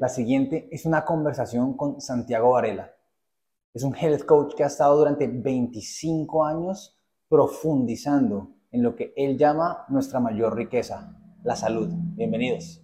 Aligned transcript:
La 0.00 0.10
siguiente 0.10 0.68
es 0.70 0.84
una 0.84 1.06
conversación 1.06 1.74
con 1.74 2.02
Santiago 2.02 2.50
Varela. 2.50 2.92
Es 3.72 3.82
un 3.82 3.94
health 3.94 4.26
coach 4.26 4.54
que 4.54 4.62
ha 4.62 4.66
estado 4.66 4.98
durante 4.98 5.26
25 5.26 6.44
años 6.44 6.98
profundizando 7.28 8.56
en 8.72 8.82
lo 8.82 8.94
que 8.94 9.14
él 9.16 9.38
llama 9.38 9.86
nuestra 9.88 10.20
mayor 10.20 10.54
riqueza, 10.54 11.16
la 11.44 11.56
salud. 11.56 11.88
Bienvenidos. 11.90 12.82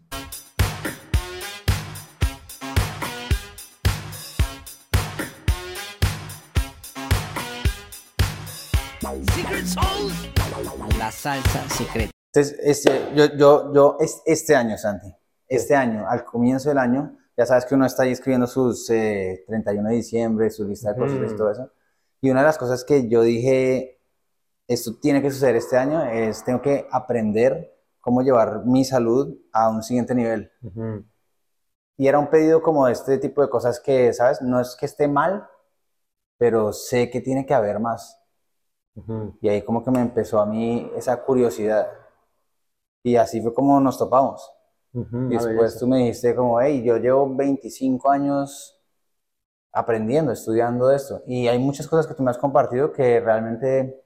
La 10.99 11.11
salsa 11.11 11.69
secreta. 11.69 12.11
Entonces, 12.35 12.59
este, 12.63 13.13
yo, 13.15 13.37
yo, 13.37 13.75
yo, 13.75 13.99
este 14.25 14.57
año, 14.57 14.79
Santi, 14.79 15.15
este 15.57 15.75
año, 15.75 16.09
al 16.09 16.25
comienzo 16.25 16.69
del 16.69 16.79
año, 16.79 17.17
ya 17.37 17.47
sabes 17.47 17.65
que 17.65 17.75
uno 17.75 17.87
está 17.87 18.03
ahí 18.05 18.13
escribiendo 18.13 18.47
sus 18.47 18.87
31 18.87 19.89
eh, 19.89 19.91
de 19.91 19.97
diciembre, 19.97 20.51
su 20.51 20.67
lista 20.67 20.93
de 20.93 20.99
cosas 20.99 21.33
y 21.33 21.37
todo 21.37 21.51
eso. 21.51 21.71
Y 22.21 22.31
una 22.31 22.41
de 22.41 22.47
las 22.47 22.59
cosas 22.59 22.85
que 22.85 23.09
yo 23.09 23.23
dije, 23.23 24.01
esto 24.69 24.99
tiene 25.01 25.23
que 25.23 25.31
suceder 25.31 25.57
este 25.57 25.77
año, 25.77 26.05
es 26.05 26.45
tengo 26.45 26.61
que 26.63 26.87
aprender 26.91 27.75
cómo 28.01 28.23
llevar 28.23 28.65
mi 28.67 28.85
salud 28.85 29.37
a 29.53 29.71
un 29.71 29.83
siguiente 29.83 30.15
nivel. 30.15 30.51
Y 31.97 32.07
era 32.07 32.19
un 32.19 32.29
pedido 32.29 32.63
como 32.63 32.87
de 32.87 32.93
este 32.93 33.19
tipo 33.19 33.43
de 33.43 33.49
cosas 33.49 33.81
que, 33.81 34.13
¿sabes? 34.13 34.43
No 34.43 34.61
es 34.61 34.77
que 34.77 34.87
esté 34.87 35.09
mal, 35.09 35.47
pero 36.37 36.73
sé 36.73 37.11
que 37.11 37.21
tiene 37.21 37.47
que 37.47 37.55
haber 37.55 37.79
más. 37.81 38.19
Y 39.41 39.49
ahí 39.49 39.63
como 39.63 39.85
que 39.85 39.91
me 39.91 40.01
empezó 40.01 40.41
a 40.41 40.47
mí 40.47 40.91
esa 40.97 41.23
curiosidad. 41.23 41.89
Y 43.03 43.17
así 43.17 43.41
fue 43.41 43.55
como 43.55 43.81
nos 43.81 43.99
topamos. 43.99 44.51
Y 44.95 45.35
después 45.35 45.79
tú 45.79 45.87
me 45.87 45.99
dijiste 45.99 46.35
como, 46.35 46.61
hey, 46.61 46.83
yo 46.85 46.97
llevo 46.99 47.35
25 47.35 48.11
años 48.11 48.79
aprendiendo, 49.73 50.33
estudiando 50.33 50.91
esto. 50.91 51.23
Y 51.27 51.49
hay 51.49 51.59
muchas 51.59 51.89
cosas 51.89 52.07
que 52.07 52.15
tú 52.15 52.23
me 52.23 52.31
has 52.31 52.39
compartido 52.39 52.93
que 52.93 53.21
realmente 53.21 54.03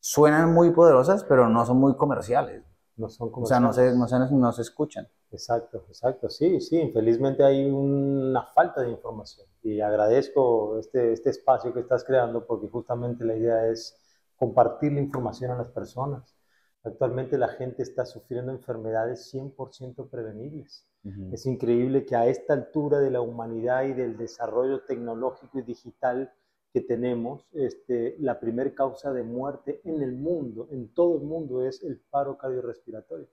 suenan 0.00 0.52
muy 0.52 0.70
poderosas, 0.70 1.24
pero 1.24 1.48
no 1.48 1.64
son 1.64 1.78
muy 1.78 1.96
comerciales. 1.96 2.62
No 2.96 3.08
son 3.08 3.30
comerciales. 3.30 3.70
O 3.70 3.72
sea, 3.72 3.84
no 3.86 3.92
se, 3.92 4.16
no 4.16 4.26
se, 4.28 4.34
no 4.34 4.52
se 4.52 4.62
escuchan. 4.62 5.08
Exacto, 5.32 5.84
exacto. 5.88 6.28
Sí, 6.28 6.60
sí, 6.60 6.76
infelizmente 6.76 7.44
hay 7.44 7.70
una 7.70 8.44
falta 8.46 8.82
de 8.82 8.90
información. 8.90 9.46
Y 9.62 9.80
agradezco 9.80 10.78
este, 10.78 11.12
este 11.12 11.30
espacio 11.30 11.72
que 11.72 11.80
estás 11.80 12.04
creando 12.04 12.46
porque 12.46 12.68
justamente 12.68 13.24
la 13.24 13.36
idea 13.36 13.66
es 13.68 13.96
compartir 14.36 14.92
la 14.92 15.00
información 15.00 15.50
a 15.52 15.56
las 15.56 15.68
personas. 15.68 16.34
Actualmente 16.82 17.36
la 17.36 17.48
gente 17.48 17.82
está 17.82 18.06
sufriendo 18.06 18.52
enfermedades 18.52 19.32
100% 19.34 20.08
prevenibles. 20.08 20.86
Es 21.32 21.46
increíble 21.46 22.04
que 22.04 22.14
a 22.14 22.26
esta 22.26 22.52
altura 22.52 23.00
de 23.00 23.10
la 23.10 23.20
humanidad 23.22 23.84
y 23.84 23.94
del 23.94 24.16
desarrollo 24.16 24.84
tecnológico 24.84 25.58
y 25.58 25.62
digital 25.62 26.32
que 26.72 26.80
tenemos, 26.80 27.48
este, 27.52 28.16
la 28.18 28.38
primera 28.38 28.72
causa 28.74 29.12
de 29.12 29.22
muerte 29.22 29.80
en 29.84 30.02
el 30.02 30.12
mundo, 30.12 30.68
en 30.70 30.92
todo 30.94 31.16
el 31.16 31.24
mundo, 31.24 31.66
es 31.66 31.82
el 31.82 32.00
paro 32.10 32.38
cardiorrespiratorio. 32.38 33.28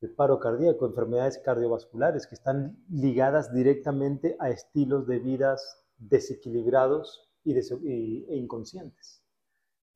El 0.00 0.14
paro 0.14 0.38
cardíaco, 0.38 0.86
enfermedades 0.86 1.38
cardiovasculares 1.38 2.26
que 2.26 2.36
están 2.36 2.84
ligadas 2.88 3.52
directamente 3.52 4.36
a 4.38 4.50
estilos 4.50 5.06
de 5.08 5.18
vidas 5.18 5.84
desequilibrados 5.96 7.28
y, 7.42 7.54
e 8.28 8.36
inconscientes. 8.36 9.22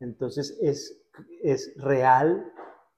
Entonces 0.01 0.59
es, 0.61 1.01
es 1.43 1.73
real 1.77 2.52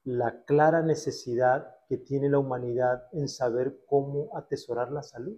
la 0.05 0.45
clara 0.45 0.83
necesidad 0.83 1.77
que 1.89 1.97
tiene 1.97 2.29
la 2.29 2.39
humanidad 2.39 3.09
en 3.13 3.29
saber 3.29 3.81
cómo 3.87 4.37
atesorar 4.37 4.93
la 4.93 5.03
salud. 5.03 5.37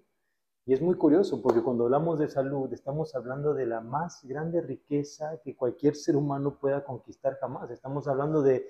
Y 0.65 0.73
es 0.73 0.81
muy 0.81 0.97
curioso 0.97 1.41
porque 1.41 1.63
cuando 1.63 1.85
hablamos 1.85 2.19
de 2.19 2.29
salud 2.29 2.73
estamos 2.73 3.15
hablando 3.15 3.55
de 3.55 3.67
la 3.67 3.81
más 3.81 4.25
grande 4.25 4.61
riqueza 4.61 5.41
que 5.45 5.55
cualquier 5.55 5.95
ser 5.95 6.17
humano 6.17 6.59
pueda 6.59 6.85
conquistar 6.85 7.39
jamás. 7.39 7.71
Estamos 7.71 8.09
hablando 8.09 8.43
de, 8.43 8.67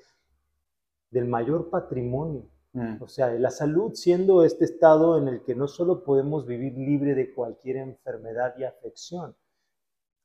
del 1.11 1.27
mayor 1.27 1.71
patrimonio. 1.71 2.47
Mm. 2.75 3.03
O 3.03 3.09
sea, 3.09 3.33
la 3.33 3.51
salud 3.51 3.93
siendo 3.95 4.45
este 4.45 4.67
estado 4.67 5.17
en 5.17 5.29
el 5.29 5.43
que 5.43 5.55
no 5.55 5.67
solo 5.67 6.05
podemos 6.05 6.47
vivir 6.47 6.75
libre 6.77 7.15
de 7.15 7.33
cualquier 7.33 7.79
enfermedad 7.79 8.55
y 8.59 8.65
afección, 8.65 9.35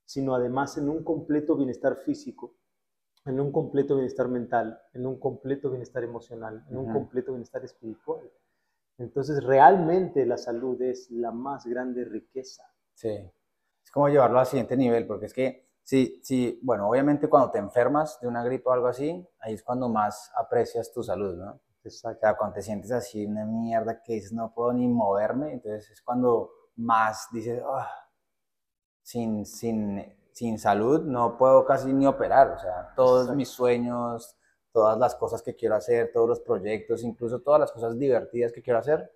sino 0.04 0.36
además 0.36 0.78
en 0.78 0.90
un 0.90 1.06
completo 1.06 1.56
bienestar 1.56 1.96
físico, 1.96 2.54
en 3.26 3.40
un 3.40 3.52
completo 3.52 3.96
bienestar 3.96 4.28
mental, 4.28 4.82
en 4.94 5.06
un 5.06 5.20
completo 5.20 5.70
bienestar 5.70 6.04
emocional, 6.04 6.66
en 6.70 6.78
un 6.78 6.92
completo 6.92 7.32
bienestar 7.32 7.64
espiritual. 7.64 8.32
Entonces, 8.98 9.44
realmente 9.44 10.26
la 10.26 10.38
salud 10.38 10.82
es 10.82 11.10
la 11.12 11.32
más 11.32 11.66
grande 11.66 12.06
riqueza. 12.06 12.64
Sí. 12.94 13.32
Es 13.84 13.92
como 13.92 14.10
llevarlo 14.10 14.40
al 14.40 14.46
siguiente 14.46 14.78
nivel, 14.78 15.08
porque 15.08 15.26
es 15.28 15.34
que, 15.34 15.70
sí, 15.84 16.20
sí, 16.24 16.60
bueno, 16.64 16.90
obviamente 16.90 17.28
cuando 17.30 17.52
te 17.52 17.60
enfermas 17.60 18.20
de 18.22 18.28
una 18.28 18.44
gripe 18.44 18.70
o 18.70 18.74
algo 18.74 18.88
así, 18.88 19.28
ahí 19.40 19.54
es 19.54 19.64
cuando 19.64 19.90
más 19.90 20.32
aprecias 20.36 20.92
tu 20.92 21.04
salud, 21.04 21.36
¿no? 21.36 21.62
Exacto. 21.84 22.18
O 22.18 22.22
sea, 22.22 22.38
cuando 22.38 22.56
te 22.56 22.62
sientes 22.62 22.92
así, 22.92 23.26
una 23.26 23.46
mierda 23.46 24.02
que 24.04 24.14
dices, 24.14 24.34
no 24.34 24.54
puedo 24.54 24.74
ni 24.74 24.88
moverme, 24.88 25.54
entonces 25.54 25.90
es 25.90 26.02
cuando 26.02 26.52
más 26.76 27.28
dices, 27.32 27.62
oh, 27.66 27.86
sin, 29.02 29.46
sin 29.46 30.21
sin 30.32 30.58
salud 30.60 31.02
no 31.02 31.38
puedo 31.38 31.66
casi 31.66 31.92
ni 31.94 32.08
operar, 32.08 32.52
o 32.52 32.60
sea, 32.60 32.94
todos 32.96 33.36
mis 33.36 33.50
sueños, 33.50 34.38
todas 34.72 34.98
las 34.98 35.16
cosas 35.16 35.42
que 35.42 35.56
quiero 35.56 35.76
hacer, 35.76 36.12
todos 36.14 36.30
los 36.30 36.40
proyectos, 36.40 37.04
incluso 37.04 37.42
todas 37.42 37.60
las 37.60 37.72
cosas 37.72 37.98
divertidas 37.98 38.52
que 38.52 38.62
quiero 38.62 38.80
hacer, 38.80 39.12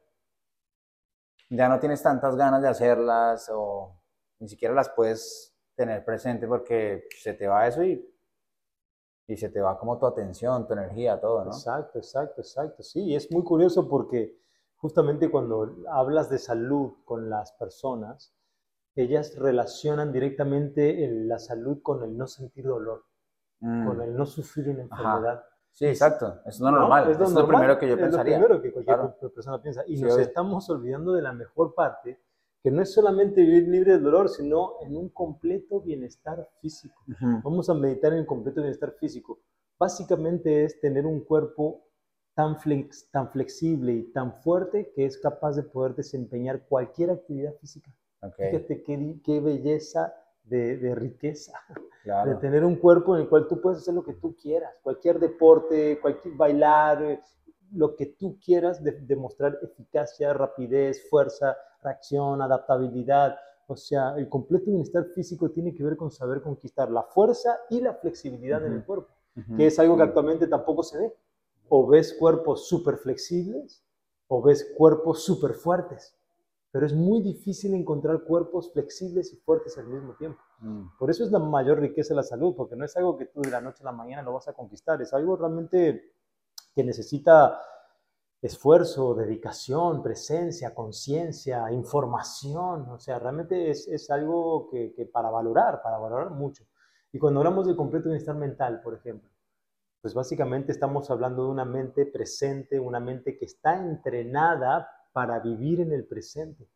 ya 1.50 1.70
no 1.70 1.80
tienes 1.80 2.02
tantas 2.02 2.36
ganas 2.36 2.62
de 2.62 2.68
hacerlas 2.68 3.50
o 3.54 4.02
ni 4.40 4.48
siquiera 4.50 4.74
las 4.74 4.90
puedes 4.90 5.56
tener 5.76 6.04
presente 6.04 6.48
porque 6.48 7.08
se 7.18 7.34
te 7.34 7.48
va 7.48 7.68
eso 7.68 7.84
y, 7.84 8.14
y 9.28 9.38
se 9.38 9.50
te 9.50 9.62
va 9.62 9.78
como 9.78 9.98
tu 9.98 10.06
atención, 10.06 10.68
tu 10.68 10.74
energía, 10.74 11.20
todo, 11.20 11.46
¿no? 11.46 11.52
Exacto, 11.52 12.00
exacto, 12.00 12.42
exacto. 12.42 12.84
Sí, 12.84 13.16
es 13.16 13.32
muy 13.32 13.44
curioso 13.44 13.88
porque 13.88 14.38
justamente 14.76 15.30
cuando 15.32 15.76
hablas 15.90 16.30
de 16.30 16.38
salud 16.38 16.94
con 17.06 17.30
las 17.30 17.52
personas, 17.54 18.35
ellas 18.96 19.36
relacionan 19.38 20.12
directamente 20.12 21.08
la 21.26 21.38
salud 21.40 21.82
con 21.82 22.04
el 22.04 22.18
no 22.18 22.28
sentir 22.28 22.66
dolor, 22.66 23.04
con 23.60 23.98
mm. 23.98 24.02
el 24.02 24.16
no 24.16 24.26
sufrir 24.26 24.70
una 24.70 24.84
enfermedad. 24.84 25.44
Sí, 25.72 25.86
exacto. 25.86 26.40
Es 26.46 26.60
lo 26.62 26.72
normal. 26.72 27.12
Es 27.12 27.20
lo, 27.20 27.48
primero 27.48 27.78
que 27.78 27.90
yo 27.90 27.98
pensaría. 27.98 28.36
Es 28.36 28.42
lo 28.42 28.48
primero 28.48 28.62
que 28.62 28.72
cualquier 28.72 29.34
persona 29.34 29.62
piensa. 29.62 29.84
Y 29.86 30.02
nos 30.02 30.18
estamos 30.18 30.70
olvidando 30.70 31.12
de 31.12 31.22
la 31.22 31.34
mejor 31.34 31.76
parte, 31.76 32.22
que 32.64 32.72
no 32.72 32.82
es 32.82 32.94
solamente 32.94 33.42
vivir 33.42 33.68
libre 33.68 33.94
de 33.94 34.00
dolor, 34.00 34.30
sino 34.30 34.76
en 34.82 34.96
un 34.96 35.10
completo 35.10 35.82
bienestar 35.82 36.50
físico. 36.62 37.04
Vamos 37.44 37.70
a 37.70 37.74
meditar 37.74 38.14
en 38.14 38.20
el 38.20 38.26
completo 38.26 38.62
bienestar 38.62 38.94
físico. 39.00 39.40
Básicamente 39.78 40.64
es 40.64 40.80
tener 40.80 41.06
un 41.06 41.20
cuerpo 41.26 41.86
tan, 42.34 42.58
flex, 42.58 43.10
tan 43.12 43.30
flexible 43.30 43.92
y 43.92 44.04
tan 44.14 44.34
fuerte 44.34 44.94
que 44.96 45.06
es 45.06 45.18
capaz 45.18 45.58
de 45.58 45.64
poder 45.64 45.96
desempeñar 45.96 46.66
cualquier 46.68 47.10
actividad 47.10 47.54
física. 47.56 47.92
Fíjate 48.38 48.84
qué, 48.84 49.40
belleza 49.40 50.14
de, 50.44 50.96
riqueza, 50.96 51.54
de 52.04 52.36
tener 52.36 52.64
un 52.64 52.76
cuerpo 52.76 53.16
en 53.16 53.24
el 53.24 53.30
cual 53.30 53.48
tú 53.48 53.62
puedes 53.62 53.80
hacer 53.80 53.94
lo 53.94 54.04
que 54.04 54.14
tú 54.14 54.36
quieras, 54.36 54.74
cualquier 54.82 55.20
deporte, 55.20 56.00
cualquier 56.02 56.36
bailar, 56.36 57.22
lo 57.74 57.96
que 57.96 58.08
tú 58.08 58.38
quieras, 58.44 58.82
demostrar 58.84 59.58
eficacia, 59.62 60.34
rapidez, 60.34 61.10
fuerza, 61.10 61.58
reacción, 61.82 62.42
adaptabilidad. 62.42 63.38
O 63.68 63.76
sea, 63.76 64.16
el 64.18 64.30
completo 64.30 64.66
bienestar 64.68 65.06
físico 65.16 65.50
tiene 65.50 65.74
que 65.74 65.84
ver 65.84 65.98
con 65.98 66.12
saber 66.12 66.42
conquistar 66.42 66.92
la 66.92 67.04
fuerza 67.04 67.58
y 67.70 67.82
la 67.82 67.94
flexibilidad 67.96 68.64
en 68.66 68.74
el 68.74 68.86
cuerpo, 68.86 69.10
que 69.58 69.68
es 69.68 69.80
algo 69.80 69.98
que 69.98 70.04
actualmente 70.04 70.48
tampoco 70.48 70.84
se 70.84 71.00
ve. 71.00 71.14
O 71.68 71.88
ves 71.88 72.14
cuerpos 72.14 72.68
súper 72.68 72.98
flexibles 72.98 73.84
o 74.28 74.42
ves 74.42 74.72
cuerpos 74.78 75.24
súper 75.24 75.54
fuertes 75.54 76.16
pero 76.76 76.88
es 76.88 76.94
muy 76.94 77.22
difícil 77.22 77.74
encontrar 77.74 78.26
cuerpos 78.26 78.74
flexibles 78.74 79.32
y 79.32 79.38
fuertes 79.38 79.78
al 79.78 79.88
mismo 79.88 80.14
tiempo. 80.16 80.42
Mm. 80.60 80.98
Por 81.00 81.10
eso 81.10 81.24
es 81.24 81.32
la 81.32 81.40
mayor 81.40 81.80
riqueza 81.80 82.14
de 82.14 82.18
la 82.18 82.24
salud, 82.24 82.54
porque 82.54 82.76
no 82.76 82.84
es 82.84 82.98
algo 82.98 83.16
que 83.16 83.28
tú 83.28 83.42
de 83.42 83.50
la 83.50 83.62
noche 83.62 83.78
a 83.80 83.86
la 83.86 83.92
mañana 83.94 84.24
lo 84.24 84.34
vas 84.34 84.50
a 84.50 84.52
conquistar, 84.52 85.02
es 85.02 85.14
algo 85.14 85.38
realmente 85.38 86.12
que 86.76 86.84
necesita 86.84 87.62
esfuerzo, 88.42 89.16
dedicación, 89.16 90.04
presencia, 90.04 90.76
conciencia, 90.76 91.72
información, 91.72 92.90
o 92.90 93.00
sea, 93.00 93.20
realmente 93.20 93.70
es, 93.70 93.88
es 93.88 94.10
algo 94.10 94.68
que, 94.70 94.94
que, 94.94 95.06
para 95.06 95.30
valorar, 95.30 95.82
para 95.82 95.98
valorar 95.98 96.32
mucho. 96.32 96.66
Y 97.14 97.20
cuando 97.20 97.40
hablamos 97.40 97.68
de 97.68 97.76
completo 97.78 98.10
bienestar 98.10 98.36
mental, 98.36 98.82
por 98.82 98.96
ejemplo, 98.96 99.30
pues 100.02 100.14
básicamente 100.14 100.74
estamos 100.74 101.10
hablando 101.10 101.46
de 101.46 101.52
una 101.52 101.64
mente 101.64 102.06
presente, 102.06 102.78
una 102.82 103.00
mente 103.00 103.38
que 103.38 103.46
está 103.46 103.78
entrenada 103.78 104.90
para 105.16 105.40
vivir 105.40 105.80
en 105.80 105.94
el 105.94 106.04
presente. 106.04 106.68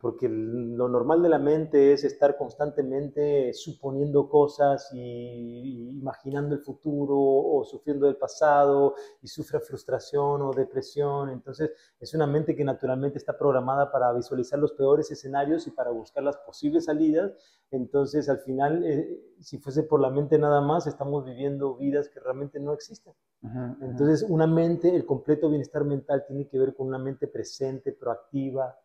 Porque 0.00 0.28
lo 0.28 0.88
normal 0.88 1.22
de 1.22 1.28
la 1.28 1.38
mente 1.38 1.92
es 1.92 2.02
estar 2.02 2.36
constantemente 2.36 3.52
suponiendo 3.54 4.28
cosas 4.28 4.90
y, 4.92 5.90
imaginando 5.98 6.56
el 6.56 6.62
futuro 6.62 7.16
o 7.16 7.62
sufriendo 7.64 8.06
del 8.06 8.16
pasado 8.16 8.96
y 9.20 9.28
sufre 9.28 9.60
frustración 9.60 10.42
o 10.42 10.52
depresión. 10.52 11.30
Entonces 11.30 11.70
es 12.00 12.12
una 12.12 12.26
mente 12.26 12.56
que 12.56 12.64
naturalmente 12.64 13.18
está 13.18 13.38
programada 13.38 13.92
para 13.92 14.12
visualizar 14.12 14.58
los 14.58 14.72
peores 14.72 15.08
escenarios 15.12 15.68
y 15.68 15.70
para 15.70 15.92
buscar 15.92 16.24
las 16.24 16.38
posibles 16.38 16.86
salidas. 16.86 17.30
Entonces 17.70 18.28
al 18.28 18.38
final, 18.38 18.84
eh, 18.84 19.20
si 19.38 19.58
fuese 19.58 19.84
por 19.84 20.00
la 20.00 20.10
mente 20.10 20.38
nada 20.38 20.60
más, 20.60 20.88
estamos 20.88 21.24
viviendo 21.24 21.76
vidas 21.76 22.08
que 22.08 22.18
realmente 22.18 22.58
no 22.58 22.72
existen. 22.72 23.14
Entonces 23.80 24.24
una 24.28 24.48
mente, 24.48 24.94
el 24.94 25.06
completo 25.06 25.48
bienestar 25.48 25.84
mental 25.84 26.24
tiene 26.26 26.48
que 26.48 26.58
ver 26.58 26.74
con 26.74 26.88
una 26.88 26.98
mente 26.98 27.28
presente, 27.28 27.92
proactiva, 27.92 28.76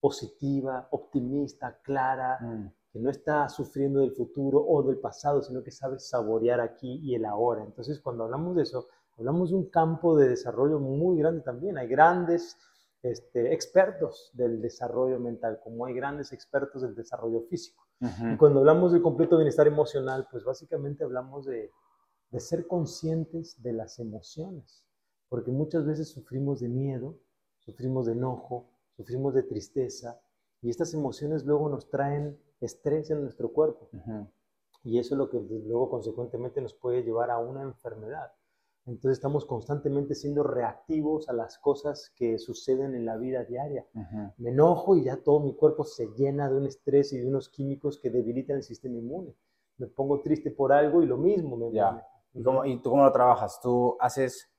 positiva, 0.00 0.88
optimista, 0.90 1.78
clara, 1.82 2.38
mm. 2.40 2.72
que 2.92 2.98
no 2.98 3.10
está 3.10 3.48
sufriendo 3.48 4.00
del 4.00 4.12
futuro 4.12 4.64
o 4.66 4.82
del 4.82 4.98
pasado, 4.98 5.42
sino 5.42 5.62
que 5.62 5.70
sabe 5.70 5.98
saborear 5.98 6.60
aquí 6.60 7.00
y 7.02 7.14
el 7.14 7.24
ahora. 7.24 7.62
Entonces, 7.64 8.00
cuando 8.00 8.24
hablamos 8.24 8.56
de 8.56 8.62
eso, 8.62 8.88
hablamos 9.18 9.50
de 9.50 9.56
un 9.56 9.70
campo 9.70 10.16
de 10.16 10.28
desarrollo 10.28 10.78
muy 10.78 11.18
grande 11.18 11.42
también. 11.42 11.76
Hay 11.78 11.86
grandes 11.86 12.56
este, 13.02 13.52
expertos 13.52 14.30
del 14.32 14.60
desarrollo 14.60 15.20
mental, 15.20 15.60
como 15.62 15.86
hay 15.86 15.94
grandes 15.94 16.32
expertos 16.32 16.82
del 16.82 16.94
desarrollo 16.94 17.42
físico. 17.42 17.86
Y 18.00 18.38
cuando 18.38 18.60
hablamos 18.60 18.92
de 18.92 19.02
completo 19.02 19.36
bienestar 19.36 19.66
emocional, 19.66 20.26
pues 20.30 20.42
básicamente 20.42 21.04
hablamos 21.04 21.44
de, 21.44 21.70
de 22.30 22.40
ser 22.40 22.66
conscientes 22.66 23.62
de 23.62 23.74
las 23.74 23.98
emociones, 23.98 24.86
porque 25.28 25.50
muchas 25.50 25.84
veces 25.84 26.08
sufrimos 26.08 26.60
de 26.60 26.68
miedo, 26.68 27.18
sufrimos 27.58 28.06
de 28.06 28.12
enojo, 28.12 28.70
sufrimos 29.00 29.32
de 29.32 29.42
tristeza 29.42 30.20
y 30.60 30.68
estas 30.68 30.92
emociones 30.92 31.46
luego 31.46 31.70
nos 31.70 31.88
traen 31.88 32.38
estrés 32.60 33.10
en 33.10 33.22
nuestro 33.22 33.50
cuerpo. 33.50 33.88
Y 34.84 34.98
eso 34.98 35.14
es 35.14 35.18
lo 35.18 35.30
que 35.30 35.40
luego 35.40 35.88
consecuentemente 35.88 36.60
nos 36.60 36.74
puede 36.74 37.02
llevar 37.02 37.30
a 37.30 37.38
una 37.38 37.62
enfermedad. 37.62 38.30
Entonces 38.84 39.12
estamos 39.12 39.46
constantemente 39.46 40.14
siendo 40.14 40.42
reactivos 40.42 41.30
a 41.30 41.32
las 41.32 41.58
cosas 41.58 42.12
que 42.14 42.38
suceden 42.38 42.94
en 42.94 43.06
la 43.06 43.16
vida 43.16 43.44
diaria. 43.44 43.86
Me 44.36 44.50
enojo 44.50 44.96
y 44.96 45.04
ya 45.04 45.16
todo 45.16 45.40
mi 45.40 45.54
cuerpo 45.54 45.84
se 45.84 46.08
llena 46.08 46.50
de 46.50 46.58
un 46.58 46.66
estrés 46.66 47.14
y 47.14 47.18
de 47.18 47.26
unos 47.26 47.48
químicos 47.48 47.98
que 47.98 48.10
debilitan 48.10 48.56
el 48.56 48.62
sistema 48.62 48.98
inmune. 48.98 49.34
Me 49.78 49.86
pongo 49.86 50.20
triste 50.20 50.50
por 50.50 50.72
algo 50.72 51.02
y 51.02 51.06
lo 51.06 51.16
mismo 51.16 51.56
me... 51.56 51.70
¿Y, 52.32 52.40
¿Y 52.72 52.82
tú 52.82 52.90
cómo 52.90 53.04
lo 53.04 53.12
trabajas? 53.12 53.60
¿Tú 53.62 53.96
haces 53.98 54.49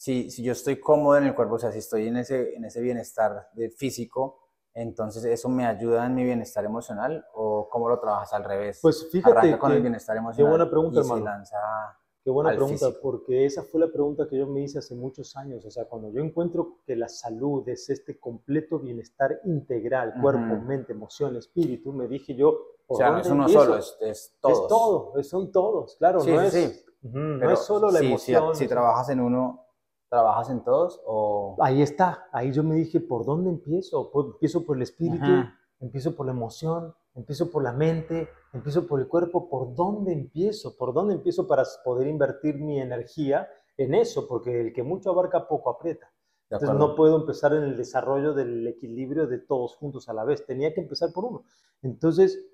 si, 0.00 0.30
si 0.30 0.42
yo 0.42 0.52
estoy 0.52 0.80
cómodo 0.80 1.18
en 1.18 1.24
el 1.24 1.34
cuerpo, 1.34 1.56
o 1.56 1.58
sea, 1.58 1.70
si 1.70 1.78
estoy 1.78 2.08
en 2.08 2.16
ese, 2.16 2.54
en 2.54 2.64
ese 2.64 2.80
bienestar 2.80 3.50
de 3.52 3.68
físico, 3.68 4.38
entonces 4.72 5.22
eso 5.26 5.50
me 5.50 5.66
ayuda 5.66 6.06
en 6.06 6.14
mi 6.14 6.24
bienestar 6.24 6.64
emocional 6.64 7.26
o 7.34 7.68
cómo 7.68 7.86
lo 7.86 8.00
trabajas 8.00 8.32
al 8.32 8.44
revés? 8.44 8.78
Pues 8.80 9.10
fíjate 9.12 9.58
con 9.58 9.72
el 9.72 9.82
bienestar 9.82 10.16
emocional. 10.16 10.46
Qué 10.46 10.48
buena 10.48 10.70
pregunta, 10.70 11.00
hermano. 11.00 11.42
Qué 12.24 12.30
buena 12.30 12.50
pregunta, 12.52 12.86
porque 13.02 13.44
esa 13.44 13.62
fue 13.62 13.78
la 13.78 13.92
pregunta 13.92 14.26
que 14.26 14.38
yo 14.38 14.46
me 14.46 14.62
hice 14.62 14.78
hace 14.78 14.94
muchos 14.94 15.36
años. 15.36 15.66
O 15.66 15.70
sea, 15.70 15.84
cuando 15.84 16.10
yo 16.10 16.22
encuentro 16.22 16.78
que 16.86 16.96
la 16.96 17.08
salud 17.08 17.68
es 17.68 17.90
este 17.90 18.18
completo 18.18 18.78
bienestar 18.78 19.38
integral, 19.44 20.14
cuerpo, 20.18 20.64
mente, 20.64 20.94
emoción, 20.94 21.36
espíritu, 21.36 21.92
me 21.92 22.08
dije 22.08 22.34
yo, 22.34 22.58
o 22.86 22.96
sea, 22.96 23.10
no 23.10 23.18
es 23.18 23.28
uno 23.28 23.46
solo, 23.50 23.76
es, 23.76 23.98
es 24.00 24.34
todos. 24.40 24.62
Es 24.62 24.68
todo, 24.68 25.22
son 25.24 25.52
todos, 25.52 25.96
claro, 25.96 26.24
no, 26.24 26.40
es, 26.40 26.86
no 27.02 27.50
es 27.50 27.58
solo 27.58 27.90
la 27.90 28.00
emoción. 28.00 28.54
Si, 28.54 28.64
si 28.64 28.68
trabajas 28.68 29.10
en 29.10 29.20
uno, 29.20 29.66
¿Trabajas 30.10 30.50
en 30.50 30.64
todos? 30.64 31.00
O... 31.06 31.56
Ahí 31.60 31.82
está, 31.82 32.28
ahí 32.32 32.52
yo 32.52 32.64
me 32.64 32.74
dije, 32.74 33.00
¿por 33.00 33.24
dónde 33.24 33.48
empiezo? 33.48 34.10
Pues, 34.10 34.26
empiezo 34.26 34.66
por 34.66 34.76
el 34.76 34.82
espíritu, 34.82 35.24
empiezo 35.78 36.16
por 36.16 36.26
la 36.26 36.32
emoción, 36.32 36.92
empiezo 37.14 37.48
por 37.50 37.62
la 37.62 37.72
mente, 37.72 38.28
empiezo 38.52 38.88
por 38.88 38.98
el 38.98 39.06
cuerpo, 39.06 39.48
¿por 39.48 39.74
dónde 39.74 40.12
empiezo? 40.12 40.76
¿Por 40.76 40.92
dónde 40.92 41.14
empiezo 41.14 41.46
para 41.46 41.64
poder 41.84 42.08
invertir 42.08 42.56
mi 42.58 42.80
energía 42.80 43.48
en 43.76 43.94
eso? 43.94 44.26
Porque 44.26 44.60
el 44.60 44.72
que 44.72 44.82
mucho 44.82 45.10
abarca 45.10 45.46
poco 45.46 45.70
aprieta. 45.70 46.12
Entonces 46.50 46.76
no 46.76 46.96
puedo 46.96 47.16
empezar 47.16 47.54
en 47.54 47.62
el 47.62 47.76
desarrollo 47.76 48.34
del 48.34 48.66
equilibrio 48.66 49.28
de 49.28 49.38
todos 49.38 49.76
juntos 49.76 50.08
a 50.08 50.12
la 50.12 50.24
vez, 50.24 50.44
tenía 50.44 50.74
que 50.74 50.80
empezar 50.80 51.12
por 51.12 51.24
uno. 51.24 51.44
Entonces, 51.82 52.44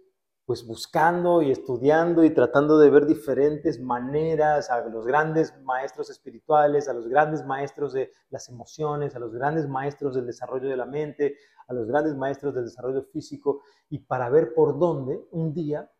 pues 0.46 0.64
buscando 0.64 1.42
y 1.42 1.50
estudiando 1.50 2.22
y 2.22 2.30
tratando 2.30 2.78
de 2.78 2.88
ver 2.88 3.04
diferentes 3.04 3.80
maneras 3.80 4.70
a 4.70 4.80
los 4.86 5.04
grandes 5.04 5.52
maestros 5.64 6.08
espirituales, 6.08 6.88
a 6.88 6.92
los 6.92 7.08
grandes 7.08 7.44
maestros 7.44 7.92
de 7.92 8.12
las 8.30 8.48
emociones, 8.48 9.16
a 9.16 9.18
los 9.18 9.34
grandes 9.34 9.68
maestros 9.68 10.14
del 10.14 10.24
desarrollo 10.24 10.68
de 10.68 10.76
la 10.76 10.86
mente, 10.86 11.36
a 11.66 11.74
los 11.74 11.88
grandes 11.88 12.14
maestros 12.14 12.54
del 12.54 12.66
desarrollo 12.66 13.02
físico, 13.02 13.62
y 13.90 13.98
para 13.98 14.30
ver 14.30 14.54
por 14.54 14.78
dónde 14.78 15.20
un 15.32 15.52
día 15.52 15.90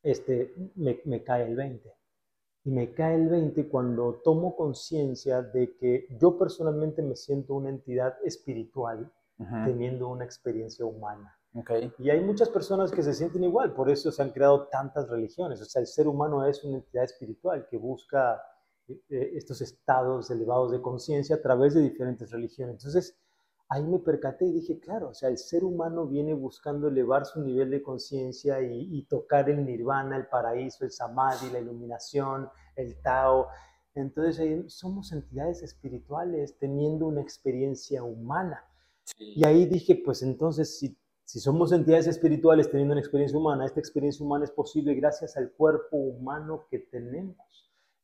este, 0.00 0.54
me, 0.76 1.24
cae 1.24 1.48
el 1.48 1.56
20. 1.56 1.92
Y 2.62 2.70
me 2.70 2.94
cae 2.94 3.16
el 3.16 3.28
20 3.28 3.68
cuando 3.68 4.20
tomo 4.22 4.54
conciencia 4.54 5.42
de 5.42 5.76
que 5.76 6.06
yo 6.20 6.38
personalmente 6.38 7.02
me 7.02 7.16
siento 7.16 7.54
una 7.54 7.70
entidad 7.70 8.16
espiritual 8.24 9.12
teniendo 9.64 10.08
una 10.08 10.24
experiencia 10.24 10.86
humana. 10.86 11.35
Y 11.98 12.10
hay 12.10 12.20
muchas 12.20 12.48
personas 12.50 12.90
que 12.90 13.02
se 13.02 13.14
sienten 13.14 13.44
igual, 13.44 13.72
por 13.72 13.90
eso 13.90 14.12
se 14.12 14.22
han 14.22 14.30
creado 14.30 14.68
tantas 14.68 15.08
religiones. 15.08 15.60
O 15.60 15.64
sea, 15.64 15.80
el 15.80 15.86
ser 15.86 16.06
humano 16.06 16.44
es 16.44 16.62
una 16.64 16.76
entidad 16.76 17.04
espiritual 17.04 17.66
que 17.70 17.78
busca 17.78 18.42
eh, 18.88 19.00
eh, 19.08 19.30
estos 19.34 19.60
estados 19.62 20.30
elevados 20.30 20.70
de 20.70 20.82
conciencia 20.82 21.36
a 21.36 21.42
través 21.42 21.74
de 21.74 21.82
diferentes 21.82 22.30
religiones. 22.30 22.76
Entonces, 22.76 23.18
ahí 23.68 23.84
me 23.84 23.98
percaté 23.98 24.44
y 24.44 24.52
dije, 24.52 24.78
claro, 24.78 25.10
o 25.10 25.14
sea, 25.14 25.28
el 25.28 25.38
ser 25.38 25.64
humano 25.64 26.06
viene 26.06 26.34
buscando 26.34 26.88
elevar 26.88 27.24
su 27.24 27.40
nivel 27.42 27.70
de 27.70 27.82
conciencia 27.82 28.60
y, 28.60 29.02
tocar 29.08 29.48
el 29.48 29.64
nirvana, 29.64 30.16
el 30.16 30.26
paraíso, 30.26 30.84
el 30.84 30.92
samadhi, 30.92 31.50
la 31.50 31.60
iluminación, 31.60 32.48
el 32.76 33.00
Tao. 33.00 33.48
Entonces, 33.94 34.72
somos 34.72 35.10
entidades 35.12 35.62
espirituales 35.62 36.58
teniendo 36.58 37.06
una 37.06 37.22
experiencia 37.22 38.02
humana. 38.02 38.62
Y 39.18 39.44
ahí 39.46 39.66
dije, 39.66 40.02
pues 40.04 40.22
entonces, 40.22 40.78
si 40.78 40.98
si 41.26 41.40
somos 41.40 41.72
entidades 41.72 42.06
espirituales 42.06 42.70
teniendo 42.70 42.92
una 42.92 43.00
experiencia 43.00 43.36
humana, 43.36 43.66
esta 43.66 43.80
experiencia 43.80 44.24
humana 44.24 44.44
es 44.44 44.52
posible 44.52 44.94
gracias 44.94 45.36
al 45.36 45.50
cuerpo 45.50 45.96
humano 45.96 46.66
que 46.70 46.78
tenemos. 46.78 47.36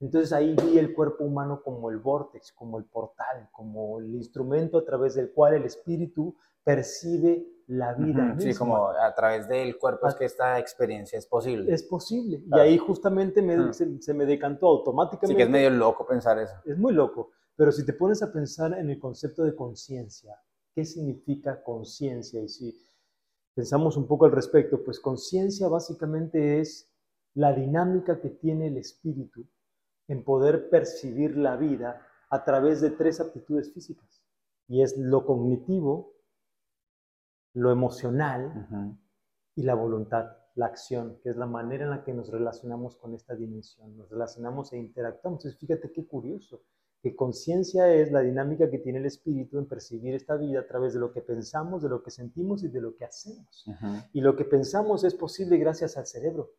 Entonces 0.01 0.33
ahí 0.33 0.57
vi 0.57 0.77
el 0.77 0.93
cuerpo 0.93 1.23
humano 1.23 1.63
como 1.63 1.89
el 1.91 1.99
vortex, 1.99 2.51
como 2.51 2.79
el 2.79 2.85
portal, 2.85 3.49
como 3.53 4.01
el 4.01 4.13
instrumento 4.17 4.79
a 4.79 4.85
través 4.85 5.15
del 5.15 5.31
cual 5.31 5.55
el 5.55 5.65
espíritu 5.65 6.35
percibe 6.65 7.47
la 7.69 7.95
vida. 7.95 8.35
Sí, 8.41 8.53
como 8.55 8.89
a 8.89 9.15
través 9.15 9.47
del 9.47 9.79
cuerpo 9.79 10.09
es 10.09 10.17
que 10.17 10.25
esta 10.25 10.59
experiencia 10.59 11.17
es 11.17 11.27
posible. 11.27 11.73
Es 11.73 11.85
posible. 11.85 12.43
Y 12.45 12.59
ahí 12.59 12.77
justamente 12.77 13.41
me, 13.41 13.73
se, 13.73 14.15
me 14.15 14.27
decantó 14.27 14.67
automáticamente. 14.67 15.29
Sí, 15.29 15.37
que 15.37 15.45
es 15.45 15.49
medio 15.49 15.71
loco 15.71 16.05
pensar 16.05 16.41
eso. 16.41 16.57
Es 16.65 16.77
muy 16.77 16.93
loco. 16.93 17.31
Pero 17.55 17.71
si 17.71 17.87
te 17.87 17.93
pones 17.93 18.21
a 18.25 18.33
pensar 18.33 18.77
en 18.77 18.91
el 18.91 18.99
concepto 18.99 19.45
de 19.45 19.55
conciencia, 19.55 20.37
¿qué 20.75 20.85
significa 20.85 21.63
conciencia? 21.63 22.43
Y 22.43 22.49
si 22.49 22.77
pensamos 23.55 23.97
un 23.97 24.07
poco 24.07 24.27
al 24.27 24.33
respecto, 24.33 24.83
pues 24.83 25.01
conciencia 25.01 25.69
básicamente 25.69 26.61
es 26.61 26.91
la 27.35 27.53
dinámica 27.53 28.21
que 28.21 28.31
tiene 28.31 28.69
el 28.69 28.77
espíritu 28.77 29.47
en 30.09 30.25
poder 30.25 30.69
percibir 30.69 31.37
la 31.37 31.57
vida 31.57 32.07
a 32.31 32.45
través 32.45 32.81
de 32.81 32.91
tres 32.91 33.21
aptitudes 33.21 33.73
físicas. 33.73 34.23
Y 34.69 34.83
es 34.83 34.97
lo 34.97 35.25
cognitivo, 35.27 36.15
lo 37.55 37.71
emocional 37.71 38.99
y 39.55 39.63
la 39.63 39.75
voluntad, 39.75 40.37
la 40.55 40.67
acción, 40.67 41.19
que 41.23 41.31
es 41.31 41.37
la 41.37 41.47
manera 41.47 41.85
en 41.85 41.91
la 41.91 42.05
que 42.05 42.15
nos 42.15 42.31
relacionamos 42.31 42.97
con 42.97 43.15
esta 43.15 43.35
dimensión, 43.35 43.97
nos 43.97 44.09
relacionamos 44.11 44.73
e 44.73 44.79
interactuamos. 44.79 45.41
Entonces, 45.45 45.61
fíjate 45.61 45.93
qué 45.93 46.07
curioso 46.07 46.63
que 47.03 47.17
conciencia 47.17 47.93
es 47.93 48.13
la 48.13 48.21
dinámica 48.21 48.71
que 48.71 48.79
tiene 48.79 49.01
el 49.01 49.07
espíritu 49.07 49.59
en 49.59 49.67
percibir 49.67 50.15
esta 50.15 50.37
vida 50.37 50.61
a 50.61 50.67
través 50.69 50.95
de 50.95 51.01
lo 51.01 51.13
que 51.13 51.21
pensamos, 51.21 51.83
de 51.83 51.89
lo 51.89 52.01
que 52.01 52.13
sentimos 52.13 52.63
y 52.63 52.69
de 52.69 52.81
lo 52.81 52.95
que 52.95 53.05
hacemos. 53.05 53.67
Y 54.13 54.21
lo 54.21 54.37
que 54.37 54.45
pensamos 54.45 55.03
es 55.03 55.15
posible 55.15 55.57
gracias 55.59 55.97
al 55.97 56.07
cerebro. 56.07 56.53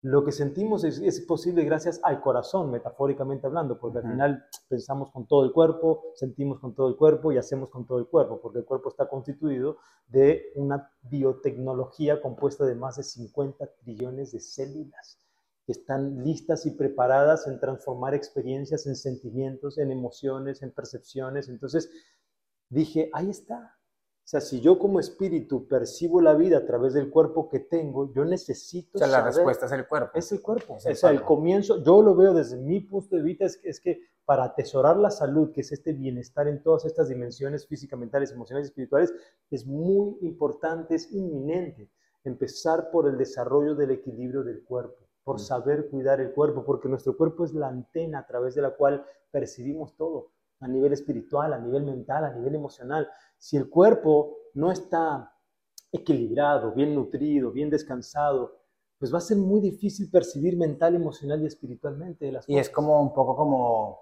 Lo 0.00 0.24
que 0.24 0.32
sentimos 0.32 0.84
es, 0.84 1.20
posible 1.20 1.64
gracias 1.64 2.00
al 2.02 2.22
corazón, 2.22 2.70
metafóricamente 2.70 3.46
hablando, 3.46 3.78
porque 3.78 3.98
al 3.98 4.10
final 4.10 4.44
pensamos 4.68 5.10
con 5.10 5.26
todo 5.26 5.44
el 5.44 5.52
cuerpo, 5.52 6.12
sentimos 6.14 6.58
con 6.58 6.74
todo 6.74 6.88
el 6.88 6.96
cuerpo 6.96 7.30
y 7.30 7.36
hacemos 7.36 7.68
con 7.68 7.86
todo 7.86 7.98
el 7.98 8.06
cuerpo, 8.06 8.40
porque 8.40 8.60
el 8.60 8.64
cuerpo 8.64 8.88
está 8.88 9.06
constituido 9.06 9.76
de 10.08 10.50
una 10.56 10.90
biotecnología 11.02 12.22
compuesta 12.22 12.64
de 12.64 12.74
más 12.74 12.96
de 12.96 13.02
50 13.02 13.64
trillones 13.84 14.32
de 14.32 14.40
células 14.40 15.21
que 15.64 15.72
están 15.72 16.24
listas 16.24 16.66
y 16.66 16.72
preparadas 16.72 17.46
en 17.46 17.60
transformar 17.60 18.14
experiencias 18.14 18.86
en 18.86 18.96
sentimientos, 18.96 19.78
en 19.78 19.90
emociones, 19.92 20.62
en 20.62 20.72
percepciones. 20.72 21.48
Entonces 21.48 21.90
dije, 22.68 23.10
ahí 23.12 23.30
está. 23.30 23.76
O 24.24 24.28
sea, 24.32 24.40
si 24.40 24.60
yo 24.60 24.78
como 24.78 25.00
espíritu 25.00 25.66
percibo 25.66 26.20
la 26.20 26.34
vida 26.34 26.58
a 26.58 26.64
través 26.64 26.94
del 26.94 27.10
cuerpo 27.10 27.48
que 27.48 27.58
tengo, 27.60 28.12
yo 28.14 28.24
necesito 28.24 28.90
O 28.94 28.98
sea, 28.98 29.08
la 29.08 29.18
saber- 29.18 29.34
respuesta 29.34 29.66
es 29.66 29.72
el 29.72 29.86
cuerpo. 29.88 30.10
es 30.18 30.32
el 30.32 30.42
cuerpo. 30.42 30.76
Es 30.76 30.86
el 30.86 30.92
o 30.92 30.96
sea, 30.96 31.10
el 31.10 31.22
comienzo, 31.22 31.82
yo 31.82 32.02
lo 32.02 32.14
veo 32.14 32.32
desde 32.32 32.56
mi 32.56 32.80
punto 32.80 33.16
de 33.16 33.22
vista, 33.22 33.44
es 33.44 33.56
que, 33.56 33.68
es 33.68 33.80
que 33.80 34.00
para 34.24 34.44
atesorar 34.44 34.96
la 34.96 35.10
salud, 35.10 35.50
que 35.52 35.62
es 35.62 35.72
este 35.72 35.92
bienestar 35.92 36.46
en 36.46 36.62
todas 36.62 36.84
estas 36.84 37.08
dimensiones 37.08 37.66
físicas, 37.66 37.98
mentales, 37.98 38.30
emocionales 38.30 38.68
y 38.68 38.70
espirituales, 38.70 39.12
es 39.50 39.66
muy 39.66 40.16
importante, 40.22 40.94
es 40.94 41.10
inminente 41.12 41.90
empezar 42.24 42.92
por 42.92 43.08
el 43.08 43.18
desarrollo 43.18 43.74
del 43.74 43.90
equilibrio 43.90 44.44
del 44.44 44.62
cuerpo, 44.62 45.01
por 45.24 45.36
Mm. 45.36 45.38
saber 45.38 45.88
cuidar 45.90 46.20
el 46.20 46.32
cuerpo, 46.32 46.64
porque 46.64 46.88
nuestro 46.88 47.16
cuerpo 47.16 47.44
es 47.44 47.54
la 47.54 47.68
antena 47.68 48.20
a 48.20 48.26
través 48.26 48.54
de 48.54 48.62
la 48.62 48.70
cual 48.70 49.04
percibimos 49.30 49.96
todo, 49.96 50.32
a 50.60 50.68
nivel 50.68 50.92
espiritual, 50.92 51.52
a 51.52 51.58
nivel 51.58 51.84
mental, 51.84 52.24
a 52.24 52.32
nivel 52.32 52.54
emocional. 52.54 53.08
Si 53.38 53.56
el 53.56 53.68
cuerpo 53.68 54.36
no 54.54 54.70
está 54.70 55.34
equilibrado, 55.90 56.72
bien 56.72 56.94
nutrido, 56.94 57.50
bien 57.50 57.70
descansado, 57.70 58.60
pues 58.98 59.12
va 59.12 59.18
a 59.18 59.22
ser 59.22 59.36
muy 59.36 59.60
difícil 59.60 60.10
percibir 60.10 60.56
mental, 60.56 60.94
emocional 60.94 61.42
y 61.42 61.46
espiritualmente 61.46 62.30
las 62.30 62.48
Y 62.48 62.58
es 62.58 62.70
como 62.70 63.00
un 63.02 63.12
poco 63.12 63.34
como, 63.36 63.98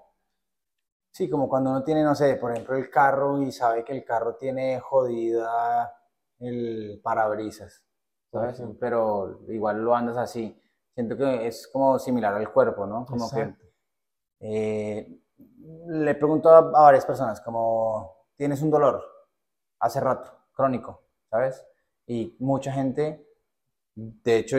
sí, 1.11 1.29
como 1.31 1.49
cuando 1.49 1.71
uno 1.71 1.83
tiene, 1.83 2.03
no 2.05 2.15
sé, 2.15 2.37
por 2.37 2.53
ejemplo, 2.53 2.77
el 2.77 2.91
carro 2.91 3.41
y 3.43 3.51
sabe 3.51 3.85
que 3.85 3.93
el 3.93 4.05
carro 4.05 4.37
tiene 4.37 4.79
jodida 4.81 5.93
el 6.39 7.01
parabrisas, 7.03 7.83
¿sabes? 8.31 8.55
ejemplo. 8.55 8.77
Pero 8.79 9.41
igual 9.49 9.83
lo 9.83 9.95
andas 9.95 10.19
así. 10.19 10.60
Siento 10.95 11.17
que 11.17 11.47
es 11.47 11.69
como 11.69 11.99
similar 11.99 12.35
al 12.35 12.53
cuerpo, 12.53 12.87
¿no? 12.87 13.07
Como 13.07 13.27
Exacto. 13.27 13.65
que 14.39 14.99
eh, 14.99 15.23
le 15.87 16.15
pregunto 16.15 16.51
a, 16.51 16.59
a 16.59 16.83
varias 16.83 17.07
personas, 17.07 17.41
como, 17.41 18.27
¿tienes 18.37 18.63
un 18.63 18.71
dolor? 18.71 19.03
Hace 19.79 20.01
rato, 20.01 20.31
crónico, 20.53 21.03
¿sabes? 21.31 21.65
Y 22.07 22.37
mucha 22.41 22.73
gente, 22.73 23.27
de 23.95 24.37
hecho, 24.37 24.59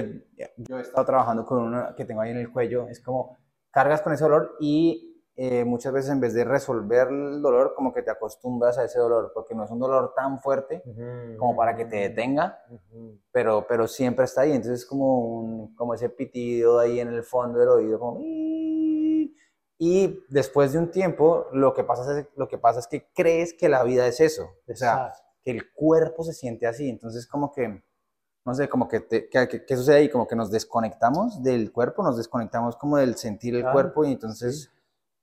yo 0.58 0.78
he 0.78 0.82
estado 0.82 1.06
trabajando 1.06 1.46
con 1.46 1.60
uno 1.60 1.96
que 1.96 2.06
tengo 2.06 2.22
ahí 2.22 2.32
en 2.32 2.38
el 2.38 2.52
cuello, 2.52 2.88
es 2.88 3.02
como, 3.02 3.38
cargas 3.72 4.02
con 4.02 4.14
ese 4.14 4.24
dolor 4.24 4.56
y 4.60 5.11
eh, 5.36 5.64
muchas 5.66 5.94
veces 5.94 6.12
en 6.12 6.20
vez 6.20 6.34
de 6.34 6.44
resolver 6.44 7.08
el 7.10 7.42
dolor, 7.42 7.74
como 7.76 7.94
que 7.94 8.02
te 8.04 8.12
acostumbras 8.12 8.78
a 8.78 8.84
ese 8.84 9.00
dolor, 9.00 9.32
porque 9.34 9.56
no 9.56 9.64
es 9.66 9.72
un 9.72 9.80
dolor 9.80 10.14
tan 10.16 10.40
fuerte 10.40 10.84
Ujú, 10.86 11.38
como 11.38 11.56
para 11.56 11.76
que 11.76 11.86
te 11.86 11.96
detenga, 11.98 12.60
ujú. 12.70 13.20
pero, 13.32 13.66
pero 13.68 13.88
siempre 13.88 14.26
está 14.26 14.42
ahí. 14.42 14.52
Entonces 14.52 14.82
es 14.82 14.86
como, 14.86 15.20
un, 15.20 15.76
como 15.76 15.94
ese 15.94 16.10
pitido 16.10 16.80
ahí 16.80 17.00
en 17.00 17.08
el 17.10 17.24
fondo 17.24 17.60
del 17.60 17.70
oído, 17.70 18.00
como... 18.00 18.20
Y 19.78 20.24
después 20.30 20.74
de 20.74 20.80
un 20.80 20.92
tiempo, 20.92 21.48
lo 21.54 21.74
que 21.74 21.84
pasa 21.84 22.20
es, 22.20 22.28
lo 22.36 22.48
que 22.48 22.60
pasa 22.60 22.80
es 22.80 22.88
que 22.88 23.08
crees 23.16 23.54
que 23.54 23.68
la 23.68 23.84
vida 23.84 24.06
es 24.06 24.20
eso. 24.20 24.44
O 24.68 24.76
sea, 24.76 25.14
que 25.44 25.50
el 25.52 25.72
cuerpo 25.74 26.24
se 26.24 26.34
siente 26.34 26.68
así. 26.68 26.88
Entonces 26.88 27.26
como 27.26 27.52
que, 27.52 27.84
no 28.46 28.54
sé, 28.54 28.70
como 28.70 28.88
que, 28.88 29.00
te- 29.00 29.28
que- 29.30 29.48
que- 29.48 29.66
¿qué 29.66 29.78
sucede 29.78 29.98
ahí? 29.98 30.10
Como 30.10 30.28
que 30.28 30.36
nos 30.36 30.52
desconectamos 30.52 31.42
del 31.42 31.72
cuerpo, 31.72 32.04
nos 32.04 32.18
desconectamos 32.18 32.76
como 32.76 32.98
del 32.98 33.16
sentir 33.16 33.56
el 33.56 33.62
Claro, 33.62 33.76
cuerpo 33.76 34.06
y 34.06 34.12
entonces 34.12 34.72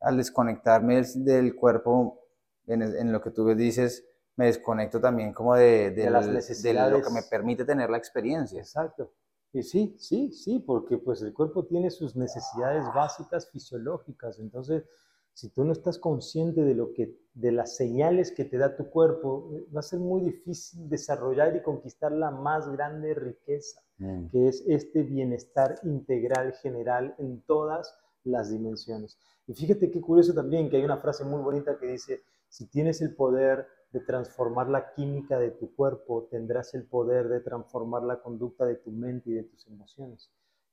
al 0.00 0.17
desconectarme 0.17 1.02
del, 1.17 1.55
cuerpo, 1.57 2.21
en, 2.67 2.83
en 2.83 3.12
lo 3.12 3.21
que 3.21 3.31
tú 3.31 3.55
dices, 3.55 4.05
me 4.37 4.47
desconecto 4.47 5.00
también 5.00 5.33
como 5.33 5.55
de, 5.57 5.90
De 5.90 6.02
del- 6.05 6.12
las 6.12 6.26
de 6.26 6.33
lo 6.33 6.33
que 6.33 6.37
necesidades. 6.38 7.12
me 7.12 7.23
permite 7.23 7.64
tener 7.64 7.90
la 7.90 7.99
experiencia. 7.99 8.59
Exacto. 8.61 9.12
Y 9.52 9.62
sí, 9.62 9.97
sí, 9.99 10.31
sí, 10.31 10.59
porque 10.61 10.99
pues 10.99 11.23
el 11.23 11.33
cuerpo 11.33 11.64
tiene 11.67 11.90
sus 11.90 12.14
necesidades 12.14 12.85
básicas 12.95 13.50
fisiológicas. 13.50 14.38
Entonces, 14.38 14.85
si 15.33 15.49
tú 15.50 15.64
no 15.64 15.73
estás 15.73 15.99
consciente 15.99 16.62
de 16.62 16.75
lo 16.75 16.93
que, 16.93 17.17
de 17.33 17.52
las 17.52 17.75
señales 17.76 18.31
que 18.33 18.45
te 18.45 18.59
da 18.59 18.76
tu 18.76 18.90
cuerpo, 18.90 19.50
eh, 19.55 19.67
va 19.75 19.81
a 19.81 19.83
ser 19.83 20.00
muy 20.00 20.21
difícil 20.21 20.88
desarrollar 20.88 21.57
y 21.57 21.62
conquistar 21.62 22.12
la 22.12 22.31
más 22.31 22.69
grande 22.71 23.14
riqueza, 23.14 23.81
Mm. 24.00 24.28
que 24.28 24.47
es 24.49 24.62
este 24.69 25.02
bienestar 25.02 25.81
integral 25.83 26.52
general 26.62 27.17
en 27.19 27.40
todas 27.43 27.93
las 28.29 28.51
dimensiones. 28.51 29.19
Y 29.47 29.55
fíjate 29.55 29.91
qué 29.91 30.01
curioso 30.01 30.35
también 30.35 30.69
que 30.69 30.77
hay 30.77 30.85
una 30.85 30.99
frase 30.99 31.25
muy 31.25 31.41
bonita 31.41 31.79
que 31.79 31.87
dice, 31.87 32.23
si 32.49 32.67
tienes 32.67 33.01
el 33.01 33.15
poder 33.15 33.67
de 33.93 34.01
transformar 34.01 34.69
la 34.69 34.93
química 34.93 35.39
de 35.39 35.51
tu 35.51 35.75
cuerpo, 35.75 36.29
tendrás 36.31 36.75
el 36.75 36.85
poder 36.85 37.29
de 37.29 37.41
transformar 37.41 38.03
la 38.03 38.21
conducta 38.21 38.67
de 38.67 38.77
tu 38.77 38.91
mente 38.91 39.31
y 39.31 39.35
de 39.35 39.45
tus 39.45 39.67
emociones. 39.67 40.31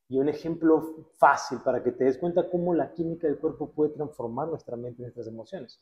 Y 0.08 0.20
un 0.20 0.30
ejemplo 0.30 1.08
fácil 1.18 1.60
para 1.64 1.82
que 1.82 1.92
te 1.92 2.04
des 2.04 2.18
cuenta 2.18 2.50
cómo 2.50 2.74
la 2.74 2.94
química 2.94 3.28
del 3.28 3.40
cuerpo 3.40 3.72
puede 3.72 3.92
transformar 3.92 4.50
nuestra 4.50 4.76
mente 4.76 5.02
y 5.02 5.04
nuestras 5.04 5.28
emociones. 5.28 5.80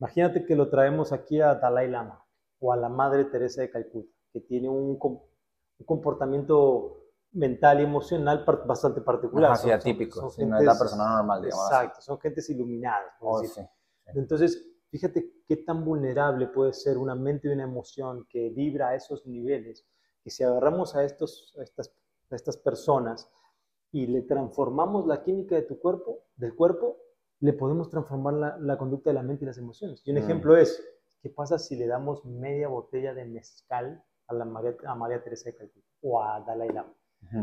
Imagínate 0.00 0.44
que 0.44 0.56
lo 0.56 0.68
traemos 0.70 1.12
aquí 1.12 1.40
a 1.40 1.54
Dalai 1.54 1.88
Lama 1.88 2.24
o 2.58 2.72
a 2.72 2.76
la 2.76 2.88
Madre 2.88 3.26
Teresa 3.26 3.60
de 3.60 3.70
Calcuta, 3.70 4.12
que 4.32 4.40
tiene 4.40 4.68
un, 4.68 4.98
un 5.00 5.86
comportamiento 5.86 6.99
mental 7.32 7.80
y 7.80 7.84
emocional 7.84 8.44
bastante 8.66 9.00
particular. 9.00 9.52
Ajá, 9.52 9.56
sí, 9.56 9.62
Son- 9.62 9.70
son- 9.70 9.80
atípico, 9.80 10.20
son 10.20 10.30
sí, 10.30 10.44
no 10.46 10.58
es 10.58 10.64
la 10.64 10.72
gentes- 10.72 10.78
persona 10.78 11.16
normal, 11.16 11.42
digamos 11.42 11.64
así. 11.66 11.74
Exacto, 11.74 12.00
son 12.02 12.18
gentes 12.20 12.50
iluminadas. 12.50 13.12
Oh, 13.20 13.42
sí. 13.42 13.60
Entonces, 14.06 14.66
fíjate 14.90 15.32
qué 15.46 15.56
tan 15.58 15.84
vulnerable 15.84 16.48
puede 16.48 16.72
ser 16.72 16.98
una 16.98 17.14
mente 17.14 17.48
y 17.48 17.52
una 17.52 17.62
emoción 17.64 18.26
que 18.28 18.50
vibra 18.50 18.88
a 18.88 18.94
esos 18.96 19.26
niveles, 19.26 19.86
que 20.24 20.30
si 20.30 20.42
agarramos 20.42 20.96
a, 20.96 21.04
estos, 21.04 21.54
a, 21.58 21.62
estas, 21.62 21.94
a 22.30 22.34
estas 22.36 22.56
personas 22.56 23.30
y 23.92 24.06
le 24.06 24.22
transformamos 24.22 25.06
la 25.06 25.22
química 25.22 25.54
de 25.54 25.62
tu 25.62 25.78
cuerpo, 25.78 26.24
del 26.36 26.54
cuerpo, 26.54 26.98
le 27.40 27.52
podemos 27.52 27.88
transformar 27.88 28.34
la, 28.34 28.58
la 28.58 28.76
conducta 28.76 29.10
de 29.10 29.14
la 29.14 29.22
mente 29.22 29.44
y 29.44 29.46
las 29.46 29.58
emociones. 29.58 30.02
Y 30.04 30.10
un 30.10 30.16
Mm. 30.16 30.22
ejemplo 30.24 30.56
es, 30.56 30.82
¿qué 31.22 31.30
pasa 31.30 31.58
si 31.58 31.76
le 31.76 31.86
damos 31.86 32.24
media 32.24 32.68
botella 32.68 33.14
de 33.14 33.24
mezcal 33.24 34.04
a, 34.26 34.34
la 34.34 34.44
María, 34.44 34.76
a 34.86 34.94
María 34.94 35.22
Teresa 35.22 35.50
de 35.50 35.56
Calcuta 35.56 35.86
o 36.02 36.22
a 36.22 36.40
Dalai 36.40 36.68
Lama? 36.68 36.92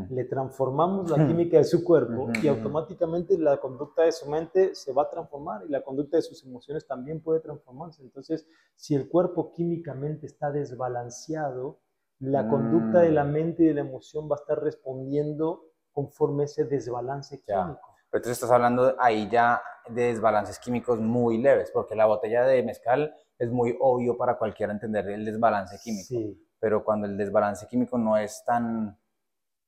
Le 0.10 0.26
transformamos 0.26 1.10
la 1.10 1.26
química 1.26 1.58
de 1.58 1.64
su 1.64 1.84
cuerpo 1.84 2.30
y 2.42 2.48
automáticamente 2.48 3.38
la 3.38 3.58
conducta 3.58 4.04
de 4.04 4.12
su 4.12 4.30
mente 4.30 4.76
se 4.76 4.92
va 4.92 5.04
a 5.04 5.10
transformar 5.10 5.64
y 5.66 5.70
la 5.70 5.82
conducta 5.82 6.18
de 6.18 6.24
sus 6.24 6.44
emociones 6.44 6.86
también 6.86 7.22
puede 7.22 7.40
transformarse. 7.40 8.02
Entonces, 8.04 8.46
si 8.76 8.96
el 8.96 9.08
cuerpo 9.08 9.54
químicamente 9.54 10.26
está 10.26 10.52
desbalanceado, 10.52 11.80
la 12.20 12.48
conducta 12.50 13.00
de 13.00 13.12
la 13.12 13.24
Mm. 13.24 13.32
mente 13.32 13.64
y 13.64 13.68
de 13.68 13.76
la 13.76 13.82
emoción 13.82 14.30
va 14.30 14.36
a 14.36 14.40
estar 14.40 14.62
respondiendo 14.62 15.66
conforme 15.92 16.46
ese 16.46 16.66
desbalance 16.66 17.42
químico. 17.42 17.80
Pero 18.10 18.20
entonces 18.20 18.32
estás 18.38 18.52
hablando 18.52 18.96
ahí 19.00 19.30
ya 19.30 19.62
de 19.90 20.04
desbalances 20.04 20.60
químicos 20.60 21.00
muy 21.00 21.38
leves, 21.38 21.72
porque 21.72 21.96
la 21.96 22.06
botella 22.08 22.44
de 22.44 22.64
mezcal 22.64 23.14
es 23.38 23.52
muy 23.52 23.78
obvio 23.80 24.18
para 24.18 24.38
cualquiera 24.38 24.74
entender 24.74 25.08
el 25.10 25.24
desbalance 25.24 25.78
químico. 25.84 26.08
Sí, 26.08 26.44
Pero 26.60 26.84
cuando 26.84 27.06
el 27.06 27.16
desbalance 27.18 27.68
químico 27.68 27.98
no 27.98 28.18
es 28.18 28.44
tan 28.46 28.98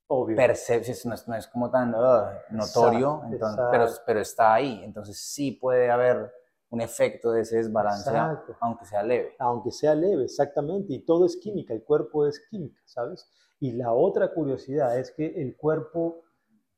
obvio. 0.10 0.36
no 0.38 1.13
es, 1.13 1.28
no 1.28 1.36
es 1.36 1.48
como 1.48 1.72
tan 1.72 1.94
ah, 1.96 2.42
notorio, 2.51 3.22
Exacto, 3.32 3.34
entonces, 3.34 3.66
pero, 3.72 3.86
pero 4.06 4.20
está 4.20 4.54
ahí. 4.54 4.82
Entonces 4.84 5.18
sí 5.18 5.54
puede 5.54 5.89
haber 5.89 6.32
un 6.70 6.82
efecto 6.82 7.32
de 7.32 7.42
ese 7.42 7.58
desbalance, 7.58 8.10
Exacto. 8.10 8.56
aunque 8.60 8.86
sea 8.86 9.01
leve. 9.01 9.36
aunque 9.39 9.72
sea 9.72 9.96
leve, 9.96 10.25
exactamente, 10.25 10.94
y 10.94 11.04
todo 11.04 11.25
es 11.25 11.38
química, 11.38 11.74
el 11.74 11.84
cuerpo 11.84 12.28
es 12.28 12.39
química, 12.50 12.80
¿sabes? 12.86 13.28
Y 13.60 13.72
la 13.72 13.94
otra 13.94 14.34
curiosidad 14.34 14.98
es 14.98 15.12
que 15.12 15.42
el 15.42 15.58
cuerpo 15.58 16.24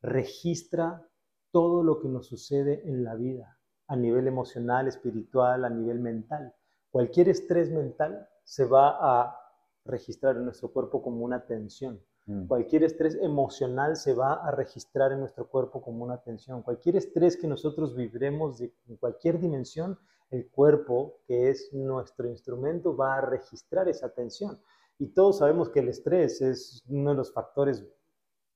registra 0.01 1.05
todo 1.51 1.83
lo 1.83 1.99
que 1.99 2.07
nos 2.07 2.27
sucede 2.27 2.81
en 2.87 3.03
la 3.03 3.15
vida, 3.15 3.59
a 3.87 3.95
nivel 3.95 4.27
emocional, 4.27 4.87
espiritual, 4.87 5.65
a 5.65 5.69
nivel 5.69 5.99
mental. 5.99 6.55
Cualquier 6.89 7.29
estrés 7.29 7.69
mental 7.69 8.27
se 8.43 8.65
va 8.65 8.97
a 8.99 9.40
registrar 9.85 10.37
en 10.37 10.45
nuestro 10.45 10.71
cuerpo 10.71 11.01
como 11.01 11.23
una 11.25 11.45
tensión. 11.45 12.01
Mm. 12.25 12.47
Cualquier 12.47 12.83
estrés 12.83 13.17
emocional 13.21 13.95
se 13.95 14.13
va 14.13 14.33
a 14.33 14.51
registrar 14.51 15.11
en 15.11 15.19
nuestro 15.19 15.47
cuerpo 15.47 15.81
como 15.81 16.03
una 16.03 16.21
tensión. 16.21 16.61
Cualquier 16.61 16.97
estrés 16.97 17.37
que 17.37 17.47
nosotros 17.47 17.95
vibremos 17.95 18.59
de 18.59 18.73
en 18.87 18.97
cualquier 18.97 19.39
dimensión, 19.39 19.97
el 20.29 20.49
cuerpo, 20.49 21.19
que 21.25 21.49
es 21.49 21.73
nuestro 21.73 22.27
instrumento, 22.27 22.95
va 22.95 23.15
a 23.15 23.21
registrar 23.21 23.89
esa 23.89 24.13
tensión. 24.13 24.61
Y 24.97 25.07
todos 25.07 25.39
sabemos 25.39 25.69
que 25.69 25.79
el 25.79 25.89
estrés 25.89 26.41
es 26.41 26.83
uno 26.87 27.11
de 27.11 27.17
los 27.17 27.33
factores, 27.33 27.83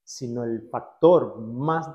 sino 0.04 0.44
el 0.44 0.70
factor 0.70 1.40
más 1.40 1.90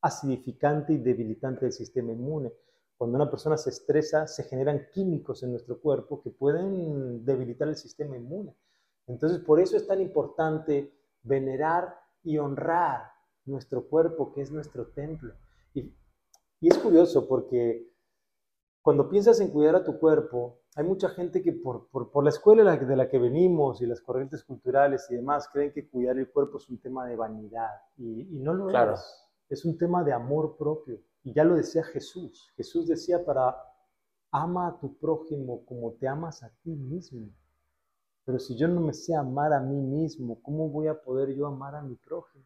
acidificante 0.00 0.94
y 0.94 0.98
debilitante 0.98 1.66
del 1.66 1.72
sistema 1.72 2.12
inmune. 2.12 2.52
Cuando 2.96 3.16
una 3.16 3.30
persona 3.30 3.56
se 3.56 3.70
estresa, 3.70 4.26
se 4.26 4.44
generan 4.44 4.86
químicos 4.92 5.42
en 5.42 5.50
nuestro 5.50 5.80
cuerpo 5.80 6.22
que 6.22 6.30
pueden 6.30 7.24
debilitar 7.24 7.68
el 7.68 7.76
sistema 7.76 8.16
inmune. 8.16 8.54
Entonces, 9.06 9.38
por 9.40 9.60
eso 9.60 9.76
es 9.76 9.86
tan 9.86 10.00
importante 10.00 10.92
venerar 11.22 11.98
y 12.22 12.38
honrar 12.38 13.10
nuestro 13.44 13.86
cuerpo, 13.88 14.32
que 14.32 14.42
es 14.42 14.50
nuestro 14.50 14.86
templo. 14.86 15.34
Y, 15.74 15.92
y 16.60 16.68
es 16.68 16.78
curioso 16.78 17.26
porque 17.28 17.90
cuando 18.80 19.08
piensas 19.08 19.40
en 19.40 19.48
cuidar 19.50 19.76
a 19.76 19.84
tu 19.84 19.98
cuerpo, 19.98 20.60
hay 20.76 20.84
mucha 20.84 21.08
gente 21.08 21.42
que 21.42 21.52
por, 21.52 21.88
por, 21.88 22.10
por 22.10 22.22
la 22.24 22.30
escuela 22.30 22.76
de 22.76 22.96
la, 22.96 23.08
que- 23.08 23.18
venimos 23.18 23.80
y 23.80 23.86
las 23.86 24.00
corrientes 24.00 24.44
culturales 24.44 25.06
y 25.10 25.14
demás, 25.16 25.48
creen 25.52 25.72
que 25.72 25.88
cuidar 25.88 26.18
el 26.18 26.30
cuerpo 26.30 26.58
es 26.58 26.68
un 26.68 26.78
tema 26.78 27.06
de 27.06 27.16
vanidad. 27.16 27.70
Y, 27.96 28.36
y 28.36 28.38
no 28.40 28.54
lo 28.54 28.66
Claro. 28.68 28.94
es. 28.94 29.20
Es 29.48 29.64
un 29.64 29.76
tema 29.78 30.02
de 30.04 30.12
amor 30.12 30.56
propio. 30.56 30.98
Y 31.24 31.32
ya 31.32 31.42
lo 31.42 31.56
decía 31.56 31.82
Jesús. 31.82 32.52
Jesús 32.56 32.86
decía 32.86 33.24
para 33.24 33.56
ama 34.30 34.68
a 34.68 34.78
tu 34.78 34.96
prójimo 34.98 35.64
como 35.64 35.92
te 35.92 36.06
amas 36.06 36.42
a 36.42 36.50
ti 36.62 36.70
mismo. 36.70 37.30
Pero 38.24 38.38
si 38.38 38.56
yo 38.56 38.68
no 38.68 38.80
me 38.80 38.92
sé 38.92 39.14
amar 39.14 39.52
a 39.52 39.60
mí 39.60 39.80
mismo, 39.80 40.40
¿cómo 40.42 40.68
voy 40.68 40.88
a 40.88 40.94
poder 40.94 41.34
yo 41.34 41.46
amar 41.46 41.74
a 41.74 41.82
mi 41.82 41.96
prójimo? 41.96 42.44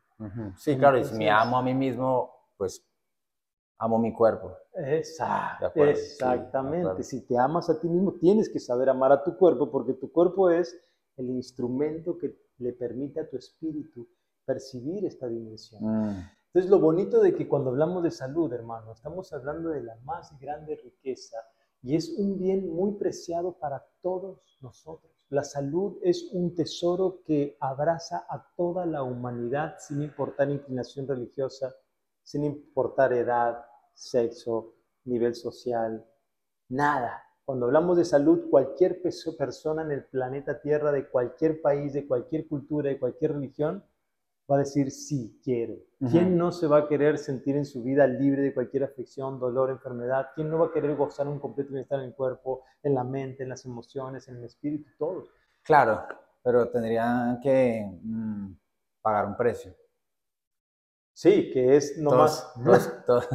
Sí, 0.56 0.76
claro, 0.76 0.98
y 0.98 1.04
si 1.04 1.14
me 1.14 1.30
amo 1.30 1.56
a 1.56 1.62
mí 1.62 1.74
mismo, 1.74 2.30
pues 2.56 2.84
amo 3.78 3.98
mi 3.98 4.12
cuerpo. 4.12 4.56
Exactamente. 4.74 7.04
si 7.04 7.24
te 7.24 7.38
amas 7.38 7.70
a 7.70 7.80
ti 7.80 7.88
mismo, 7.88 8.14
tienes 8.14 8.48
que 8.48 8.58
saber 8.58 8.88
amar 8.88 9.12
a 9.12 9.22
tu 9.22 9.36
cuerpo 9.36 9.70
porque 9.70 9.94
tu 9.94 10.10
cuerpo 10.10 10.50
es 10.50 10.76
el 11.16 11.30
instrumento 11.30 12.18
que 12.18 12.36
le 12.58 12.72
permite 12.72 13.20
a 13.20 13.28
tu 13.28 13.36
espíritu 13.36 14.08
percibir 14.44 15.04
esta 15.04 15.28
dimensión. 15.28 15.84
Mm. 15.84 16.30
Entonces, 16.48 16.70
lo 16.70 16.80
bonito 16.80 17.20
de 17.20 17.34
que 17.34 17.46
cuando 17.46 17.70
hablamos 17.70 18.02
de 18.02 18.10
salud, 18.10 18.50
hermano, 18.52 18.92
estamos 18.92 19.32
hablando 19.34 19.68
de 19.68 19.82
la 19.82 19.96
más 20.04 20.38
grande 20.40 20.76
riqueza 20.76 21.36
y 21.82 21.94
es 21.94 22.08
un 22.18 22.38
bien 22.38 22.72
muy 22.74 22.92
preciado 22.92 23.52
para 23.58 23.84
todos 24.00 24.58
nosotros. 24.62 25.26
La 25.28 25.44
salud 25.44 25.98
es 26.02 26.30
un 26.32 26.54
tesoro 26.54 27.20
que 27.22 27.58
abraza 27.60 28.24
a 28.30 28.50
toda 28.56 28.86
la 28.86 29.02
humanidad 29.02 29.76
sin 29.78 30.02
importar 30.02 30.50
inclinación 30.50 31.06
religiosa, 31.06 31.74
sin 32.22 32.44
importar 32.44 33.12
edad, 33.12 33.66
sexo, 33.92 34.74
nivel 35.04 35.34
social, 35.34 36.06
nada. 36.70 37.22
Cuando 37.44 37.66
hablamos 37.66 37.98
de 37.98 38.06
salud, 38.06 38.48
cualquier 38.48 39.02
persona 39.02 39.82
en 39.82 39.92
el 39.92 40.04
planeta 40.04 40.60
Tierra, 40.62 40.92
de 40.92 41.08
cualquier 41.08 41.60
país, 41.60 41.92
de 41.92 42.06
cualquier 42.06 42.48
cultura, 42.48 42.88
de 42.88 42.98
cualquier 42.98 43.34
religión, 43.34 43.84
va 44.50 44.56
a 44.56 44.60
decir 44.60 44.90
sí, 44.90 45.38
quiero. 45.44 45.74
¿Quién 46.10 46.38
no 46.38 46.52
se 46.52 46.66
va 46.66 46.78
a 46.78 46.88
querer 46.88 47.18
sentir 47.18 47.56
en 47.56 47.66
su 47.66 47.82
vida 47.82 48.06
libre 48.06 48.42
de 48.42 48.54
cualquier 48.54 48.84
afección, 48.84 49.38
dolor, 49.38 49.70
enfermedad? 49.70 50.28
¿Quién 50.34 50.48
no 50.48 50.58
va 50.58 50.66
a 50.66 50.72
querer 50.72 50.96
gozar 50.96 51.28
un 51.28 51.38
completo 51.38 51.70
bienestar 51.70 51.98
en 52.00 52.06
el 52.06 52.14
cuerpo, 52.14 52.64
en 52.82 52.94
la 52.94 53.04
mente, 53.04 53.42
en 53.42 53.50
las 53.50 53.64
emociones, 53.66 54.26
en 54.28 54.36
el 54.36 54.44
espíritu, 54.44 54.90
todo? 54.96 55.24
Claro, 55.62 56.02
pero 56.42 56.70
tendrían 56.70 57.40
que 57.40 58.00
mm, 58.02 58.52
pagar 59.02 59.26
un 59.26 59.36
precio. 59.36 59.74
Sí, 61.12 61.50
que 61.50 61.76
es 61.76 61.98
nomás... 61.98 62.52
Todos, 63.06 63.28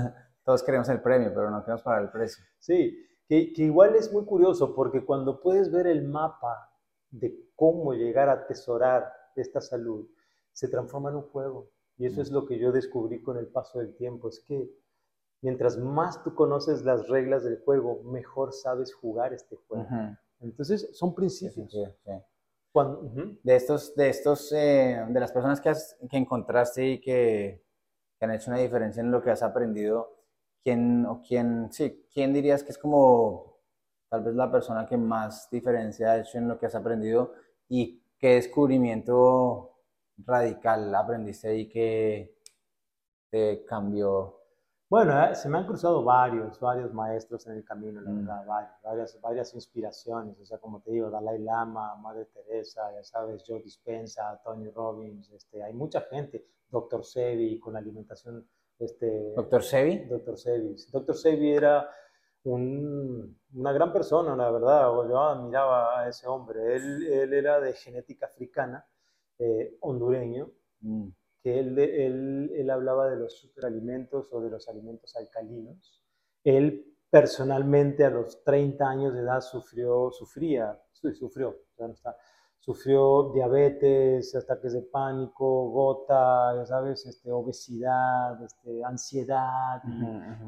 todos, 0.45 0.63
queremos 0.63 0.89
el 0.89 1.01
premio, 1.01 1.31
pero 1.33 1.49
no 1.51 1.61
queremos 1.63 1.83
pagar 1.83 2.03
el 2.03 2.09
precio. 2.09 2.43
Sí, 2.57 2.97
que, 3.27 3.53
que 3.53 3.63
igual 3.63 3.95
es 3.95 4.11
muy 4.11 4.25
curioso 4.25 4.73
porque 4.73 5.05
cuando 5.05 5.39
puedes 5.39 5.71
ver 5.71 5.87
el 5.87 6.03
mapa 6.07 6.71
de 7.11 7.51
cómo 7.55 7.93
llegar 7.93 8.29
a 8.29 8.33
atesorar 8.33 9.13
esta 9.35 9.61
salud, 9.61 10.07
se 10.53 10.67
transforma 10.67 11.09
en 11.09 11.17
un 11.17 11.23
juego. 11.23 11.69
Y 11.97 12.05
eso 12.05 12.21
es 12.21 12.31
lo 12.31 12.45
que 12.45 12.57
yo 12.57 12.71
descubrí 12.71 13.21
con 13.21 13.37
el 13.37 13.47
paso 13.47 13.79
del 13.79 13.95
tiempo, 13.95 14.29
es 14.29 14.39
que 14.39 14.69
mientras 15.41 15.77
más 15.77 16.23
tú 16.23 16.33
conoces 16.33 16.83
las 16.83 17.07
reglas 17.09 17.43
del 17.43 17.59
juego, 17.59 18.01
mejor 18.03 18.53
sabes 18.53 18.93
jugar 18.93 19.33
este 19.33 19.55
juego. 19.55 19.85
Entonces, 20.39 20.89
son 20.93 21.13
principios. 21.13 21.71
Sí, 21.71 21.83
sí, 21.85 22.11
De 23.43 23.55
estos, 23.55 23.95
de 23.95 24.09
estos, 24.09 24.51
eh, 24.51 25.05
de 25.07 25.19
las 25.19 25.31
personas 25.31 25.61
que, 25.61 25.69
has, 25.69 25.95
que 26.09 26.17
encontraste 26.17 26.87
y 26.87 27.01
que 27.01 27.63
han 28.19 28.31
hecho 28.31 28.51
una 28.51 28.59
diferencia 28.59 29.01
en 29.01 29.11
lo 29.11 29.21
que 29.21 29.31
has 29.31 29.43
aprendido, 29.43 30.17
¿quién, 30.63 31.05
o 31.05 31.21
quién, 31.21 31.71
sí, 31.71 32.05
quién 32.13 32.33
dirías 32.33 32.63
que 32.63 32.71
es 32.71 32.77
como 32.77 33.59
tal 34.09 34.23
vez 34.23 34.35
la 34.35 34.51
persona 34.51 34.85
que 34.85 34.97
más 34.97 35.49
diferencia 35.49 36.11
ha 36.11 36.19
hecho 36.19 36.37
en 36.37 36.47
lo 36.47 36.57
que 36.57 36.67
has 36.67 36.75
aprendido 36.75 37.33
y 37.67 38.01
qué 38.17 38.35
descubrimiento 38.35 39.72
radical 40.17 40.93
aprendiste 40.95 41.47
ahí 41.49 41.69
que 41.69 42.37
te 43.29 43.65
cambió? 43.65 44.39
Bueno, 44.89 45.25
eh, 45.25 45.33
se 45.33 45.49
me 45.49 45.57
han 45.57 45.65
cruzado 45.65 46.03
varios, 46.03 46.59
varios 46.59 46.93
maestros 46.93 47.47
en 47.47 47.53
el 47.53 47.65
camino, 47.65 47.99
la 48.01 48.11
mm. 48.11 48.17
verdad, 48.19 48.45
varias, 48.83 49.19
varias 49.21 49.53
inspiraciones, 49.55 50.39
o 50.39 50.45
sea, 50.45 50.59
como 50.59 50.81
te 50.81 50.91
digo, 50.91 51.09
Dalai 51.09 51.39
Lama, 51.39 51.95
Madre 51.95 52.25
Teresa, 52.25 52.93
ya 52.93 53.03
sabes, 53.03 53.43
Joe 53.47 53.61
Dispensa, 53.63 54.39
Tony 54.43 54.69
Robbins, 54.69 55.31
este, 55.31 55.63
hay 55.63 55.73
mucha 55.73 56.01
gente, 56.01 56.45
Dr. 56.69 57.03
Sebi 57.03 57.59
con 57.59 57.73
la 57.73 57.79
alimentación. 57.79 58.47
Este, 58.79 59.33
¿Dr. 59.35 59.63
Sebi? 59.63 60.05
Dr. 60.05 60.37
Sebi. 60.37 60.75
Dr. 60.91 61.15
Sebi 61.15 61.53
era 61.53 61.89
una 62.43 63.71
gran 63.71 63.93
persona, 63.93 64.35
la 64.35 64.51
verdad. 64.51 64.81
Yo 65.07 65.19
admiraba 65.21 65.99
a 65.99 66.09
ese 66.09 66.27
hombre. 66.27 66.75
Él, 66.75 67.07
él 67.07 67.33
era 67.33 67.59
de 67.59 67.73
genética 67.73 68.25
africana, 68.25 68.85
eh, 69.39 69.77
hondureño, 69.81 70.51
mm. 70.81 71.07
que 71.41 71.59
él, 71.59 71.77
él, 71.79 72.51
él 72.55 72.69
hablaba 72.69 73.09
de 73.09 73.17
los 73.17 73.37
superalimentos 73.37 74.31
o 74.31 74.41
de 74.41 74.49
los 74.49 74.67
alimentos 74.69 75.15
alcalinos. 75.15 76.03
Él 76.43 76.93
personalmente 77.09 78.03
a 78.03 78.09
los 78.09 78.43
30 78.43 78.89
años 78.89 79.13
de 79.13 79.21
edad 79.21 79.41
sufrió, 79.41 80.11
sufría, 80.11 80.81
sufrió, 80.91 81.55
ya 81.77 81.87
no 81.87 81.93
está, 81.93 82.17
sufrió 82.63 83.31
diabetes, 83.33 84.33
ataques 84.35 84.71
de 84.71 84.83
pánico, 84.83 85.69
gota, 85.69 86.55
ya 86.55 86.65
sabes, 86.65 87.05
este, 87.05 87.29
obesidad, 87.29 88.41
este, 88.41 88.81
ansiedad, 88.85 89.81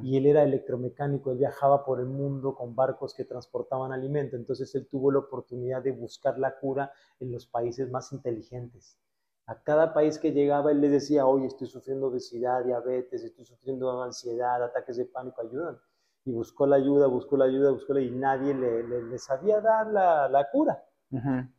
y, 0.02 0.16
él 0.16 0.26
era 0.26 0.44
electromecánico, 0.44 1.32
él 1.32 1.40
viajaba 1.40 1.84
por 1.84 2.00
el 2.00 2.06
mundo 2.06 2.56
con 2.56 2.74
barcos 2.74 3.14
que 3.14 3.26
transportaban 3.26 3.92
alimento, 3.92 4.38
entonces 4.38 4.74
él 4.76 4.88
tuvo 4.90 5.12
la 5.12 5.20
oportunidad 5.20 5.84
de 5.84 5.92
buscar 5.92 6.40
la 6.40 6.58
cura 6.58 6.90
en 7.20 7.34
los 7.34 7.48
países 7.48 7.92
más 7.92 8.14
inteligentes. 8.14 8.98
A 9.48 9.62
cada 9.62 9.94
país 9.94 10.18
que 10.18 10.32
llegaba, 10.32 10.72
él 10.72 10.80
le 10.80 10.88
decía, 10.88 11.28
oye, 11.28 11.48
estoy 11.48 11.68
sufriendo 11.68 12.08
obesidad, 12.08 12.64
diabetes, 12.64 13.26
estoy 13.26 13.44
sufriendo 13.44 14.02
ansiedad, 14.02 14.64
ataques 14.64 14.96
de 14.96 15.06
pánico, 15.06 15.42
ayudan. 15.42 15.78
Y 16.24 16.32
buscó 16.32 16.66
la 16.66 16.78
ayuda, 16.78 17.08
buscó 17.08 17.36
la 17.36 17.46
ayuda, 17.46 17.72
buscó 17.72 17.94
la 17.94 18.02
y 18.02 18.10
nadie 18.10 18.54
le, 18.54 18.84
le, 19.04 19.20
sabía 19.20 19.60
dar 19.60 19.88
la, 19.88 20.30
la 20.30 20.50
cura. 20.50 20.82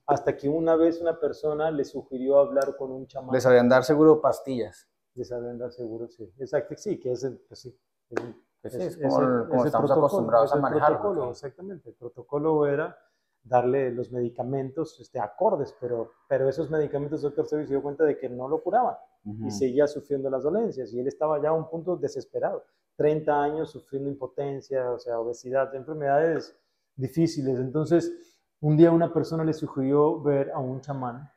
Hasta 0.07 0.37
que 0.37 0.49
una 0.49 0.77
vez 0.77 1.01
una 1.01 1.19
persona 1.19 1.71
le 1.71 1.85
sugirió 1.85 2.39
hablar 2.39 2.77
con 2.77 2.93
un 2.93 3.07
chamán. 3.07 3.33
Les 3.33 3.43
sabían 3.43 3.69
dar 3.69 3.85
seguro 3.85 4.21
pastillas. 4.21 4.89
Les 5.15 5.29
sabían 5.29 5.59
dar 5.59 5.73
seguro, 5.73 6.09
sí. 6.09 6.31
Exacto, 6.39 6.75
sí, 6.77 6.99
que 6.99 7.13
es 7.13 7.25
el, 7.25 7.39
pues 7.39 7.61
sí, 7.61 7.79
pues 8.61 8.75
es, 8.75 8.97
como, 8.97 9.65
estamos 9.65 9.91
acostumbrados 9.91 10.53
a 10.53 10.57
manejar. 10.57 11.01
Exactamente, 11.31 11.91
el 11.91 11.95
protocolo 11.95 12.67
era 12.67 12.97
darle 13.43 13.93
los 13.93 14.11
medicamentos 14.11 14.99
este, 15.01 15.21
acordes, 15.21 15.75
pero, 15.81 16.11
pero 16.29 16.49
esos 16.49 16.71
medicamentos, 16.71 17.23
el 17.23 17.31
doctor 17.31 17.47
se 17.47 17.65
dio 17.65 17.83
cuenta 17.83 18.05
de 18.05 18.19
que 18.19 18.29
no 18.29 18.49
lo 18.49 18.63
curaban 18.63 18.97
y 19.45 19.51
seguía 19.51 19.89
sufriendo 19.89 20.31
las 20.31 20.45
dolencias 20.45 20.93
y 20.93 21.01
él 21.01 21.09
estaba 21.09 21.43
ya 21.43 21.49
a 21.49 21.53
un 21.53 21.69
punto 21.69 21.97
desesperado. 21.97 22.65
30 22.97 23.43
años 23.43 23.71
sufriendo 23.71 24.09
impotencia, 24.09 24.93
o 24.93 24.99
sea, 24.99 25.19
obesidad, 25.19 25.75
enfermedades 25.75 26.57
difíciles. 26.95 27.59
Entonces, 27.59 28.36
un 28.61 28.77
día 28.77 28.91
una 28.91 29.13
persona 29.13 29.45
le 29.45 29.53
sugirió 29.53 30.21
ver 30.23 30.51
a 30.51 30.59
un 30.59 30.81
chamán 30.81 31.31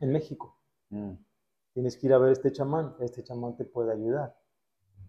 en 0.00 0.12
México. 0.12 0.58
Mm. 0.90 1.12
Tienes 1.74 1.96
que 1.96 2.06
ir 2.06 2.12
a 2.12 2.18
ver 2.18 2.30
a 2.30 2.32
este 2.32 2.52
chamán, 2.52 2.96
este 3.00 3.22
chamán 3.22 3.56
te 3.56 3.64
puede 3.64 3.92
ayudar. 3.92 4.36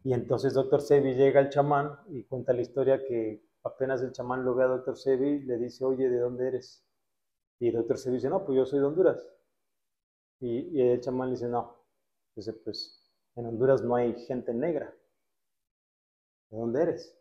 Y 0.03 0.13
entonces 0.13 0.53
doctor 0.53 0.81
Sebi 0.81 1.13
llega 1.13 1.39
al 1.39 1.49
chamán 1.49 1.97
y 2.09 2.23
cuenta 2.23 2.53
la 2.53 2.61
historia 2.61 3.03
que 3.05 3.45
apenas 3.63 4.01
el 4.01 4.11
chamán 4.11 4.43
lo 4.43 4.53
ve 4.55 4.63
a 4.63 4.67
doctor 4.67 4.97
Sebi, 4.97 5.39
le 5.41 5.57
dice, 5.57 5.85
oye, 5.85 6.09
¿de 6.09 6.19
dónde 6.19 6.47
eres? 6.47 6.85
Y 7.59 7.71
doctor 7.71 7.97
Sebi 7.97 8.15
dice, 8.15 8.29
no, 8.29 8.45
pues 8.45 8.57
yo 8.57 8.65
soy 8.65 8.79
de 8.79 8.85
Honduras. 8.85 9.25
Y, 10.39 10.81
el 10.81 10.99
chamán 10.99 11.29
le 11.29 11.35
dice, 11.35 11.47
no. 11.47 11.77
Dice, 12.35 12.51
pues 12.53 13.01
en 13.35 13.45
Honduras 13.45 13.81
no 13.81 13.95
hay 13.95 14.13
gente 14.25 14.53
negra. 14.53 14.93
¿De 16.49 16.57
dónde 16.57 16.81
eres? 16.81 17.17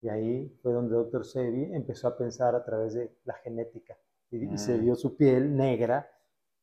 Y 0.00 0.08
ahí 0.08 0.48
fue 0.62 0.72
donde 0.72 0.94
doctor 0.94 1.24
Sebi 1.24 1.74
empezó 1.74 2.08
a 2.08 2.16
pensar 2.16 2.54
a 2.54 2.64
través 2.64 2.94
de 2.94 3.16
la 3.24 3.34
genética. 3.34 3.96
Y, 4.30 4.56
se 4.58 4.76
mm. 4.76 4.80
vio 4.80 4.94
su 4.94 5.16
piel 5.16 5.56
negra 5.56 6.08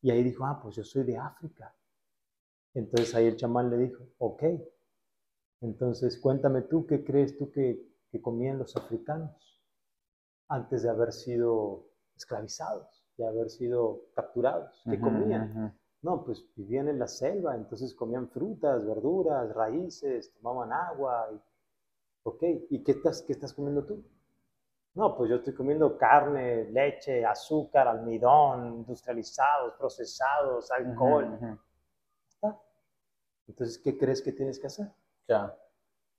y 0.02 0.12
ahí 0.12 0.24
dijo, 0.24 0.46
ah, 0.46 0.60
pues 0.62 0.76
yo 0.76 0.84
soy 0.84 1.04
de 1.04 1.18
África. 1.18 1.76
Entonces 2.74 3.14
ahí 3.16 3.26
el 3.26 3.38
chamán 3.38 3.70
le 3.70 3.78
dijo, 3.78 4.04
ok, 4.20 4.44
entonces 5.62 6.20
cuéntame 6.20 6.62
tú, 6.64 6.86
¿qué 6.86 7.04
crees 7.04 7.38
tú 7.38 7.52
que, 7.52 7.82
que 8.12 8.22
comían 8.22 8.60
los 8.60 8.76
africanos 8.76 9.64
antes 10.48 10.84
de 10.84 10.90
haber 10.90 11.12
sido 11.12 11.88
esclavizados, 12.16 13.06
de 13.18 13.28
haber 13.28 13.50
sido 13.50 14.02
capturados? 14.14 14.82
¿Qué 14.90 15.00
comían? 15.00 15.76
No, 16.02 16.24
pues 16.24 16.46
vivían 16.56 16.88
en 16.88 17.00
la 17.00 17.08
selva, 17.08 17.56
entonces 17.56 17.96
comían 17.96 18.30
frutas, 18.30 18.86
verduras, 18.86 19.52
raíces, 19.56 20.32
tomaban 20.34 20.72
agua 20.72 21.30
y 21.34 21.42
Ok, 22.28 22.42
¿y 22.72 22.84
qué 22.84 22.94
estás, 22.94 23.22
qué 23.22 23.34
estás 23.34 23.54
comiendo 23.54 23.86
tú? 23.86 24.04
No, 24.96 25.16
pues 25.16 25.30
yo 25.30 25.36
estoy 25.36 25.54
comiendo 25.54 25.96
carne, 25.96 26.72
leche, 26.72 27.24
azúcar, 27.24 27.88
almidón, 27.88 28.78
industrializados, 28.78 29.74
procesados, 29.78 30.72
alcohol. 30.72 31.38
Entonces, 33.48 33.78
¿qué 33.78 33.96
crees 33.96 34.24
que 34.24 34.32
tienes 34.32 34.60
que 34.60 34.66
hacer? 34.66 34.92
Ya. 35.28 35.56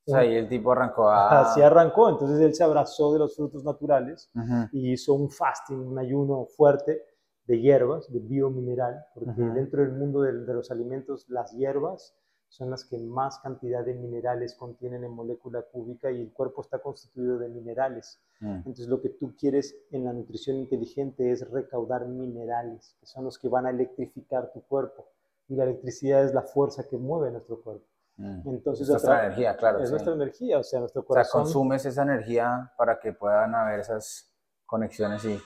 O 0.07 0.13
sea, 0.13 0.25
y 0.25 0.37
el 0.37 0.49
tipo 0.49 0.71
arrancó 0.71 1.09
a... 1.09 1.41
Así 1.41 1.61
arrancó, 1.61 2.09
entonces 2.09 2.39
él 2.39 2.55
se 2.55 2.63
abrazó 2.63 3.13
de 3.13 3.19
los 3.19 3.35
frutos 3.35 3.65
naturales 3.65 4.31
y 4.71 4.93
hizo 4.93 5.13
un 5.15 5.29
fasting, 5.29 5.79
un 5.79 5.99
ayuno 5.99 6.47
fuerte 6.47 7.03
de 7.47 7.61
hierbas, 7.61 8.13
de 8.13 8.21
biomineral, 8.21 9.05
porque 9.13 9.43
dentro 9.43 9.83
del 9.83 9.93
mundo 9.93 10.23
de, 10.23 10.45
de, 10.45 10.55
los 10.55 10.71
alimentos, 10.71 11.29
las 11.29 11.51
hierbas 11.53 12.15
son 12.49 12.71
las 12.71 12.85
que 12.85 12.99
más 12.99 13.39
cantidad 13.41 13.85
de 13.85 13.95
minerales 13.95 14.55
contienen 14.55 15.05
en 15.05 15.11
molécula 15.11 15.63
cúbica 15.63 16.11
y 16.11 16.21
el 16.23 16.33
cuerpo 16.33 16.63
está 16.63 16.79
constituido 16.79 17.39
de 17.39 17.49
minerales. 17.49 18.21
Mm. 18.41 18.57
Entonces 18.59 18.89
lo 18.89 19.01
que 19.01 19.11
tú 19.11 19.35
quieres 19.37 19.75
en 19.91 20.05
la 20.05 20.13
nutrición 20.13 20.57
inteligente 20.57 21.31
es 21.31 21.49
recaudar 21.51 22.07
minerales, 22.07 22.97
que 23.01 23.07
son 23.07 23.25
los 23.25 23.39
que 23.39 23.49
van 23.49 23.67
a 23.67 23.71
electrificar 23.71 24.53
tu 24.53 24.63
cuerpo. 24.63 25.11
Y 25.49 25.57
la 25.57 25.65
electricidad 25.65 26.25
es 26.25 26.33
la 26.35 26.43
fuerza 26.43 26.87
que 26.89 26.97
mueve 26.97 27.31
nuestro 27.31 27.61
cuerpo. 27.63 27.87
Mm. 28.17 28.49
Entonces, 28.49 28.85
Es 28.87 28.91
nuestra 28.91 29.27
energía, 29.27 29.57
claro. 29.57 29.79
Es 29.81 29.89
sí. 29.89 29.93
nuestra 29.93 30.15
energía, 30.15 30.59
o 30.59 30.63
sea, 30.63 30.81
nuestro 30.81 31.03
O 31.03 31.05
sea, 31.05 31.09
corazón. 31.09 31.43
consumes 31.43 31.85
esa 31.85 32.03
energía 32.03 32.73
para 32.79 32.99
que 32.99 33.13
puedan 33.13 33.55
haber 33.55 33.81
esas 33.81 34.33
conexiones 34.65 35.25
y 35.25 35.39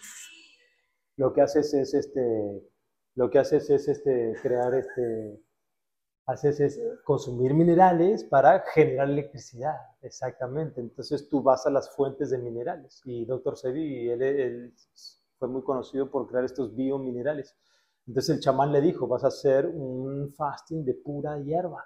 lo 1.16 1.32
que 1.34 1.42
haces 1.42 1.74
es 1.74 1.92
este 1.92 2.70
lo 3.14 3.28
que 3.28 3.38
haces 3.38 3.68
es 3.68 3.88
este 3.88 4.34
crear 4.40 4.72
este 4.74 5.38
haces 6.30 6.60
es 6.60 6.80
consumir 7.04 7.54
minerales 7.54 8.24
para 8.24 8.60
generar 8.72 9.08
electricidad 9.08 9.76
exactamente 10.02 10.80
entonces 10.80 11.28
tú 11.28 11.42
vas 11.42 11.66
a 11.66 11.70
las 11.70 11.94
fuentes 11.94 12.30
de 12.30 12.38
minerales 12.38 13.00
y 13.04 13.24
Dr. 13.24 13.56
Sebi 13.56 14.08
él, 14.08 14.22
él 14.22 14.74
fue 15.38 15.48
muy 15.48 15.62
conocido 15.62 16.10
por 16.10 16.26
crear 16.28 16.44
estos 16.44 16.74
biominerales 16.74 17.56
entonces 18.06 18.36
el 18.36 18.42
chamán 18.42 18.72
le 18.72 18.80
dijo 18.80 19.06
vas 19.06 19.24
a 19.24 19.28
hacer 19.28 19.66
un 19.66 20.32
fasting 20.32 20.84
de 20.84 20.94
pura 20.94 21.38
hierba 21.38 21.84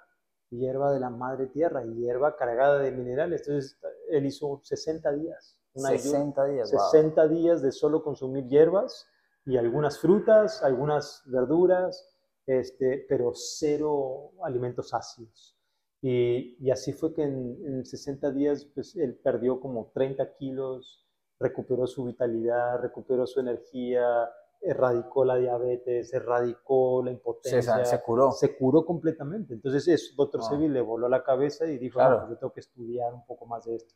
hierba 0.49 0.93
de 0.93 0.99
la 0.99 1.09
madre 1.09 1.47
tierra 1.47 1.83
hierba 1.83 2.35
cargada 2.35 2.79
de 2.79 2.91
minerales 2.91 3.41
entonces 3.41 3.77
él 4.09 4.25
hizo 4.25 4.61
60 4.63 5.11
días 5.13 5.57
un 5.75 5.85
ayuno. 5.85 5.99
60 5.99 6.45
días. 6.45 6.71
wow. 6.71 6.91
60 6.91 7.27
días 7.27 7.61
de 7.61 7.71
solo 7.71 8.03
consumir 8.03 8.47
hierbas 8.47 9.07
y 9.45 9.57
algunas 9.57 9.99
frutas, 9.99 10.63
algunas 10.63 11.21
verduras, 11.25 12.14
este, 12.47 13.05
pero 13.09 13.31
cero 13.33 14.31
alimentos 14.43 14.93
ácidos. 14.93 15.57
Y, 16.01 16.55
y 16.59 16.71
así 16.71 16.93
fue 16.93 17.13
que 17.13 17.23
en, 17.23 17.57
en 17.65 17.85
60 17.85 18.31
días 18.31 18.65
pues, 18.75 18.95
él 18.95 19.15
perdió 19.23 19.59
como 19.59 19.91
30 19.93 20.35
kilos, 20.35 21.05
recuperó 21.39 21.87
su 21.87 22.03
vitalidad, 22.05 22.79
recuperó 22.79 23.25
su 23.25 23.39
energía, 23.39 24.29
erradicó 24.61 25.25
la 25.25 25.35
diabetes, 25.37 26.13
erradicó 26.13 27.03
la 27.03 27.11
impotencia. 27.11 27.83
se 27.85 28.01
curó. 28.01 28.31
Se 28.31 28.55
curó 28.55 28.85
completamente. 28.85 29.53
Entonces, 29.55 29.87
eso, 29.87 30.13
Dr. 30.15 30.41
Ah. 30.43 30.49
Sebi 30.49 30.67
le 30.67 30.81
voló 30.81 31.09
la 31.09 31.23
cabeza 31.23 31.65
y 31.67 31.77
dijo, 31.77 31.99
Claro. 31.99 32.15
no, 32.15 32.19
pues 32.21 32.29
yo 32.31 32.37
tengo 32.39 32.53
que 32.53 32.59
estudiar 32.61 33.13
un 33.13 33.25
poco 33.25 33.45
más 33.47 33.65
de 33.65 33.75
esto. 33.75 33.95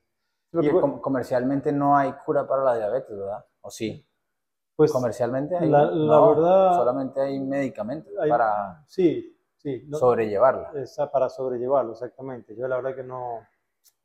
Porque 0.51 0.67
Y 0.67 0.71
bueno- 0.71 0.91
com- 0.93 1.01
comercialmente 1.01 1.71
no 1.71 1.95
hay 1.95 2.11
cura 2.25 2.47
para 2.47 2.63
la 2.63 2.75
diabetes, 2.75 3.15
¿verdad? 3.17 3.45
¿O 3.61 3.69
sí? 3.69 4.03
Pues, 4.79 4.93
Comercialmente 4.93 5.57
hay, 5.57 5.69
la- 5.69 5.91
la 5.91 6.15
no, 6.15 6.29
verdad- 6.29 6.75
solamente 6.77 7.19
hay 7.19 7.37
medicamentos 7.37 8.13
hay- 8.17 8.29
para 8.29 8.81
Sí, 8.87 9.37
sí. 9.57 9.83
no- 9.89 9.97
sobrellevarla. 9.97 10.71
esa 10.81 11.11
para 11.11 11.27
sobrellevarlo, 11.27 11.91
exactamente. 11.91 12.55
Yo 12.55 12.65
la 12.65 12.77
verdad 12.77 12.95
que 12.95 13.03
no, 13.03 13.39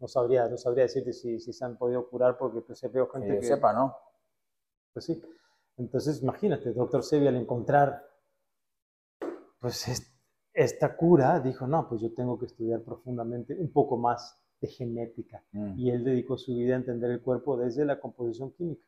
no 0.00 0.08
sabría, 0.08 0.48
no 0.48 0.56
sabría 0.56 0.82
decirte 0.82 1.12
si, 1.12 1.38
si 1.38 1.52
se 1.52 1.64
han 1.64 1.76
podido 1.76 2.08
curar 2.10 2.37
porque 2.37 2.60
pues 2.60 2.82
veo 2.92 3.08
Que 3.08 3.18
gente 3.20 3.34
yo 3.37 3.40
que, 3.40 3.46
sepa, 3.46 3.72
¿no? 3.72 3.96
pues 4.92 5.04
sí. 5.04 5.22
Entonces 5.76 6.20
imagínate, 6.22 6.72
doctor 6.72 7.04
Sebi 7.04 7.28
al 7.28 7.37
encontrar 7.37 8.04
pues 9.60 9.87
es- 9.87 10.12
esta 10.52 10.96
cura 10.96 11.38
dijo, 11.38 11.68
no, 11.68 11.88
pues 11.88 12.00
yo 12.00 12.12
tengo 12.12 12.37
que 12.37 12.46
estudiar 12.46 12.80
profundamente 12.82 13.54
un 13.56 13.72
poco 13.72 13.96
más 13.96 14.38
de 14.60 14.66
genética. 14.66 15.44
Mm. 15.52 15.78
Y 15.78 15.90
él 15.92 16.02
dedicó 16.04 16.37
su 16.37 16.52
vida 16.52 16.74
a 16.74 16.78
entender 16.78 17.12
el 17.12 17.22
cuerpo 17.22 17.56
desde 17.56 17.84
la 17.84 18.00
composición 18.00 18.50
química. 18.52 18.84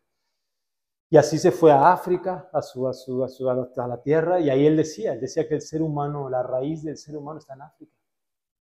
Y 1.10 1.16
así 1.16 1.38
se 1.38 1.50
fue 1.52 1.72
a 1.72 1.92
África, 1.92 2.48
a, 2.52 2.62
su, 2.62 2.86
a, 2.88 2.94
su, 2.94 3.22
a, 3.24 3.28
su- 3.28 3.48
a 3.48 3.54
la- 3.88 4.02
tierra, 4.02 4.40
y 4.40 4.50
ahí 4.50 4.66
él 4.66 4.76
decía, 4.76 5.12
él 5.14 5.20
decía 5.20 5.48
que 5.48 5.54
el 5.54 5.62
ser 5.62 5.82
humano, 5.82 6.28
la 6.28 6.42
raíz 6.42 6.82
del 6.84 6.96
ser 6.96 7.16
humano 7.16 7.38
está 7.38 7.54
en 7.54 7.62
África. 7.62 7.92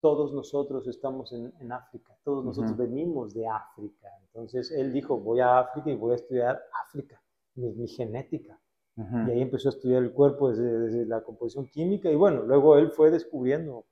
Todos 0.01 0.33
nosotros 0.33 0.87
estamos 0.89 1.33
en, 1.33 1.53
en 1.61 1.73
África, 1.73 2.17
todos 2.25 2.45
nosotros 2.45 2.73
Ujú. 2.73 2.79
venimos 2.79 3.35
de 3.35 3.47
África. 3.49 4.09
Entonces 4.27 4.71
él 4.73 4.93
dijo, 4.93 5.19
voy 5.19 5.41
a 5.41 5.59
África 5.61 5.91
y 5.91 5.97
voy 5.97 6.13
a 6.13 6.17
estudiar 6.17 6.61
África, 6.87 7.23
mi, 7.57 7.73
mi 7.73 7.89
genética. 7.89 8.61
Ujú. 8.97 9.19
Y 9.23 9.31
ahí 9.31 9.43
empezó 9.43 9.69
a 9.69 9.73
estudiar 9.73 10.03
el 10.03 10.13
cuerpo 10.13 10.51
desde, 10.51 10.79
desde 10.81 11.07
la 11.07 11.23
composición 11.23 11.69
química 11.69 12.11
y 12.11 12.17
bueno, 12.17 12.43
luego 12.43 12.77
él 12.79 12.91
fue 12.91 13.11
descubriendo 13.11 13.87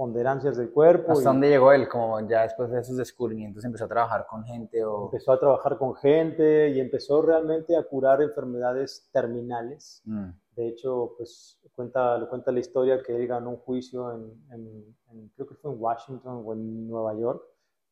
ponderancias 0.00 0.56
del 0.56 0.70
cuerpo. 0.70 1.12
¿Hasta 1.12 1.22
y- 1.24 1.24
dónde 1.26 1.48
llegó 1.50 1.72
él? 1.74 1.86
Como 1.86 2.18
ya 2.26 2.44
después 2.44 2.70
de 2.70 2.80
esos 2.80 2.96
descubrimientos 2.96 3.62
empezó 3.66 3.84
a 3.84 3.88
trabajar 3.88 4.26
con 4.26 4.42
gente 4.44 4.82
o... 4.82 5.04
empezó 5.04 5.32
a 5.32 5.38
trabajar 5.38 5.76
con 5.76 5.94
gente 5.94 6.70
y 6.70 6.80
empezó 6.80 7.20
realmente 7.20 7.76
a 7.76 7.82
curar 7.82 8.22
enfermedades 8.22 9.10
terminales. 9.12 10.00
Mm. 10.06 10.30
De 10.56 10.68
hecho, 10.68 11.12
pues 11.18 11.60
cuenta, 11.74 12.16
lo 12.16 12.30
cuenta 12.30 12.50
la 12.50 12.60
historia 12.60 13.02
que 13.02 13.14
él 13.14 13.26
ganó 13.26 13.50
un 13.50 13.58
juicio 13.58 14.10
en, 14.14 14.22
en- 14.54 14.96
en- 15.10 15.28
creo 15.34 15.46
que 15.46 15.54
fue 15.56 15.70
en 15.70 15.76
Washington 15.78 16.42
o 16.46 16.52
en 16.54 16.88
Nueva 16.88 17.12
York, 17.18 17.42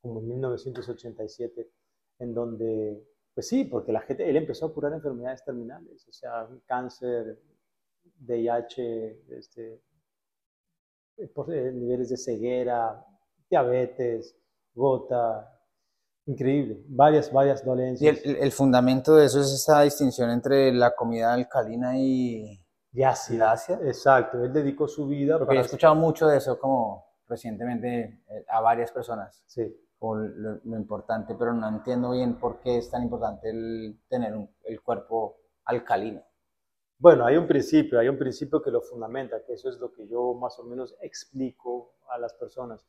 como 0.01 0.21
en 0.21 0.29
1987, 0.29 1.71
en 2.21 2.33
donde, 2.33 3.07
pues 3.35 3.49
sí, 3.49 3.65
porque 3.65 3.93
la 3.93 4.01
gente, 4.01 4.27
él 4.31 4.37
empezó 4.39 4.65
a 4.65 4.73
curar 4.73 4.95
enfermedades 4.95 5.45
terminales, 5.45 6.09
o 6.09 6.13
sea, 6.13 6.49
cáncer, 6.65 7.39
VIH, 8.27 9.25
este, 9.37 9.83
por- 11.35 11.53
eh, 11.53 11.73
niveles 11.73 12.09
de 12.11 12.17
ceguera, 12.17 13.05
diabetes, 13.51 14.37
gota, 14.75 15.53
increíble, 16.27 16.83
varias, 16.89 17.33
varias 17.33 17.63
Y 17.63 17.67
dolencias. 17.67 18.19
el, 18.25 18.31
el- 18.37 18.43
el 18.43 18.53
fundamento 18.53 19.17
de 19.17 19.27
eso 19.27 19.41
es 19.41 19.53
esta 19.53 19.83
distinción 19.83 20.31
entre 20.31 20.73
la 20.73 20.95
comida 20.95 21.33
alcalina 21.33 21.99
y... 21.99 22.61
Y 22.93 23.03
ácida. 23.03 23.55
Exacto, 23.83 24.43
él 24.45 24.53
dedicó 24.53 24.89
su 24.89 25.07
vida 25.07 25.39
Porque 25.39 25.55
yo 25.55 25.61
he 25.61 25.63
para... 25.63 25.67
escuchado 25.67 25.95
mucho 25.95 26.27
de 26.27 26.39
eso 26.39 26.59
como 26.59 27.07
recientemente 27.29 28.23
eh, 28.29 28.45
a 28.49 28.61
varias 28.61 28.91
personas, 28.93 29.43
Sí. 29.47 29.63
como 29.99 30.17
lo, 30.17 30.61
lo 30.65 30.77
importante, 30.79 31.35
pero 31.35 31.53
no 31.53 31.69
entiendo 31.69 32.11
bien 32.13 32.39
por 32.39 32.61
qué 32.61 32.79
es 32.79 32.91
tan 32.91 33.03
importante 33.03 33.51
el 33.51 34.01
tener 34.09 34.35
un- 34.35 34.51
el 34.65 34.81
cuerpo 34.83 35.37
alcalino. 35.65 36.23
Bueno, 36.99 37.25
hay 37.25 37.37
un 37.37 37.47
principio, 37.47 38.01
hay 38.01 38.09
un 38.09 38.19
principio 38.19 38.61
que 38.61 38.71
lo 38.71 38.81
fundamenta, 38.81 39.45
que 39.45 39.53
eso 39.53 39.69
es 39.69 39.79
lo 39.79 39.93
que 39.93 40.09
yo 40.09 40.35
más 40.35 40.59
o 40.59 40.65
menos 40.65 40.97
explico 41.01 41.95
a 42.11 42.19
las 42.19 42.35
personas. 42.35 42.85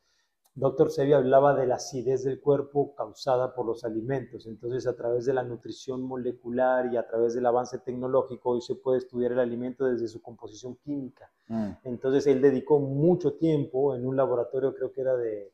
Doctor 0.52 0.90
Sebi 0.90 1.12
hablaba 1.12 1.54
de 1.54 1.66
la 1.66 1.76
acidez 1.76 2.24
del 2.24 2.40
cuerpo 2.40 2.92
causada 2.96 3.54
por 3.54 3.64
los 3.64 3.84
alimentos. 3.84 4.46
Entonces, 4.46 4.86
a 4.88 4.96
través 4.96 5.24
de 5.24 5.32
la 5.32 5.44
nutrición 5.44 6.02
molecular 6.02 6.92
y 6.92 6.96
a 6.96 7.06
través 7.06 7.34
del 7.34 7.46
avance 7.46 7.78
tecnológico, 7.78 8.50
hoy 8.50 8.60
se 8.60 8.74
puede 8.74 8.98
estudiar 8.98 9.32
el 9.32 9.38
alimento 9.38 9.84
desde 9.84 10.08
su 10.08 10.20
composición 10.20 10.76
química. 10.76 11.30
Mm. 11.46 11.70
Entonces, 11.84 12.26
él 12.26 12.42
dedicó 12.42 12.80
mucho 12.80 13.34
tiempo 13.34 13.94
en 13.94 14.04
un 14.04 14.16
laboratorio, 14.16 14.74
creo 14.74 14.92
que 14.92 15.00
era 15.02 15.16
de, 15.16 15.52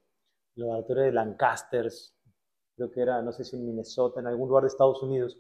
laboratorio 0.55 1.03
de 1.03 1.13
Lancaster, 1.13 1.93
creo 2.75 2.91
que 2.91 3.01
era, 3.01 3.21
no 3.21 3.33
sé 3.33 3.45
si 3.45 3.57
en 3.57 3.67
Minnesota, 3.67 4.21
en 4.21 4.29
algún 4.29 4.49
lugar 4.49 4.63
de 4.63 4.69
Estados 4.69 5.03
Unidos, 5.03 5.39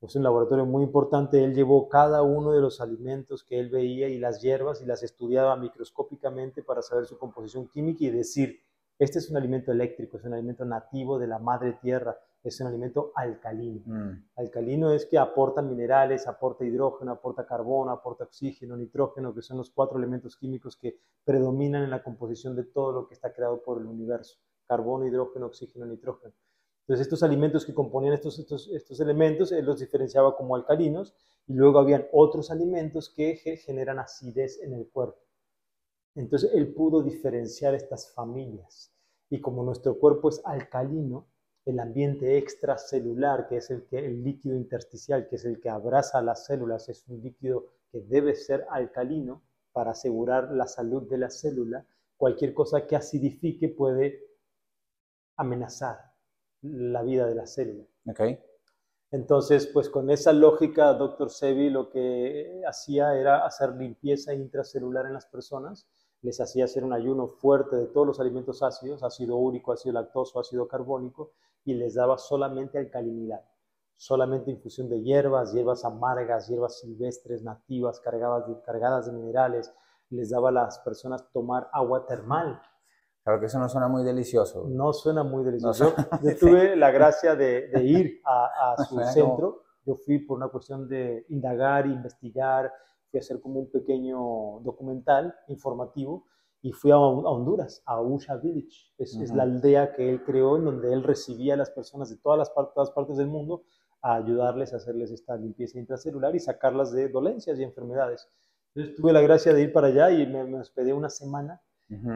pues 0.00 0.14
un 0.14 0.22
laboratorio 0.22 0.64
muy 0.64 0.84
importante. 0.84 1.42
Él 1.42 1.54
llevó 1.54 1.88
cada 1.88 2.22
uno 2.22 2.52
de 2.52 2.60
los 2.60 2.80
alimentos 2.80 3.44
que 3.44 3.58
él 3.58 3.68
veía 3.68 4.08
y 4.08 4.18
las 4.18 4.40
hierbas 4.40 4.80
y 4.80 4.86
las 4.86 5.02
estudiaba 5.02 5.56
microscópicamente 5.56 6.62
para 6.62 6.82
saber 6.82 7.06
su 7.06 7.18
composición 7.18 7.68
química 7.68 8.04
y 8.04 8.10
decir, 8.10 8.60
este 8.98 9.18
es 9.18 9.30
un 9.30 9.36
alimento 9.36 9.70
eléctrico, 9.70 10.16
es 10.16 10.24
un 10.24 10.34
alimento 10.34 10.64
nativo 10.64 11.18
de 11.18 11.28
la 11.28 11.38
madre 11.38 11.78
tierra, 11.80 12.18
es 12.42 12.60
un 12.60 12.68
alimento 12.68 13.12
alcalino. 13.14 13.82
Mm. 13.84 14.28
Alcalino 14.36 14.92
es 14.92 15.06
que 15.06 15.18
aporta 15.18 15.62
minerales, 15.62 16.26
aporta 16.26 16.64
hidrógeno, 16.64 17.12
aporta 17.12 17.46
carbono, 17.46 17.90
aporta 17.90 18.24
oxígeno, 18.24 18.76
nitrógeno, 18.76 19.34
que 19.34 19.42
son 19.42 19.58
los 19.58 19.70
cuatro 19.70 19.98
elementos 19.98 20.36
químicos 20.36 20.76
que 20.76 20.98
predominan 21.24 21.84
en 21.84 21.90
la 21.90 22.02
composición 22.02 22.56
de 22.56 22.64
todo 22.64 22.92
lo 22.92 23.06
que 23.06 23.14
está 23.14 23.32
creado 23.32 23.62
por 23.62 23.80
el 23.80 23.86
universo. 23.86 24.38
Carbono, 24.66 25.06
hidrógeno, 25.06 25.46
oxígeno, 25.46 25.86
nitrógeno. 25.86 26.34
Entonces 26.88 27.06
estos 27.06 27.22
alimentos 27.22 27.66
que 27.66 27.74
componían 27.74 28.14
estos, 28.14 28.38
estos, 28.40 29.00
elementos, 29.00 29.52
él 29.52 29.64
los 29.66 29.78
diferenciaba 29.80 30.36
como 30.36 30.56
alcalinos 30.56 31.14
y 31.46 31.52
luego 31.54 31.78
habían 31.78 32.06
otros 32.12 32.50
alimentos 32.50 33.10
que 33.10 33.36
ge- 33.36 33.56
generan 33.58 33.98
acidez 34.00 34.60
en 34.62 34.72
el 34.74 34.88
cuerpo. 34.88 35.18
Entonces 36.14 36.50
él 36.52 36.74
pudo 36.74 37.02
diferenciar 37.02 37.74
estas 37.74 38.12
familias. 38.12 38.92
Y 39.30 39.40
como 39.40 39.62
nuestro 39.64 39.98
cuerpo 39.98 40.28
es 40.28 40.42
alcalino, 40.44 41.26
el 41.64 41.80
ambiente 41.80 42.36
extracelular, 42.36 43.48
que 43.48 43.56
es 43.58 43.70
el, 43.70 43.86
que, 43.86 43.98
el 43.98 44.22
líquido 44.22 44.54
intersticial, 44.56 45.28
que 45.28 45.36
es 45.36 45.44
el 45.46 45.60
que 45.60 45.70
abraza 45.70 46.20
las 46.22 46.44
células, 46.44 46.88
es 46.90 47.06
un 47.08 47.22
líquido 47.22 47.66
que 47.90 48.00
debe 48.02 48.34
ser 48.34 48.66
alcalino 48.70 49.42
para 49.72 49.92
asegurar 49.92 50.50
la 50.52 50.66
salud 50.66 51.08
de 51.08 51.18
la 51.18 51.30
célula. 51.30 51.86
Cualquier 52.18 52.52
cosa 52.52 52.86
que 52.86 52.96
acidifique 52.96 53.68
puede 53.70 54.26
amenazar 55.38 56.07
la 56.62 57.02
vida 57.02 57.26
de 57.26 57.34
la 57.34 57.46
célula. 57.46 57.84
Ok. 58.06 58.20
Entonces, 59.10 59.66
pues 59.66 59.88
con 59.88 60.10
esa 60.10 60.32
lógica, 60.32 60.92
Dr. 60.92 61.30
Sebi 61.30 61.70
lo 61.70 61.88
que 61.88 62.62
hacía 62.66 63.16
era 63.16 63.46
hacer 63.46 63.74
limpieza 63.74 64.34
intracelular 64.34 65.06
en 65.06 65.14
las 65.14 65.26
personas, 65.26 65.88
les 66.20 66.40
hacía 66.40 66.64
hacer 66.64 66.84
un 66.84 66.92
ayuno 66.92 67.26
fuerte 67.26 67.76
de 67.76 67.86
todos 67.86 68.06
los 68.06 68.20
alimentos 68.20 68.62
ácidos, 68.62 69.02
ácido 69.02 69.36
úrico, 69.36 69.72
ácido 69.72 69.94
lactoso, 69.94 70.40
ácido 70.40 70.68
carbónico, 70.68 71.32
y 71.64 71.74
les 71.74 71.94
daba 71.94 72.18
solamente 72.18 72.78
alcalinidad, 72.78 73.42
solamente 73.96 74.50
infusión 74.50 74.88
de 74.88 75.02
hierbas, 75.02 75.52
hierbas 75.52 75.84
amargas, 75.84 76.48
hierbas 76.48 76.78
silvestres, 76.80 77.42
nativas, 77.42 78.00
cargadas 78.00 78.46
de, 78.46 78.60
cargadas 78.62 79.06
de 79.06 79.12
minerales. 79.12 79.72
les 80.10 80.30
daba 80.30 80.48
a 80.48 80.52
las 80.52 80.78
personas 80.80 81.30
tomar 81.32 81.68
agua 81.72 82.06
termal. 82.06 82.60
Claro 83.28 83.40
que 83.40 83.46
eso 83.46 83.58
no 83.58 83.68
suena 83.68 83.88
muy 83.88 84.04
delicioso. 84.04 84.64
No 84.70 84.90
suena 84.94 85.22
muy 85.22 85.44
delicioso. 85.44 85.94
yo, 86.22 86.36
tuve 86.40 86.74
la 86.76 86.90
gracia 86.90 87.36
de, 87.36 87.70
ir 87.84 88.22
a, 88.24 88.74
su 88.88 88.98
centro. 89.00 89.64
Yo 89.84 89.96
fui 89.96 90.20
por 90.20 90.38
una 90.38 90.48
cuestión 90.48 90.88
de 90.88 91.26
indagar, 91.28 91.84
investigar, 91.84 92.72
fui 93.10 93.18
a 93.18 93.20
hacer 93.20 93.38
como 93.42 93.60
un 93.60 93.70
pequeño 93.70 94.60
documental 94.60 95.34
informativo 95.48 96.24
y 96.62 96.72
fui 96.72 96.90
a, 96.90 96.96
Honduras, 96.96 97.82
a 97.84 98.00
Usha 98.00 98.36
Village. 98.36 98.94
Es, 98.96 99.14
es, 99.16 99.30
la 99.34 99.42
aldea 99.42 99.92
que 99.92 100.08
él 100.08 100.24
creó 100.24 100.56
en 100.56 100.64
donde 100.64 100.90
él 100.90 101.02
recibía 101.02 101.52
a 101.52 101.58
las 101.58 101.68
personas 101.68 102.08
de 102.08 102.16
todas 102.16 102.38
las, 102.38 102.54
todas 102.54 102.90
partes 102.92 103.18
del 103.18 103.28
mundo 103.28 103.64
a 104.00 104.14
ayudarles 104.14 104.72
a 104.72 104.76
hacerles 104.76 105.10
esta 105.10 105.36
limpieza 105.36 105.78
intracelular 105.78 106.34
y 106.34 106.40
sacarlas 106.40 106.92
de 106.92 107.10
dolencias 107.10 107.58
y 107.58 107.62
enfermedades. 107.62 108.26
Entonces 108.74 108.96
tuve 108.96 109.12
la 109.12 109.20
gracia 109.20 109.52
de 109.52 109.64
ir 109.64 109.72
para 109.74 109.88
allá 109.88 110.10
y 110.12 110.26
me, 110.26 110.44
me 110.44 110.60
hospedé 110.60 110.94
una 110.94 111.10
semana 111.10 111.60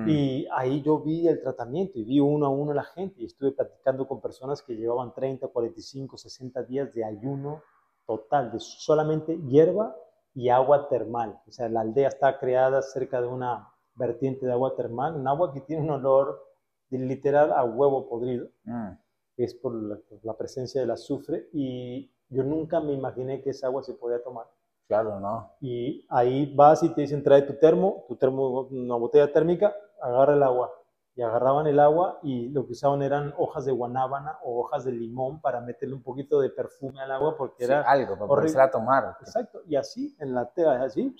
y 0.07 0.47
ahí 0.53 0.83
yo 0.83 1.01
vi 1.01 1.27
el 1.27 1.41
tratamiento 1.41 1.99
y 1.99 2.05
vi 2.05 2.21
uno 2.21 2.45
a 2.45 2.51
uno 2.51 2.73
a 2.73 2.75
la 2.75 2.85
gente 2.85 3.23
y 3.23 3.25
estuve 3.25 3.53
platicando 3.53 4.07
con 4.07 4.21
personas 4.21 4.61
que 4.61 4.75
llevaban 4.75 5.15
30, 5.15 5.49
45, 5.49 6.19
60 6.19 6.63
días 6.65 6.93
de 6.93 7.05
ayuno 7.05 7.63
total, 8.07 8.53
de 8.53 8.61
solamente 8.61 9.39
hierba 9.49 9.97
y 10.35 10.51
agua 10.51 10.89
termal. 10.89 11.41
O 11.49 11.51
sea, 11.51 11.71
la 11.71 11.81
aldea 11.81 12.09
está 12.09 12.39
creada 12.39 12.83
cerca 12.83 13.23
de 13.23 13.29
una 13.29 13.69
vertiente 13.95 14.45
de 14.45 14.53
agua 14.53 14.77
termal, 14.77 15.15
un 15.15 15.27
agua 15.27 15.55
que 15.55 15.63
tiene 15.63 15.83
un 15.83 15.91
olor 15.91 16.43
literal 16.91 17.53
a 17.53 17.65
huevo 17.65 18.09
podrido. 18.09 18.49
Mm 18.65 18.93
es 19.37 19.55
por 19.55 19.75
la, 19.75 20.37
presencia 20.37 20.81
del 20.81 20.91
azufre 20.91 21.49
y 21.53 22.11
yo 22.29 22.45
nunca 22.45 22.81
me 22.81 22.93
imaginé 22.93 23.41
que 23.43 23.51
esa 23.51 23.67
agua 23.67 23.83
se 23.83 23.95
podía 23.95 24.23
tomar. 24.23 24.47
Claro, 24.93 25.21
no. 25.21 25.57
Y 25.63 26.07
ahí 26.11 26.55
vas 26.55 26.83
y 26.83 26.91
te 26.91 27.01
dicen, 27.01 27.23
trae 27.23 27.41
tu 27.43 27.55
termo, 27.55 28.05
tu 28.09 28.17
termo, 28.17 28.69
una 28.71 28.97
botella 28.97 29.33
térmica, 29.33 29.75
agarra 30.03 30.35
el 30.35 30.43
agua. 30.43 30.71
Y 31.15 31.23
agarraban 31.23 31.67
el 31.67 31.81
agua 31.81 32.19
y 32.23 32.51
lo 32.51 32.67
que 32.67 32.73
usaban 32.73 33.01
eran 33.01 33.33
hojas 33.39 33.65
de 33.65 33.73
guanábana 33.73 34.39
o 34.45 34.61
hojas 34.61 34.85
de 34.85 34.93
limón 34.93 35.41
para 35.41 35.63
meterle 35.63 35.95
un 35.95 36.03
poquito 36.03 36.41
de 36.41 36.51
perfume 36.51 37.01
al 37.01 37.11
agua 37.11 37.37
porque 37.39 37.65
era 37.65 37.81
algo 37.83 38.19
para 38.19 38.27
poderse 38.27 38.61
a 38.61 38.71
tomar. 38.71 39.17
Exacto, 39.21 39.63
y 39.67 39.77
así 39.77 40.15
en 40.21 40.35
la 40.35 40.53
tela, 40.53 40.83
así, 40.83 41.15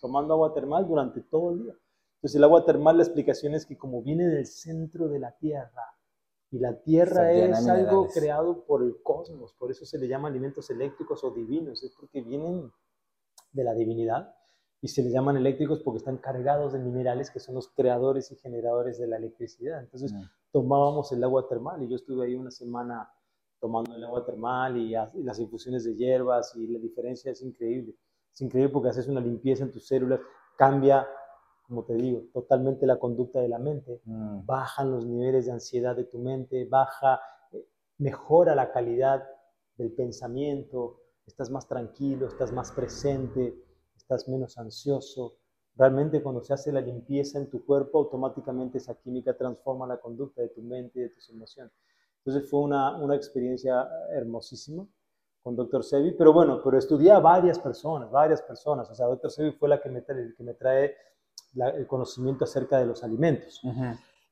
tomando 0.00 0.34
agua 0.34 0.54
termal 0.54 0.86
durante 0.86 1.20
todo 1.20 1.50
el 1.50 1.64
día. 1.64 1.74
Entonces 2.18 2.36
el 2.36 2.44
agua 2.44 2.64
termal, 2.64 2.96
la 2.96 3.02
explicación 3.02 3.54
es 3.54 3.66
que 3.66 3.76
como 3.76 4.02
viene 4.02 4.26
del 4.28 4.46
centro 4.46 5.08
de 5.08 5.18
la 5.18 5.32
tierra, 5.32 5.96
y 6.50 6.58
la 6.58 6.80
Tierra 6.80 7.32
es 7.32 7.66
algo 7.66 8.06
creado 8.08 8.64
por 8.64 8.82
el 8.82 9.02
cosmos, 9.02 9.52
por 9.54 9.70
eso 9.70 9.84
se 9.84 9.98
le 9.98 10.06
llama 10.06 10.28
alimentos 10.28 10.70
eléctricos 10.70 11.24
o 11.24 11.32
divinos, 11.32 11.82
es 11.82 11.92
porque 11.98 12.22
vienen 12.22 12.72
de 13.56 13.64
la 13.64 13.74
divinidad 13.74 14.34
y 14.80 14.88
se 14.88 15.02
les 15.02 15.12
llaman 15.12 15.36
eléctricos 15.36 15.80
porque 15.82 15.98
están 15.98 16.18
cargados 16.18 16.72
de 16.72 16.78
minerales 16.78 17.30
que 17.30 17.40
son 17.40 17.54
los 17.54 17.68
creadores 17.68 18.30
y 18.30 18.36
generadores 18.36 18.98
de 18.98 19.06
la 19.06 19.16
electricidad. 19.16 19.80
Entonces 19.80 20.12
mm. 20.12 20.22
tomábamos 20.52 21.10
el 21.12 21.24
agua 21.24 21.48
termal 21.48 21.82
y 21.82 21.88
yo 21.88 21.96
estuve 21.96 22.26
ahí 22.26 22.34
una 22.34 22.50
semana 22.50 23.10
tomando 23.58 23.96
el 23.96 24.04
agua 24.04 24.24
termal 24.24 24.76
y, 24.76 24.94
y, 24.94 25.22
las 25.22 25.38
infusiones 25.40 25.84
de 25.84 25.96
hierbas 25.96 26.54
y 26.54 26.66
la 26.68 26.78
diferencia 26.78 27.32
es 27.32 27.42
increíble. 27.42 27.94
Es 28.32 28.40
increíble 28.42 28.72
porque 28.72 28.90
haces 28.90 29.08
una 29.08 29.20
limpieza 29.20 29.64
en 29.64 29.72
tus 29.72 29.86
células, 29.86 30.20
cambia 30.56 31.06
como 31.66 31.84
te 31.84 31.94
digo, 31.94 32.22
totalmente 32.32 32.86
la 32.86 32.98
conducta 32.98 33.40
de 33.40 33.48
la 33.48 33.58
mente, 33.58 34.00
mm. 34.04 34.46
bajan 34.46 34.92
los 34.92 35.04
niveles 35.04 35.46
de 35.46 35.52
ansiedad 35.52 35.96
de 35.96 36.04
tu 36.04 36.18
mente, 36.18 36.64
baja, 36.64 37.20
eh, 37.52 37.66
mejora 37.98 38.54
la 38.54 38.70
calidad 38.70 39.24
del 39.76 39.92
pensamiento, 39.92 41.00
estás 41.26 41.50
más 41.50 41.66
tranquilo, 41.66 42.28
estás 42.28 42.52
más 42.52 42.72
presente, 42.72 43.54
estás 43.96 44.28
menos 44.28 44.56
ansioso. 44.58 45.36
Realmente 45.76 46.22
cuando 46.22 46.42
se 46.42 46.54
hace 46.54 46.72
la 46.72 46.80
limpieza 46.80 47.38
en 47.38 47.50
tu 47.50 47.64
cuerpo, 47.64 47.98
automáticamente 47.98 48.78
esa 48.78 48.94
química 48.94 49.36
transforma 49.36 49.86
la 49.86 49.98
conducta 49.98 50.40
de 50.42 50.48
tu 50.48 50.62
mente 50.62 51.00
y 51.00 51.02
de 51.02 51.10
tus 51.10 51.28
emociones. 51.30 51.72
Entonces 52.24 52.48
fue 52.48 52.60
una, 52.60 52.96
una 52.96 53.14
experiencia 53.14 53.88
hermosísima 54.10 54.86
con 55.42 55.54
Dr. 55.54 55.84
Sebi, 55.84 56.12
pero 56.12 56.32
bueno, 56.32 56.60
pero 56.64 56.78
estudié 56.78 57.12
a 57.12 57.20
varias 57.20 57.58
personas, 57.58 58.10
varias 58.10 58.42
personas. 58.42 58.90
O 58.90 58.94
sea, 58.94 59.06
Dr. 59.06 59.30
Sebi 59.30 59.52
fue 59.52 59.68
la 59.68 59.80
que 59.80 59.88
me, 59.88 60.02
que 60.04 60.42
me 60.42 60.54
trae 60.54 60.96
el 61.54 61.86
conocimiento 61.86 62.44
acerca 62.44 62.78
de 62.78 62.86
los 62.86 63.04
alimentos. 63.04 63.60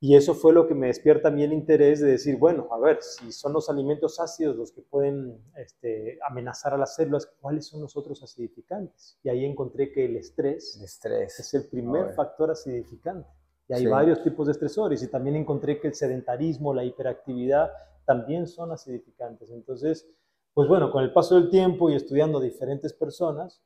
Y 0.05 0.17
eso 0.17 0.35
fue 0.35 0.53
lo 0.53 0.69
que 0.69 0.75
me 0.75 0.89
despierta 0.89 1.29
a 1.29 1.31
mí 1.31 1.43
el 1.45 1.55
interés 1.55 1.99
de 1.99 2.11
decir, 2.11 2.37
bueno, 2.37 2.69
a 2.71 2.79
ver, 2.79 2.99
si 3.01 3.33
son 3.33 3.55
los 3.55 3.71
alimentos 3.71 4.21
ácidos 4.21 4.55
los 4.55 4.71
que 4.71 4.83
pueden 4.83 5.43
este, 5.57 6.19
amenazar 6.29 6.75
a 6.75 6.77
las 6.77 6.95
células, 6.95 7.33
¿cuáles 7.41 7.67
son 7.69 7.81
los 7.81 7.97
otros 7.97 8.23
acidificantes? 8.23 9.19
Y 9.23 9.31
ahí 9.31 9.47
encontré 9.47 9.91
que 9.93 10.05
el 10.05 10.17
estrés, 10.17 10.79
estrés. 10.85 11.41
es 11.41 11.55
el 11.55 11.71
primer 11.71 12.13
factor 12.13 12.51
acidificante. 12.51 13.27
Y 13.67 13.73
hay 13.73 13.87
varios 13.87 14.23
tipos 14.23 14.47
de 14.47 14.53
estresores. 14.53 15.03
Y 15.03 15.09
también 15.09 15.37
encontré 15.37 15.81
que 15.81 15.89
el 15.89 15.95
sedentarismo, 15.95 16.75
la 16.75 16.85
hiperactividad, 16.85 17.71
también 18.05 18.47
son 18.47 18.73
acidificantes. 18.73 19.51
Entonces, 19.53 20.07
pues 20.53 20.69
bueno, 20.69 20.93
con 20.93 21.03
el 21.03 21.15
paso 21.15 21.37
del 21.37 21.49
tiempo 21.49 21.89
y 21.89 21.95
estudiando 21.95 22.41
diferentes 22.41 22.93
personas, 22.93 23.63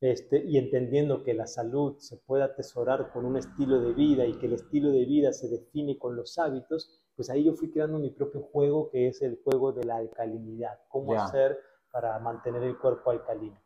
este, 0.00 0.44
y 0.44 0.58
entendiendo 0.58 1.22
que 1.22 1.32
la 1.32 1.46
salud 1.46 1.96
se 1.98 2.18
puede 2.18 2.44
atesorar 2.44 3.12
con 3.12 3.24
un 3.24 3.36
estilo 3.36 3.80
de 3.80 3.94
vida 3.94 4.26
y 4.26 4.34
que 4.34 4.46
el 4.46 4.52
estilo 4.52 4.90
de 4.90 5.04
vida 5.06 5.32
se 5.32 5.48
define 5.48 5.98
con 5.98 6.14
los 6.16 6.38
hábitos, 6.38 7.02
pues 7.14 7.30
ahí 7.30 7.44
yo 7.44 7.54
fui 7.54 7.70
creando 7.70 7.98
mi 7.98 8.10
propio 8.10 8.42
juego 8.42 8.90
que 8.90 9.08
es 9.08 9.22
el 9.22 9.40
juego 9.42 9.72
de 9.72 9.84
la 9.84 9.96
alcalinidad, 9.96 10.78
cómo 10.88 11.14
hacer 11.14 11.58
para 11.90 12.18
mantener 12.18 12.62
el 12.62 12.78
cuerpo 12.78 13.10
alcalino. 13.10 13.58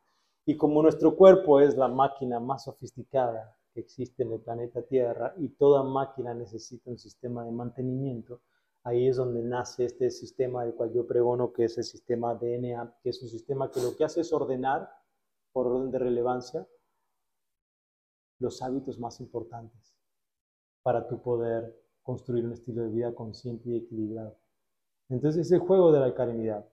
Y 0.46 0.56
como 0.56 0.82
nuestro 0.82 1.16
cuerpo 1.16 1.60
es 1.60 1.76
la 1.76 1.88
máquina 1.88 2.38
más 2.38 2.64
sofisticada 2.64 3.56
que 3.74 3.80
existe 3.80 4.22
en 4.22 4.32
el 4.32 4.40
planeta 4.40 4.82
Tierra 4.82 5.34
y 5.36 5.48
toda 5.48 5.82
máquina 5.82 6.32
necesita 6.32 6.90
un 6.90 6.98
sistema 6.98 7.44
de 7.44 7.50
mantenimiento, 7.50 8.40
ahí 8.84 9.08
es 9.08 9.16
donde 9.16 9.42
nace 9.42 9.84
este 9.84 10.10
sistema 10.10 10.64
del 10.64 10.74
cual 10.74 10.92
yo 10.92 11.06
pregono 11.06 11.52
que 11.52 11.64
es 11.64 11.76
el 11.76 11.84
sistema 11.84 12.34
DNA, 12.34 12.98
que 13.02 13.10
es 13.10 13.20
un 13.20 13.28
sistema 13.28 13.70
que 13.70 13.80
lo 13.80 13.96
que 13.96 14.04
hace 14.04 14.20
es 14.20 14.32
ordenar 14.32 14.88
por 15.52 15.66
orden 15.66 15.90
de 15.90 15.98
relevancia, 15.98 16.66
los 18.38 18.62
hábitos 18.62 18.98
más 18.98 19.20
importantes 19.20 19.94
para 20.82 21.06
tu 21.06 21.20
poder 21.20 21.76
construir 22.02 22.46
un 22.46 22.52
estilo 22.52 22.82
de 22.82 22.90
vida 22.90 23.14
consciente 23.14 23.68
y 23.68 23.76
equilibrado. 23.76 24.38
Entonces, 25.08 25.46
ese 25.46 25.58
juego 25.58 25.92
de 25.92 26.00
la 26.00 26.06
alcalinidad. 26.06 26.66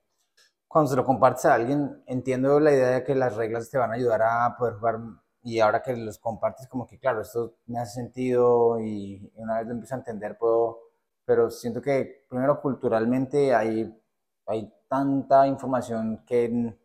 Cuando 0.67 0.91
se 0.91 0.95
lo 0.95 1.05
compartes 1.05 1.45
a 1.45 1.53
alguien, 1.53 2.03
entiendo 2.05 2.59
la 2.59 2.71
idea 2.71 2.89
de 2.89 3.03
que 3.03 3.15
las 3.15 3.35
reglas 3.35 3.69
te 3.69 3.77
van 3.77 3.91
a 3.91 3.95
ayudar 3.95 4.21
a 4.21 4.55
poder 4.57 4.75
jugar 4.75 4.99
y 5.43 5.59
ahora 5.59 5.81
que 5.81 5.95
los 5.95 6.19
compartes 6.19 6.67
como 6.67 6.85
que 6.85 6.99
claro, 6.99 7.21
esto 7.21 7.55
me 7.67 7.79
hace 7.79 8.01
sentido 8.01 8.79
y 8.81 9.31
una 9.35 9.57
vez 9.57 9.67
lo 9.67 9.73
empiezo 9.73 9.95
a 9.95 9.99
entender 9.99 10.37
puedo, 10.37 10.79
pero 11.25 11.49
siento 11.49 11.81
que 11.81 12.25
primero 12.29 12.61
culturalmente 12.61 13.55
hay, 13.55 13.97
hay 14.45 14.73
tanta 14.89 15.47
información 15.47 16.23
que 16.25 16.75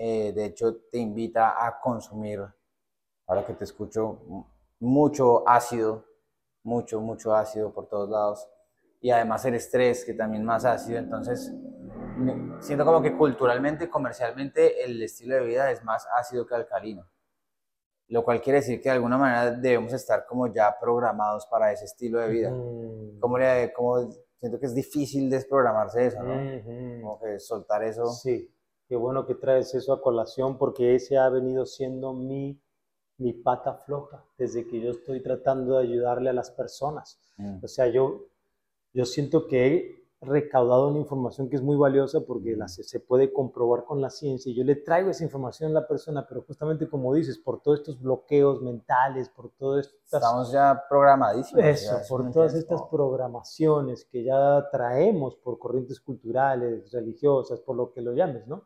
eh, 0.00 0.32
de 0.32 0.44
hecho 0.44 0.76
te 0.92 0.98
invita 0.98 1.66
a 1.66 1.80
consumir, 1.80 2.40
ahora 3.26 3.44
que 3.44 3.52
te 3.54 3.64
escucho, 3.64 4.46
mucho 4.78 5.48
ácido, 5.48 6.04
mucho, 6.62 7.00
mucho 7.00 7.34
ácido 7.34 7.72
por 7.72 7.88
todos 7.88 8.08
lados. 8.08 8.48
Y 9.00 9.10
además 9.10 9.44
el 9.44 9.54
estrés, 9.54 10.04
que 10.04 10.14
también 10.14 10.44
más 10.44 10.64
ácido. 10.64 11.00
Entonces, 11.00 11.52
siento 12.60 12.84
como 12.84 13.02
que 13.02 13.16
culturalmente, 13.16 13.90
comercialmente, 13.90 14.84
el 14.84 15.02
estilo 15.02 15.34
de 15.34 15.42
vida 15.42 15.70
es 15.72 15.82
más 15.82 16.06
ácido 16.16 16.46
que 16.46 16.54
alcalino. 16.54 17.04
Lo 18.06 18.22
cual 18.22 18.40
quiere 18.40 18.60
decir 18.60 18.80
que 18.80 18.90
de 18.90 18.94
alguna 18.94 19.18
manera 19.18 19.50
debemos 19.50 19.92
estar 19.92 20.26
como 20.26 20.46
ya 20.46 20.78
programados 20.80 21.44
para 21.46 21.72
ese 21.72 21.86
estilo 21.86 22.20
de 22.20 22.28
vida. 22.28 22.50
Como, 23.18 23.36
le, 23.36 23.72
como 23.72 24.08
siento 24.38 24.60
que 24.60 24.66
es 24.66 24.74
difícil 24.76 25.28
desprogramarse 25.28 26.06
eso, 26.06 26.22
¿no? 26.22 26.34
Como 27.00 27.18
que 27.20 27.40
soltar 27.40 27.82
eso. 27.82 28.06
Sí. 28.12 28.48
Qué 28.88 28.96
bueno 28.96 29.26
que 29.26 29.34
traes 29.34 29.74
eso 29.74 29.92
a 29.92 30.00
colación 30.00 30.56
porque 30.56 30.94
ese 30.94 31.18
ha 31.18 31.28
venido 31.28 31.66
siendo 31.66 32.14
mi, 32.14 32.58
mi 33.18 33.34
pata 33.34 33.74
floja 33.74 34.24
desde 34.38 34.66
que 34.66 34.80
yo 34.80 34.92
estoy 34.92 35.22
tratando 35.22 35.76
de 35.76 35.84
ayudarle 35.86 36.30
a 36.30 36.32
las 36.32 36.50
personas. 36.50 37.20
Mm. 37.36 37.58
O 37.62 37.68
sea, 37.68 37.88
yo, 37.88 38.28
yo 38.94 39.04
siento 39.04 39.46
que 39.46 39.66
he 39.66 39.98
recaudado 40.20 40.88
una 40.88 40.98
información 40.98 41.50
que 41.50 41.56
es 41.56 41.62
muy 41.62 41.76
valiosa 41.76 42.20
porque 42.22 42.56
la, 42.56 42.66
se, 42.66 42.82
se, 42.82 42.98
puede 42.98 43.32
comprobar 43.32 43.84
con 43.84 44.00
la 44.00 44.08
ciencia 44.08 44.50
y 44.50 44.54
yo 44.54 44.64
le 44.64 44.76
traigo 44.76 45.10
esa 45.10 45.22
información 45.22 45.70
a 45.70 45.80
la 45.80 45.86
persona, 45.86 46.26
pero 46.26 46.42
justamente 46.42 46.88
como 46.88 47.14
dices, 47.14 47.38
por 47.38 47.60
todos 47.60 47.80
estos 47.80 48.00
bloqueos 48.00 48.62
mentales, 48.62 49.28
por 49.28 49.50
todo 49.50 49.78
esto... 49.78 49.96
Estamos 50.02 50.50
ya 50.50 50.82
programadísimos. 50.88 51.62
Eso, 51.62 51.98
por 52.08 52.32
todas 52.32 52.54
estas 52.54 52.82
programaciones 52.90 54.06
que 54.06 54.24
ya 54.24 54.66
traemos 54.72 55.36
por 55.36 55.58
corrientes 55.58 56.00
culturales, 56.00 56.90
religiosas, 56.90 57.60
por 57.60 57.76
lo 57.76 57.92
que 57.92 58.00
lo 58.00 58.14
llames, 58.14 58.46
¿no? 58.48 58.64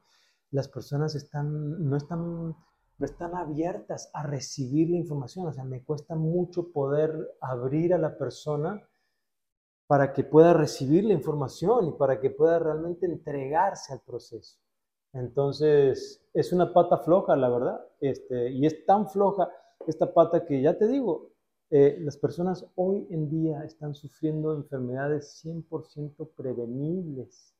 Las 0.53 0.69
personas 0.69 1.15
están, 1.15 1.85
no, 1.85 1.97
están, 1.97 2.55
no 2.99 3.05
están 3.05 3.35
abiertas 3.35 4.11
a 4.15 4.23
recibir 4.23 4.91
la 4.91 4.99
información. 4.99 5.47
O 5.47 5.53
sea, 5.53 5.65
me 5.65 5.83
cuesta 5.83 6.15
mucho 6.15 6.71
poder 6.71 7.37
abrir 7.41 7.93
a 7.95 7.99
la 7.99 8.17
persona 8.17 8.81
para 9.87 10.13
que 10.13 10.25
pueda 10.25 10.53
recibir 10.53 11.05
la 11.05 11.13
información 11.13 11.89
y 11.89 11.93
para 11.93 12.21
que 12.21 12.31
pueda 12.31 12.59
realmente 12.59 13.07
entregarse 13.07 13.93
al 13.93 14.01
proceso. 14.01 14.59
Entonces, 15.13 16.25
es 16.33 16.53
una 16.53 16.73
pata 16.73 16.99
floja, 16.99 17.37
la 17.37 17.51
verdad, 17.51 17.87
este, 18.01 18.51
y 18.53 18.65
es 18.65 18.87
tan 18.87 19.09
floja 19.09 19.51
esta 19.87 20.13
pata 20.15 20.47
que 20.47 20.63
ya 20.63 20.79
te 20.79 20.87
digo, 20.87 21.33
eh, 21.71 21.97
las 22.01 22.17
personas 22.17 22.67
hoy 22.75 23.07
en 23.11 23.29
día 23.29 23.65
están 23.65 23.95
sufriendo 23.95 24.55
enfermedades 24.55 25.43
100% 25.45 26.31
prevenibles. 26.37 27.52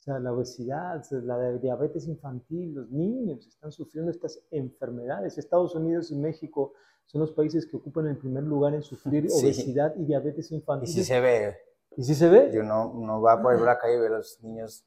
O 0.00 0.02
sea, 0.02 0.18
la 0.18 0.32
obesidad, 0.32 1.04
la 1.10 1.52
diabetes 1.58 2.08
infantil, 2.08 2.74
los 2.74 2.90
niños 2.90 3.46
están 3.46 3.70
sufriendo 3.70 4.10
estas 4.10 4.42
enfermedades. 4.50 5.36
Estados 5.36 5.74
Unidos 5.74 6.10
y 6.10 6.16
México 6.16 6.72
son 7.04 7.20
los 7.20 7.32
países 7.32 7.66
que 7.66 7.76
ocupan 7.76 8.06
el 8.06 8.16
primer 8.16 8.44
lugar 8.44 8.72
en 8.72 8.82
sufrir 8.82 9.26
obesidad 9.30 9.94
y 9.96 10.06
diabetes 10.06 10.50
infantil. 10.52 10.88
Y 10.88 10.92
si 10.92 11.04
se 11.04 11.20
ve. 11.20 11.54
¿Y 11.98 12.04
si 12.04 12.14
se 12.14 12.30
ve? 12.30 12.50
Yo 12.50 12.62
no, 12.62 12.94
no 12.94 13.20
va 13.20 13.42
por 13.42 13.60
la 13.60 13.78
calle 13.78 13.96
y 13.96 13.98
ve 13.98 14.06
a 14.06 14.10
los 14.10 14.42
niños 14.42 14.86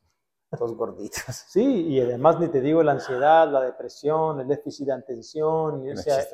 todos 0.58 0.76
gorditos. 0.76 1.24
Sí, 1.48 1.88
y 1.90 2.02
además 2.02 2.40
ni 2.40 2.48
te 2.48 2.62
digo 2.62 2.82
la 2.82 2.94
ansiedad, 2.94 3.48
la 3.52 3.62
depresión, 3.62 4.40
el 4.40 4.48
déficit 4.48 4.88
de 4.88 4.94
atención. 4.94 5.86
Y, 5.86 5.92
o 5.92 5.98
sea, 5.98 6.26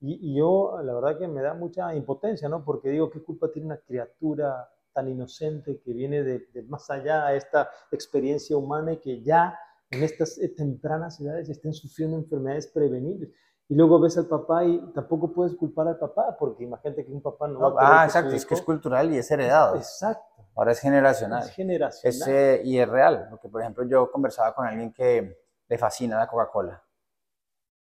y, 0.00 0.34
yo, 0.34 0.80
la 0.82 0.94
verdad 0.94 1.18
que 1.18 1.28
me 1.28 1.42
da 1.42 1.52
mucha 1.52 1.94
impotencia, 1.94 2.48
¿no? 2.48 2.64
Porque 2.64 2.88
digo, 2.88 3.10
¿qué 3.10 3.22
culpa 3.22 3.52
tiene 3.52 3.66
una 3.66 3.76
criatura 3.76 4.68
tan 4.92 5.08
inocente 5.08 5.80
que 5.80 5.92
viene 5.92 6.22
de, 6.22 6.46
más 6.68 6.90
allá 6.90 7.26
a 7.26 7.34
esta 7.34 7.70
experiencia 7.90 8.56
humana 8.56 8.92
y 8.92 8.96
que 8.98 9.22
ya 9.22 9.58
en 9.90 10.02
estas 10.02 10.38
eh, 10.38 10.48
tempranas 10.48 11.20
edades 11.20 11.48
estén 11.48 11.74
sufriendo 11.74 12.16
enfermedades 12.16 12.66
prevenibles? 12.68 13.30
Y 13.68 13.74
luego 13.74 14.00
ves 14.00 14.18
al 14.18 14.26
papá 14.26 14.64
y 14.64 14.78
tampoco 14.92 15.32
puedes 15.32 15.54
culpar 15.54 15.88
al 15.88 15.98
papá, 15.98 16.36
porque 16.38 16.64
imagínate 16.64 17.06
que 17.06 17.12
un 17.12 17.22
papá 17.22 17.48
no, 17.48 17.72
va 17.72 17.80
a 17.80 18.02
Ah, 18.02 18.04
exacto, 18.04 18.34
es 18.34 18.44
que 18.44 18.54
es 18.54 18.62
cultural 18.62 19.12
y 19.12 19.18
es 19.18 19.30
heredado. 19.30 19.76
Exacto. 19.76 20.44
Ahora 20.54 20.72
es 20.72 20.80
generacional. 20.80 21.42
Es 21.42 21.50
generacional. 21.50 22.28
Eh, 22.28 22.62
y 22.64 22.78
es 22.78 22.88
real, 22.88 23.28
porque 23.30 23.48
por 23.48 23.62
ejemplo 23.62 23.84
yo 23.84 24.10
conversaba 24.10 24.54
con 24.54 24.66
alguien 24.66 24.92
que 24.92 25.38
le 25.66 25.78
fascina 25.78 26.18
la 26.18 26.26
Coca-Cola. 26.26 26.84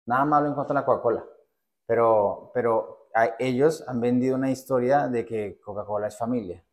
Nada 0.07 0.25
malo 0.25 0.47
en 0.47 0.67
de 0.67 0.75
la 0.75 0.85
Coca-Cola, 0.85 1.25
pero, 1.87 2.51
pero 2.55 3.09
ellos 3.38 3.85
han 3.87 4.01
vendido 4.01 4.37
una 4.37 4.51
historia 4.51 5.09
de 5.09 5.25
que 5.25 5.61
Coca-Cola 5.61 6.07
es 6.09 6.17
familia. 6.17 6.63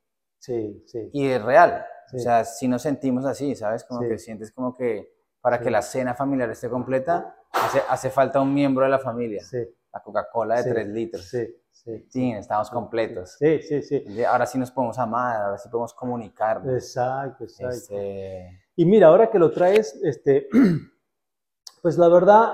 Sí, 0.42 0.84
sí. 0.88 1.10
Y 1.14 1.28
es 1.30 1.42
real. 1.42 1.86
O 2.14 2.20
sea, 2.20 2.44
si 2.44 2.68
nos 2.68 2.82
sentimos 2.82 3.26
así, 3.26 3.56
¿sabes? 3.56 3.86
Como 3.86 4.02
que 4.02 4.18
sientes 4.18 4.52
como 4.52 4.76
que 4.76 5.14
para 5.40 5.60
que 5.60 5.72
la 5.72 5.82
cena 5.82 6.14
familiar 6.14 6.50
esté 6.50 6.70
completa, 6.70 7.36
hace, 7.54 7.82
hace 7.88 8.10
falta 8.10 8.42
un 8.42 8.54
miembro 8.54 8.84
de 8.84 8.92
la 8.92 9.00
familia. 9.00 9.44
Sí. 9.44 9.60
La 9.94 10.02
Coca-Cola 10.02 10.62
de 10.62 10.72
3 10.72 10.88
litros. 10.88 11.24
Sí. 11.30 11.48
Sí, 11.84 12.06
sí, 12.10 12.32
estamos 12.34 12.70
completos. 12.70 13.38
Sí, 13.40 13.60
sí, 13.64 13.82
sí. 13.82 14.24
Ahora 14.24 14.46
sí 14.46 14.60
nos 14.60 14.70
podemos 14.70 15.00
amar, 15.00 15.42
ahora 15.42 15.58
sí 15.58 15.68
podemos 15.68 15.96
comunicar. 15.96 16.62
Exacto, 16.70 17.46
exacto. 17.46 17.76
Este... 17.76 18.62
Y 18.76 18.86
mira, 18.86 19.08
ahora 19.08 19.32
que 19.32 19.40
lo 19.40 19.52
traes, 19.52 20.00
este, 20.04 20.48
pues 21.82 21.98
la 21.98 22.08
verdad, 22.08 22.54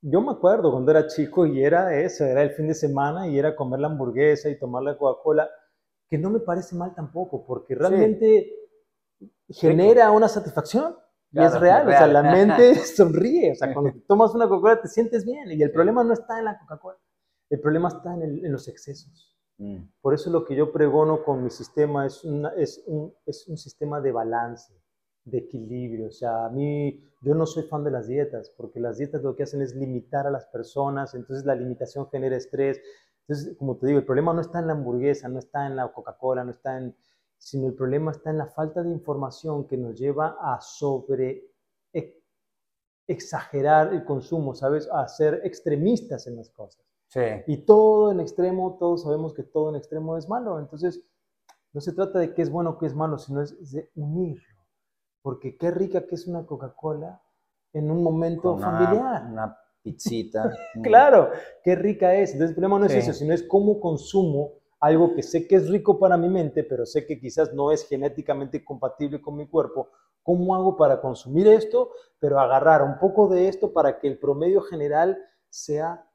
yo 0.00 0.20
me 0.20 0.32
acuerdo 0.32 0.72
cuando 0.72 0.90
era 0.90 1.06
chico 1.06 1.46
y 1.46 1.62
era 1.62 1.94
eso, 1.94 2.24
era 2.24 2.42
el 2.42 2.50
fin 2.50 2.66
de 2.66 2.74
semana 2.74 3.28
y 3.28 3.38
era 3.38 3.54
comer 3.54 3.80
la 3.80 3.86
hamburguesa 3.86 4.48
y 4.48 4.58
tomar 4.58 4.82
la 4.82 4.98
Coca-Cola, 4.98 5.48
que 6.10 6.18
no 6.18 6.28
me 6.28 6.40
parece 6.40 6.74
mal 6.74 6.92
tampoco, 6.94 7.46
porque 7.46 7.74
realmente 7.76 8.52
genera 9.48 10.10
una 10.10 10.28
satisfacción. 10.28 10.96
y 11.30 11.40
es 11.40 11.58
real, 11.58 11.86
o 11.86 11.90
sea, 11.90 12.08
la 12.08 12.22
mente 12.34 12.74
sonríe, 12.96 13.52
o 13.52 13.54
sea, 13.54 13.72
cuando 13.72 13.92
tomas 14.08 14.34
una 14.34 14.48
Coca-Cola 14.48 14.82
te 14.82 14.88
sientes 14.88 15.24
bien 15.24 15.50
y 15.52 15.62
el 15.62 15.70
problema 15.70 16.02
no 16.02 16.12
está 16.12 16.40
en 16.40 16.46
la 16.46 16.58
Coca-Cola, 16.58 16.98
el 17.48 17.60
problema 17.60 17.88
está 17.88 18.12
en, 18.14 18.50
los 18.50 18.66
excesos. 18.66 19.36
Mm. 19.58 19.84
Por 20.00 20.14
eso 20.14 20.30
lo 20.30 20.44
que 20.44 20.56
yo 20.56 20.72
pregono 20.72 21.22
con 21.22 21.44
mi 21.44 21.50
sistema 21.50 22.06
es, 22.06 22.22
es, 22.56 22.82
un, 22.86 23.14
es 23.24 23.46
un 23.46 23.56
sistema 23.56 24.00
de 24.00 24.10
balance, 24.10 24.74
de 25.24 25.38
equilibrio. 25.38 26.08
O 26.08 26.12
sea, 26.12 26.46
a 26.46 26.50
mí, 26.50 27.04
yo 27.20 27.34
no 27.34 27.46
soy 27.46 27.64
fan 27.64 27.84
de 27.84 27.90
las 27.90 28.08
dietas, 28.08 28.52
porque 28.56 28.80
las 28.80 28.98
dietas 28.98 29.22
lo 29.22 29.36
que 29.36 29.44
hacen 29.44 29.62
es 29.62 29.74
limitar 29.74 30.26
a 30.26 30.30
las 30.30 30.46
personas, 30.46 31.14
entonces 31.14 31.44
la 31.44 31.54
limitación 31.54 32.08
genera 32.10 32.36
estrés. 32.36 32.80
Entonces, 33.30 33.56
como 33.56 33.76
te 33.76 33.86
digo, 33.86 34.00
el 34.00 34.04
problema 34.04 34.32
no 34.32 34.40
está 34.40 34.58
en 34.58 34.66
la 34.66 34.72
hamburguesa, 34.72 35.28
no 35.28 35.38
está 35.38 35.64
en 35.64 35.76
la 35.76 35.86
Coca-Cola, 35.92 36.42
no 36.42 36.50
está 36.50 36.78
en, 36.78 36.96
sino 37.38 37.68
el 37.68 37.74
problema 37.74 38.10
está 38.10 38.30
en 38.30 38.38
la 38.38 38.46
falta 38.46 38.82
de 38.82 38.90
información 38.90 39.68
que 39.68 39.76
nos 39.76 39.96
lleva 39.96 40.36
a 40.40 40.60
sobre 40.60 41.48
exagerar 43.06 43.94
el 43.94 44.04
consumo, 44.04 44.56
¿sabes? 44.56 44.88
A 44.90 45.06
ser 45.06 45.42
extremistas 45.44 46.26
en 46.26 46.38
las 46.38 46.50
cosas. 46.50 46.84
Y 47.46 47.58
todo 47.58 48.10
en 48.10 48.18
extremo, 48.18 48.76
todos 48.80 49.04
sabemos 49.04 49.32
que 49.32 49.44
todo 49.44 49.68
en 49.68 49.76
extremo 49.76 50.16
es 50.16 50.28
malo. 50.28 50.58
Entonces, 50.58 51.00
no 51.72 51.80
se 51.80 51.92
trata 51.92 52.18
de 52.18 52.34
qué 52.34 52.42
es 52.42 52.50
bueno 52.50 52.70
o 52.70 52.78
qué 52.78 52.86
es 52.86 52.96
malo, 52.96 53.16
sino 53.16 53.42
es 53.42 53.70
de 53.70 53.92
unirlo. 53.94 54.64
Porque 55.22 55.56
qué 55.56 55.70
rica 55.70 56.04
que 56.04 56.16
es 56.16 56.26
una 56.26 56.44
Coca-Cola 56.44 57.22
en 57.72 57.92
un 57.92 58.02
momento 58.02 58.58
familiar. 58.58 59.24
Una 59.30 59.56
pizzita. 59.82 60.50
claro, 60.82 61.30
qué 61.62 61.74
rica 61.74 62.14
es. 62.14 62.32
Entonces, 62.32 62.50
el 62.50 62.56
problema 62.56 62.78
no 62.78 62.86
es 62.86 62.94
eso, 62.94 63.12
sino 63.12 63.34
es 63.34 63.42
cómo 63.42 63.80
consumo 63.80 64.60
algo 64.80 65.14
que 65.14 65.22
sé 65.22 65.46
que 65.46 65.56
es 65.56 65.68
rico 65.68 65.98
para 65.98 66.16
mi 66.16 66.28
mente, 66.28 66.64
pero 66.64 66.86
sé 66.86 67.06
que 67.06 67.20
quizás 67.20 67.52
no 67.52 67.70
es 67.70 67.86
genéticamente 67.86 68.64
compatible 68.64 69.20
con 69.20 69.36
mi 69.36 69.46
cuerpo. 69.46 69.90
¿Cómo 70.22 70.54
hago 70.54 70.76
para 70.76 71.00
consumir 71.00 71.46
esto, 71.46 71.90
pero 72.18 72.40
agarrar 72.40 72.82
un 72.82 72.98
poco 72.98 73.28
de 73.28 73.48
esto 73.48 73.72
para 73.72 73.98
que 73.98 74.08
el 74.08 74.18
promedio 74.18 74.62
general 74.62 75.18
sea 75.48 76.06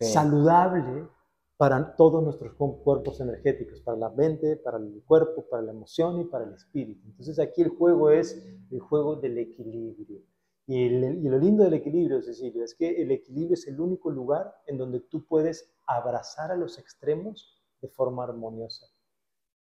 saludable 0.00 1.08
para 1.56 1.96
todos 1.96 2.22
nuestros 2.22 2.54
cuerpos 2.54 3.20
energéticos, 3.20 3.80
para 3.80 3.96
la 3.96 4.10
mente, 4.10 4.56
para 4.56 4.76
el 4.76 5.02
cuerpo, 5.06 5.46
para 5.48 5.62
la 5.62 5.72
emoción 5.72 6.20
y 6.20 6.24
para 6.24 6.44
el 6.44 6.52
espíritu. 6.52 7.00
Entonces 7.06 7.38
aquí 7.38 7.62
el 7.62 7.70
juego 7.70 8.10
es 8.10 8.46
el 8.70 8.80
juego 8.80 9.16
del 9.16 9.38
equilibrio. 9.38 10.20
Y, 10.66 10.88
lo 10.88 11.38
lindo 11.38 11.64
del 11.64 11.74
equilibrio, 11.74 12.22
Cecilio, 12.22 12.64
es 12.64 12.74
que 12.74 13.02
el 13.02 13.10
equilibrio 13.12 13.54
es 13.54 13.66
el 13.68 13.80
único 13.80 14.10
lugar 14.10 14.54
en 14.66 14.78
donde 14.78 15.00
tú 15.00 15.24
puedes 15.26 15.72
abrazar 15.86 16.50
a 16.50 16.56
los 16.56 16.78
extremos 16.78 17.62
de 17.80 17.88
forma 17.88 18.24
armoniosa. 18.24 18.86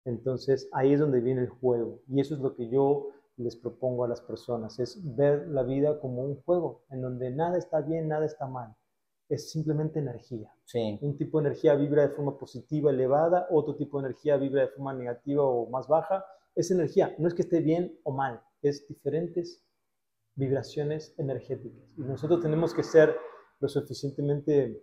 Entonces 0.04 0.68
ahí 0.72 0.92
es 0.92 1.00
donde 1.00 1.20
viene 1.20 1.42
el 1.42 1.48
juego. 1.48 2.00
Y 2.08 2.20
eso 2.20 2.34
es 2.34 2.40
lo 2.40 2.54
que 2.54 2.68
yo 2.68 3.10
les 3.36 3.56
propongo 3.56 4.04
a 4.04 4.08
las 4.08 4.20
personas, 4.20 4.78
es 4.78 5.00
ver 5.16 5.48
la 5.48 5.64
vida 5.64 6.00
como 6.00 6.22
un 6.22 6.40
juego, 6.42 6.84
en 6.90 7.02
donde 7.02 7.30
nada 7.30 7.58
está 7.58 7.80
bien, 7.80 8.06
nada 8.08 8.24
está 8.24 8.46
mal 8.46 8.76
es 9.28 9.50
simplemente 9.50 9.98
energía. 9.98 10.52
Sí. 10.64 10.98
Un 11.00 11.16
tipo 11.16 11.40
de 11.40 11.48
energía 11.48 11.74
vibra 11.74 12.02
de 12.02 12.14
forma 12.14 12.38
positiva, 12.38 12.90
elevada, 12.90 13.46
otro 13.50 13.76
tipo 13.76 14.00
de 14.00 14.06
energía 14.06 14.36
vibra 14.36 14.62
de 14.62 14.68
forma 14.68 14.94
negativa 14.94 15.42
o 15.42 15.68
más 15.70 15.88
baja. 15.88 16.24
Es 16.54 16.70
energía, 16.70 17.14
no 17.18 17.28
es 17.28 17.34
que 17.34 17.42
esté 17.42 17.60
bien 17.60 17.98
o 18.04 18.12
mal, 18.12 18.40
es 18.62 18.86
diferentes 18.86 19.64
vibraciones 20.36 21.14
energéticas. 21.18 21.82
Y 21.96 22.02
nosotros 22.02 22.40
tenemos 22.40 22.74
que 22.74 22.82
ser 22.82 23.16
lo 23.60 23.68
suficientemente 23.68 24.82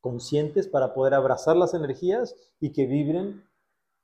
conscientes 0.00 0.68
para 0.68 0.94
poder 0.94 1.14
abrazar 1.14 1.56
las 1.56 1.74
energías 1.74 2.34
y 2.60 2.72
que 2.72 2.86
vibren 2.86 3.44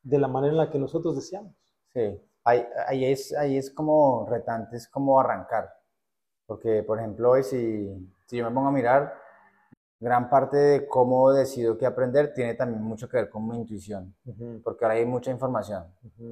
de 0.03 0.19
la 0.19 0.29
manera 0.29 0.53
en 0.53 0.59
la 0.59 0.71
que 0.71 0.79
nosotros 0.79 1.17
deseamos. 1.17 1.55
Sí, 1.93 2.21
ahí, 2.45 2.67
ahí 2.89 3.05
es, 3.05 3.35
ahí 3.37 3.57
es 3.57 3.71
como 3.71 4.27
retante, 4.29 4.77
es 4.77 4.89
como 4.89 5.21
arrancar. 5.21 5.71
Porque, 6.47 6.83
por 6.83 6.99
ejemplo, 6.99 7.41
si, 7.43 7.89
si 8.27 8.37
yo 8.37 8.45
me 8.45 8.55
pongo 8.55 8.69
a 8.69 8.73
mirar, 8.73 9.15
gran 10.05 10.29
parte 10.29 10.59
de 10.59 10.87
cómo 10.87 11.33
decido 11.33 11.79
qué 11.79 11.87
aprender 11.87 12.35
tiene 12.35 12.53
también 12.53 12.83
mucho 12.83 13.09
que 13.09 13.17
ver 13.17 13.31
con 13.31 13.49
mi 13.49 13.57
intuición, 13.57 14.15
porque 14.63 14.85
ahora 14.85 14.99
hay 14.99 15.07
mucha 15.07 15.31
información. 15.31 15.83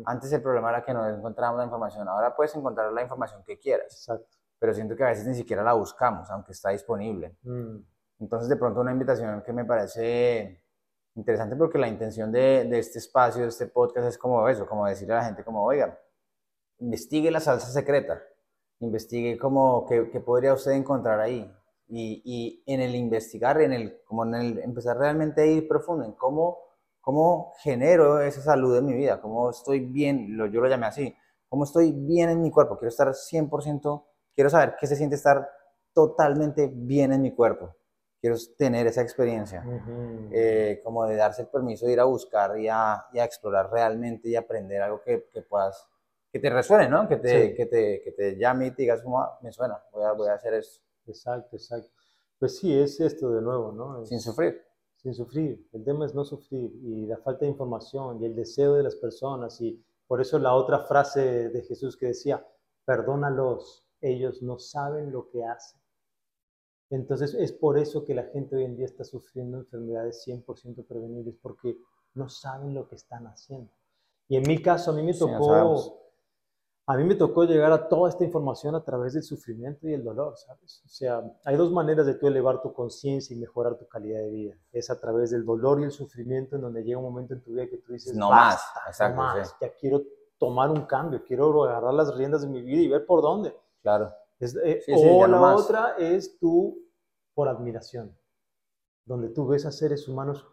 Antes 0.04 0.30
el 0.30 0.42
problema 0.42 0.68
era 0.68 0.85
que 0.85 0.92
no 0.92 1.08
encontrábamos 1.08 1.56
la 1.56 1.64
información, 1.64 2.06
ahora 2.06 2.37
puedes 2.37 2.54
encontrar 2.54 2.92
la 2.92 3.00
información 3.00 3.42
que 3.46 3.58
quieras, 3.58 3.94
Exacto. 3.94 4.37
pero 4.58 4.74
siento 4.74 4.94
que 4.94 5.04
a 5.04 5.08
veces 5.08 5.26
ni 5.26 5.35
siquiera 5.35 5.62
la 5.62 5.72
buscamos, 5.72 6.30
aunque 6.30 6.52
está 6.52 6.68
disponible. 6.68 7.35
Mm. 7.44 7.78
Entonces, 8.20 8.50
de 8.50 8.56
pronto, 8.56 8.82
una 8.82 8.92
invitación 8.92 9.42
que 9.42 9.54
me 9.54 9.64
parece 9.64 10.62
interesante 11.14 11.56
porque 11.56 11.78
la 11.78 11.88
intención 11.88 12.30
de, 12.30 12.66
de, 12.68 12.78
este 12.78 12.98
espacio, 12.98 13.40
de 13.40 13.48
este 13.48 13.68
podcast, 13.68 14.06
es 14.06 14.18
como 14.18 14.46
eso, 14.50 14.66
como 14.66 14.87
decirle 14.87 15.14
a 15.14 15.16
la 15.16 15.24
gente, 15.24 15.44
como, 15.44 15.64
oiga, 15.64 15.98
investigue 16.78 17.30
la 17.30 17.40
salsa 17.40 17.68
secreta, 17.68 18.20
investigue 18.80 19.38
como 19.38 19.87
qué, 19.87 20.11
qué 20.11 20.20
podría 20.20 20.52
usted 20.52 20.72
encontrar 20.72 21.20
ahí, 21.20 21.50
y, 21.94 22.22
y, 22.24 22.62
en 22.72 22.81
el 22.81 22.94
investigar, 22.94 23.61
en 23.61 23.74
el, 23.74 24.00
como 24.05 24.24
en 24.24 24.35
el 24.35 24.59
empezar 24.61 24.96
realmente 24.96 25.42
a 25.42 25.46
ir 25.46 25.68
profundo 25.68 26.07
en 26.07 26.12
cómo, 26.12 26.59
cómo 27.02 27.52
genero 27.59 28.22
esa 28.22 28.40
salud 28.40 28.78
en 28.78 28.87
mi 28.87 28.94
vida, 28.94 29.20
cómo 29.20 29.50
estoy 29.50 29.81
bien, 29.81 30.35
lo, 30.38 30.46
yo 30.46 30.62
lo 30.62 30.68
llamé 30.68 30.87
así, 30.87 31.14
cómo 31.50 31.64
estoy 31.64 31.92
bien 31.92 32.31
en 32.31 32.40
mi 32.40 32.50
cuerpo, 32.50 32.78
quiero 32.78 32.88
estar 32.88 33.09
100%, 33.09 34.05
quiero 34.35 34.48
saber 34.48 34.74
qué 34.81 34.87
se 34.87 34.96
siente 34.96 35.16
estar 35.16 35.46
totalmente 35.92 36.70
bien 36.72 37.12
en 37.12 37.20
mi 37.20 37.35
cuerpo, 37.35 37.76
quiero 38.18 38.37
tener 38.57 38.87
esa 38.87 39.02
experiencia, 39.02 39.62
eh, 40.33 40.81
como 40.83 41.05
de 41.05 41.16
darse 41.16 41.42
el 41.42 41.48
permiso 41.48 41.85
de 41.85 41.92
ir 41.92 42.00
a 42.00 42.05
buscar 42.05 42.59
y 42.59 42.68
a, 42.68 43.05
y 43.12 43.18
a 43.18 43.24
explorar 43.24 43.70
realmente 43.70 44.31
y 44.31 44.37
aprender 44.37 44.81
algo 44.81 45.02
que, 45.02 45.28
que, 45.31 45.42
puedas, 45.42 45.87
que 46.33 46.38
te 46.38 46.48
resuene, 46.48 46.88
¿no? 46.88 47.07
Que 47.07 47.18
te, 47.18 47.55
que 47.55 47.66
te, 47.66 48.00
que 48.02 48.12
te 48.12 48.38
llame 48.38 48.68
y 48.68 48.70
te 48.70 48.81
digas, 48.81 49.02
me 49.42 49.52
suena, 49.52 49.78
voy 49.92 50.05
a, 50.05 50.12
voy 50.12 50.28
a 50.31 50.35
hacer 50.35 50.55
eso. 50.55 50.81
Exacto, 51.07 51.57
exacto. 51.57 51.91
Pues 52.38 52.59
sí, 52.59 52.73
es 52.73 53.01
esto 53.01 53.31
de 53.31 53.41
nuevo, 53.41 53.73
¿no? 53.73 54.05
sin 54.05 54.21
sufrir. 54.21 54.61
Sin 54.97 55.15
sufrir. 55.15 55.69
El 55.73 55.85
tema 55.85 56.07
es 56.07 56.15
no 56.15 56.25
sufrir 56.25 56.73
y 56.83 57.07
la 57.07 57.19
falta 57.19 57.45
de 57.45 57.51
información 57.51 58.21
y 58.21 58.27
el 58.27 58.35
deseo 58.35 58.75
de 58.75 58.83
las 58.83 58.97
personas 58.97 59.61
y 59.61 59.83
por 60.07 60.21
eso 60.21 60.38
la 60.38 60.55
otra 60.55 60.81
frase 60.81 61.49
de 61.49 61.63
Jesús 61.63 61.96
que 61.96 62.07
decía, 62.07 62.46
perdónalos, 62.85 63.85
ellos 64.00 64.42
no 64.42 64.59
saben 64.59 65.13
lo 65.13 65.29
que 65.31 65.44
hacen. 65.44 65.81
Entonces 66.90 67.33
es 67.35 67.53
por 67.53 67.79
eso 67.79 68.05
que 68.05 68.15
la 68.15 68.25
gente 68.25 68.57
hoy 68.57 68.65
en 68.65 68.77
día 68.77 68.85
está 68.85 69.05
sufriendo 69.05 69.57
enfermedades 69.57 70.23
100% 70.27 70.87
prevenibles, 70.87 71.37
porque 71.40 71.79
no 72.15 72.29
saben 72.29 72.75
lo 72.75 72.87
que 72.87 72.96
están 72.96 73.27
haciendo. 73.27 73.73
Y 74.29 74.37
en 74.37 74.42
mi 74.46 74.61
caso, 74.61 74.90
a 74.90 74.94
mí 74.94 75.03
me 75.03 75.15
tocó. 75.15 76.02
A 76.87 76.96
mí 76.96 77.04
me 77.04 77.14
tocó 77.14 77.44
llegar 77.44 77.70
a 77.72 77.88
toda 77.88 78.08
esta 78.08 78.24
información 78.24 78.74
a 78.74 78.83
través 78.85 79.14
del 79.14 79.22
sufrimiento 79.22 79.87
y 79.88 79.94
el 79.94 80.02
dolor, 80.02 80.37
¿sabes? 80.37 80.83
O 80.85 80.88
sea, 80.88 81.22
hay 81.44 81.56
dos 81.56 81.70
maneras 81.70 82.06
de 82.06 82.14
tú 82.14 82.26
elevar 82.26 82.60
tu 82.60 82.72
conciencia 82.72 83.35
y 83.37 83.38
mejorar 83.38 83.76
tu 83.78 83.87
calidad 83.87 84.18
de 84.20 84.30
vida. 84.30 84.54
Es 84.72 84.90
a 84.90 84.98
través 84.98 85.30
del 85.30 85.44
dolor 85.44 85.80
y 85.80 85.85
el 85.85 85.92
sufrimiento, 85.92 86.56
en 86.56 86.62
donde 86.62 86.83
llega 86.83 86.98
un 86.98 87.04
momento 87.04 87.35
en 87.35 87.40
tu 87.42 87.52
vida 87.52 87.68
que 87.68 87.78
tú 87.78 87.92
dices, 87.92 88.14
No 88.16 88.30
"Basta, 88.30 88.80
más", 88.80 88.88
exacto, 88.88 89.16
no 89.16 89.22
más, 89.22 89.48
sí. 89.48 89.54
ya 89.60 89.72
quiero 89.74 90.02
tomar 90.38 90.70
un 90.70 90.83
cambio, 90.87 91.22
quiero 91.24 91.62
agarrar 91.64 91.94
las 91.94 92.14
riendas 92.16 92.42
de 92.42 92.48
mi 92.48 92.62
vida 92.62 92.83
y 92.83 92.88
ver 92.88 93.06
por 93.06 93.22
dónde. 93.22 93.56
Claro. 93.80 94.12
Es- 94.40 94.56
eh, 94.56 94.80
Sí, 94.85 94.92
sí, 94.92 95.06
o 95.08 95.20
no 95.20 95.28
la 95.28 95.40
más. 95.40 95.60
otra 95.60 95.94
es 95.98 96.37
tú 96.40 96.78
por 97.33 97.48
admiración, 97.48 98.16
donde 99.04 99.28
tú 99.28 99.46
ves 99.46 99.66
a 99.66 99.70
seres 99.70 100.08
humanos 100.08 100.44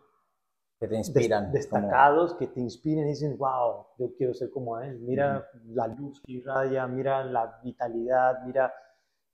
Que 0.79 0.87
te 0.87 0.95
des- 0.95 1.07
inspiran. 1.07 1.43
como- 1.45 1.53
destacados 1.53 2.33
que 2.35 2.47
te 2.47 2.59
inspiran 2.61 3.05
y 3.05 3.09
dicen, 3.09 3.37
wow, 3.37 3.85
yo 3.97 4.13
quiero 4.17 4.33
ser 4.33 4.49
como 4.49 4.79
él. 4.79 4.99
Mira 4.99 5.45
la 5.67 5.87
luz 5.87 6.21
que 6.25 6.31
irradia, 6.33 6.87
mira 6.87 7.23
la 7.25 7.59
vitalidad, 7.63 8.43
mira 8.45 8.73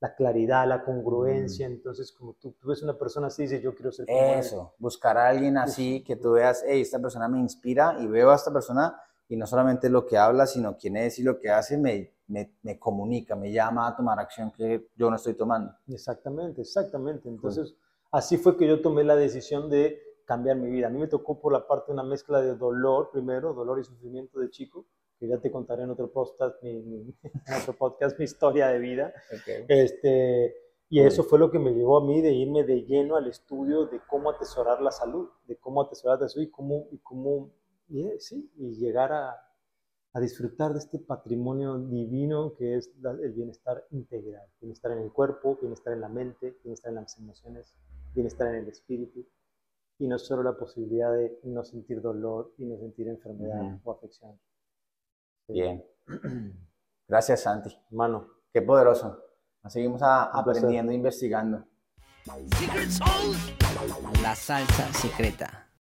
la 0.00 0.14
claridad, 0.14 0.66
la 0.66 0.82
congruencia. 0.84 1.66
Entonces, 1.66 2.10
como 2.12 2.34
tú, 2.34 2.52
tú 2.60 2.68
ves 2.68 2.82
una 2.82 2.98
persona 2.98 3.28
así 3.28 3.42
dices, 3.42 3.62
yo 3.62 3.74
quiero 3.74 3.92
ser 3.92 4.06
como 4.06 4.18
él. 4.18 4.38
Eso, 4.40 4.74
buscar 4.78 5.16
a 5.16 5.28
alguien 5.28 5.56
así 5.56 6.02
que 6.04 6.16
tú 6.16 6.32
veas, 6.32 6.64
hey, 6.66 6.80
esta 6.80 6.98
persona 6.98 7.28
me 7.28 7.38
inspira 7.38 7.96
y 8.00 8.06
veo 8.08 8.30
a 8.30 8.34
esta 8.34 8.52
persona 8.52 9.00
y 9.28 9.36
no 9.36 9.46
solamente 9.46 9.88
lo 9.88 10.04
que 10.04 10.18
habla, 10.18 10.46
sino 10.46 10.76
quién 10.76 10.96
es 10.96 11.18
y 11.18 11.22
lo 11.22 11.38
que 11.40 11.50
hace 11.50 11.78
me, 11.78 12.12
me, 12.26 12.52
me 12.62 12.78
comunica, 12.78 13.36
me 13.36 13.52
llama 13.52 13.86
a 13.88 13.96
tomar 13.96 14.18
acción 14.18 14.50
que 14.50 14.88
yo 14.96 15.08
no 15.10 15.16
estoy 15.16 15.34
tomando. 15.34 15.72
Exactamente, 15.88 16.60
exactamente. 16.62 17.28
Entonces, 17.28 17.74
así 18.10 18.36
fue 18.36 18.56
que 18.56 18.66
yo 18.68 18.80
tomé 18.82 19.02
la 19.04 19.16
decisión 19.16 19.70
de 19.70 20.00
cambiar 20.26 20.56
mi 20.58 20.68
vida. 20.70 20.88
A 20.88 20.90
mí 20.90 20.98
me 20.98 21.06
tocó 21.06 21.40
por 21.40 21.52
la 21.52 21.66
parte 21.66 21.90
una 21.92 22.02
mezcla 22.02 22.42
de 22.42 22.54
dolor 22.54 23.10
primero, 23.10 23.54
dolor 23.54 23.80
y 23.80 23.84
sufrimiento 23.84 24.38
de 24.40 24.50
chico, 24.50 24.84
que 25.18 25.26
ya 25.28 25.38
te 25.38 25.50
contaré 25.50 25.84
en 25.84 25.90
otro 25.90 26.12
podcast 26.12 26.62
mi, 26.62 26.74
mi- 26.82 27.14
en 27.46 27.54
otro 27.62 27.72
podcast 27.72 28.18
mi 28.18 28.24
historia 28.26 28.68
de 28.68 28.78
vida. 28.78 29.14
Este, 29.68 30.54
y 30.90 31.00
eso 31.00 31.22
fue 31.24 31.38
lo 31.38 31.50
que 31.50 31.58
me 31.58 31.72
llevó 31.72 31.96
a 31.98 32.04
mí 32.04 32.20
de 32.20 32.32
irme 32.32 32.64
de 32.64 32.82
lleno 32.84 33.16
al 33.16 33.26
estudio 33.28 33.86
de 33.86 34.00
cómo 34.08 34.30
atesorar 34.30 34.82
la 34.82 34.90
salud, 34.90 35.28
de 35.46 35.56
cómo 35.56 35.80
atesorar 35.82 36.20
la 36.20 36.28
salud 36.28 36.46
y 36.46 36.50
cómo, 36.50 36.86
y 36.92 36.98
cómo 36.98 37.50
y, 37.88 38.06
eh, 38.06 38.16
sí, 38.20 38.52
y 38.56 38.74
llegar 38.76 39.12
a, 39.12 39.36
a 40.12 40.20
disfrutar 40.20 40.72
de 40.72 40.78
este 40.80 40.98
patrimonio 40.98 41.78
divino 41.78 42.54
que 42.54 42.76
es 42.76 42.90
la- 43.00 43.12
el 43.12 43.32
bienestar 43.32 43.84
integral, 43.90 44.46
bienestar 44.60 44.92
en 44.92 44.98
el 44.98 45.12
cuerpo, 45.12 45.56
bienestar 45.60 45.92
en 45.92 46.00
la 46.00 46.08
mente, 46.08 46.56
bienestar 46.62 46.90
en 46.90 46.96
las 46.96 47.16
emociones, 47.18 47.74
bienestar 48.14 48.48
en 48.48 48.56
el 48.62 48.68
espíritu 48.68 49.24
y 49.98 50.06
no 50.08 50.18
solo 50.18 50.42
la 50.42 50.56
posibilidad 50.56 51.12
de 51.12 51.38
no 51.44 51.64
sentir 51.64 52.00
dolor 52.00 52.52
y 52.58 52.64
no 52.66 52.76
sentir 52.78 53.08
enfermedad 53.08 53.78
o 53.84 53.92
afección. 53.92 54.38
Sí. 55.46 55.52
Bien. 55.54 55.84
Gracias, 57.08 57.40
Santi. 57.42 57.70
Hermano, 57.90 58.28
Qué 58.52 58.62
poderoso. 58.62 59.22
Nos 59.62 59.70
seguimos 59.72 60.00
a- 60.02 60.24
aprendiendo, 60.24 60.90
investigando. 60.90 61.66
La 64.22 64.34
salsa 64.34 64.92
secreta. 64.94 65.65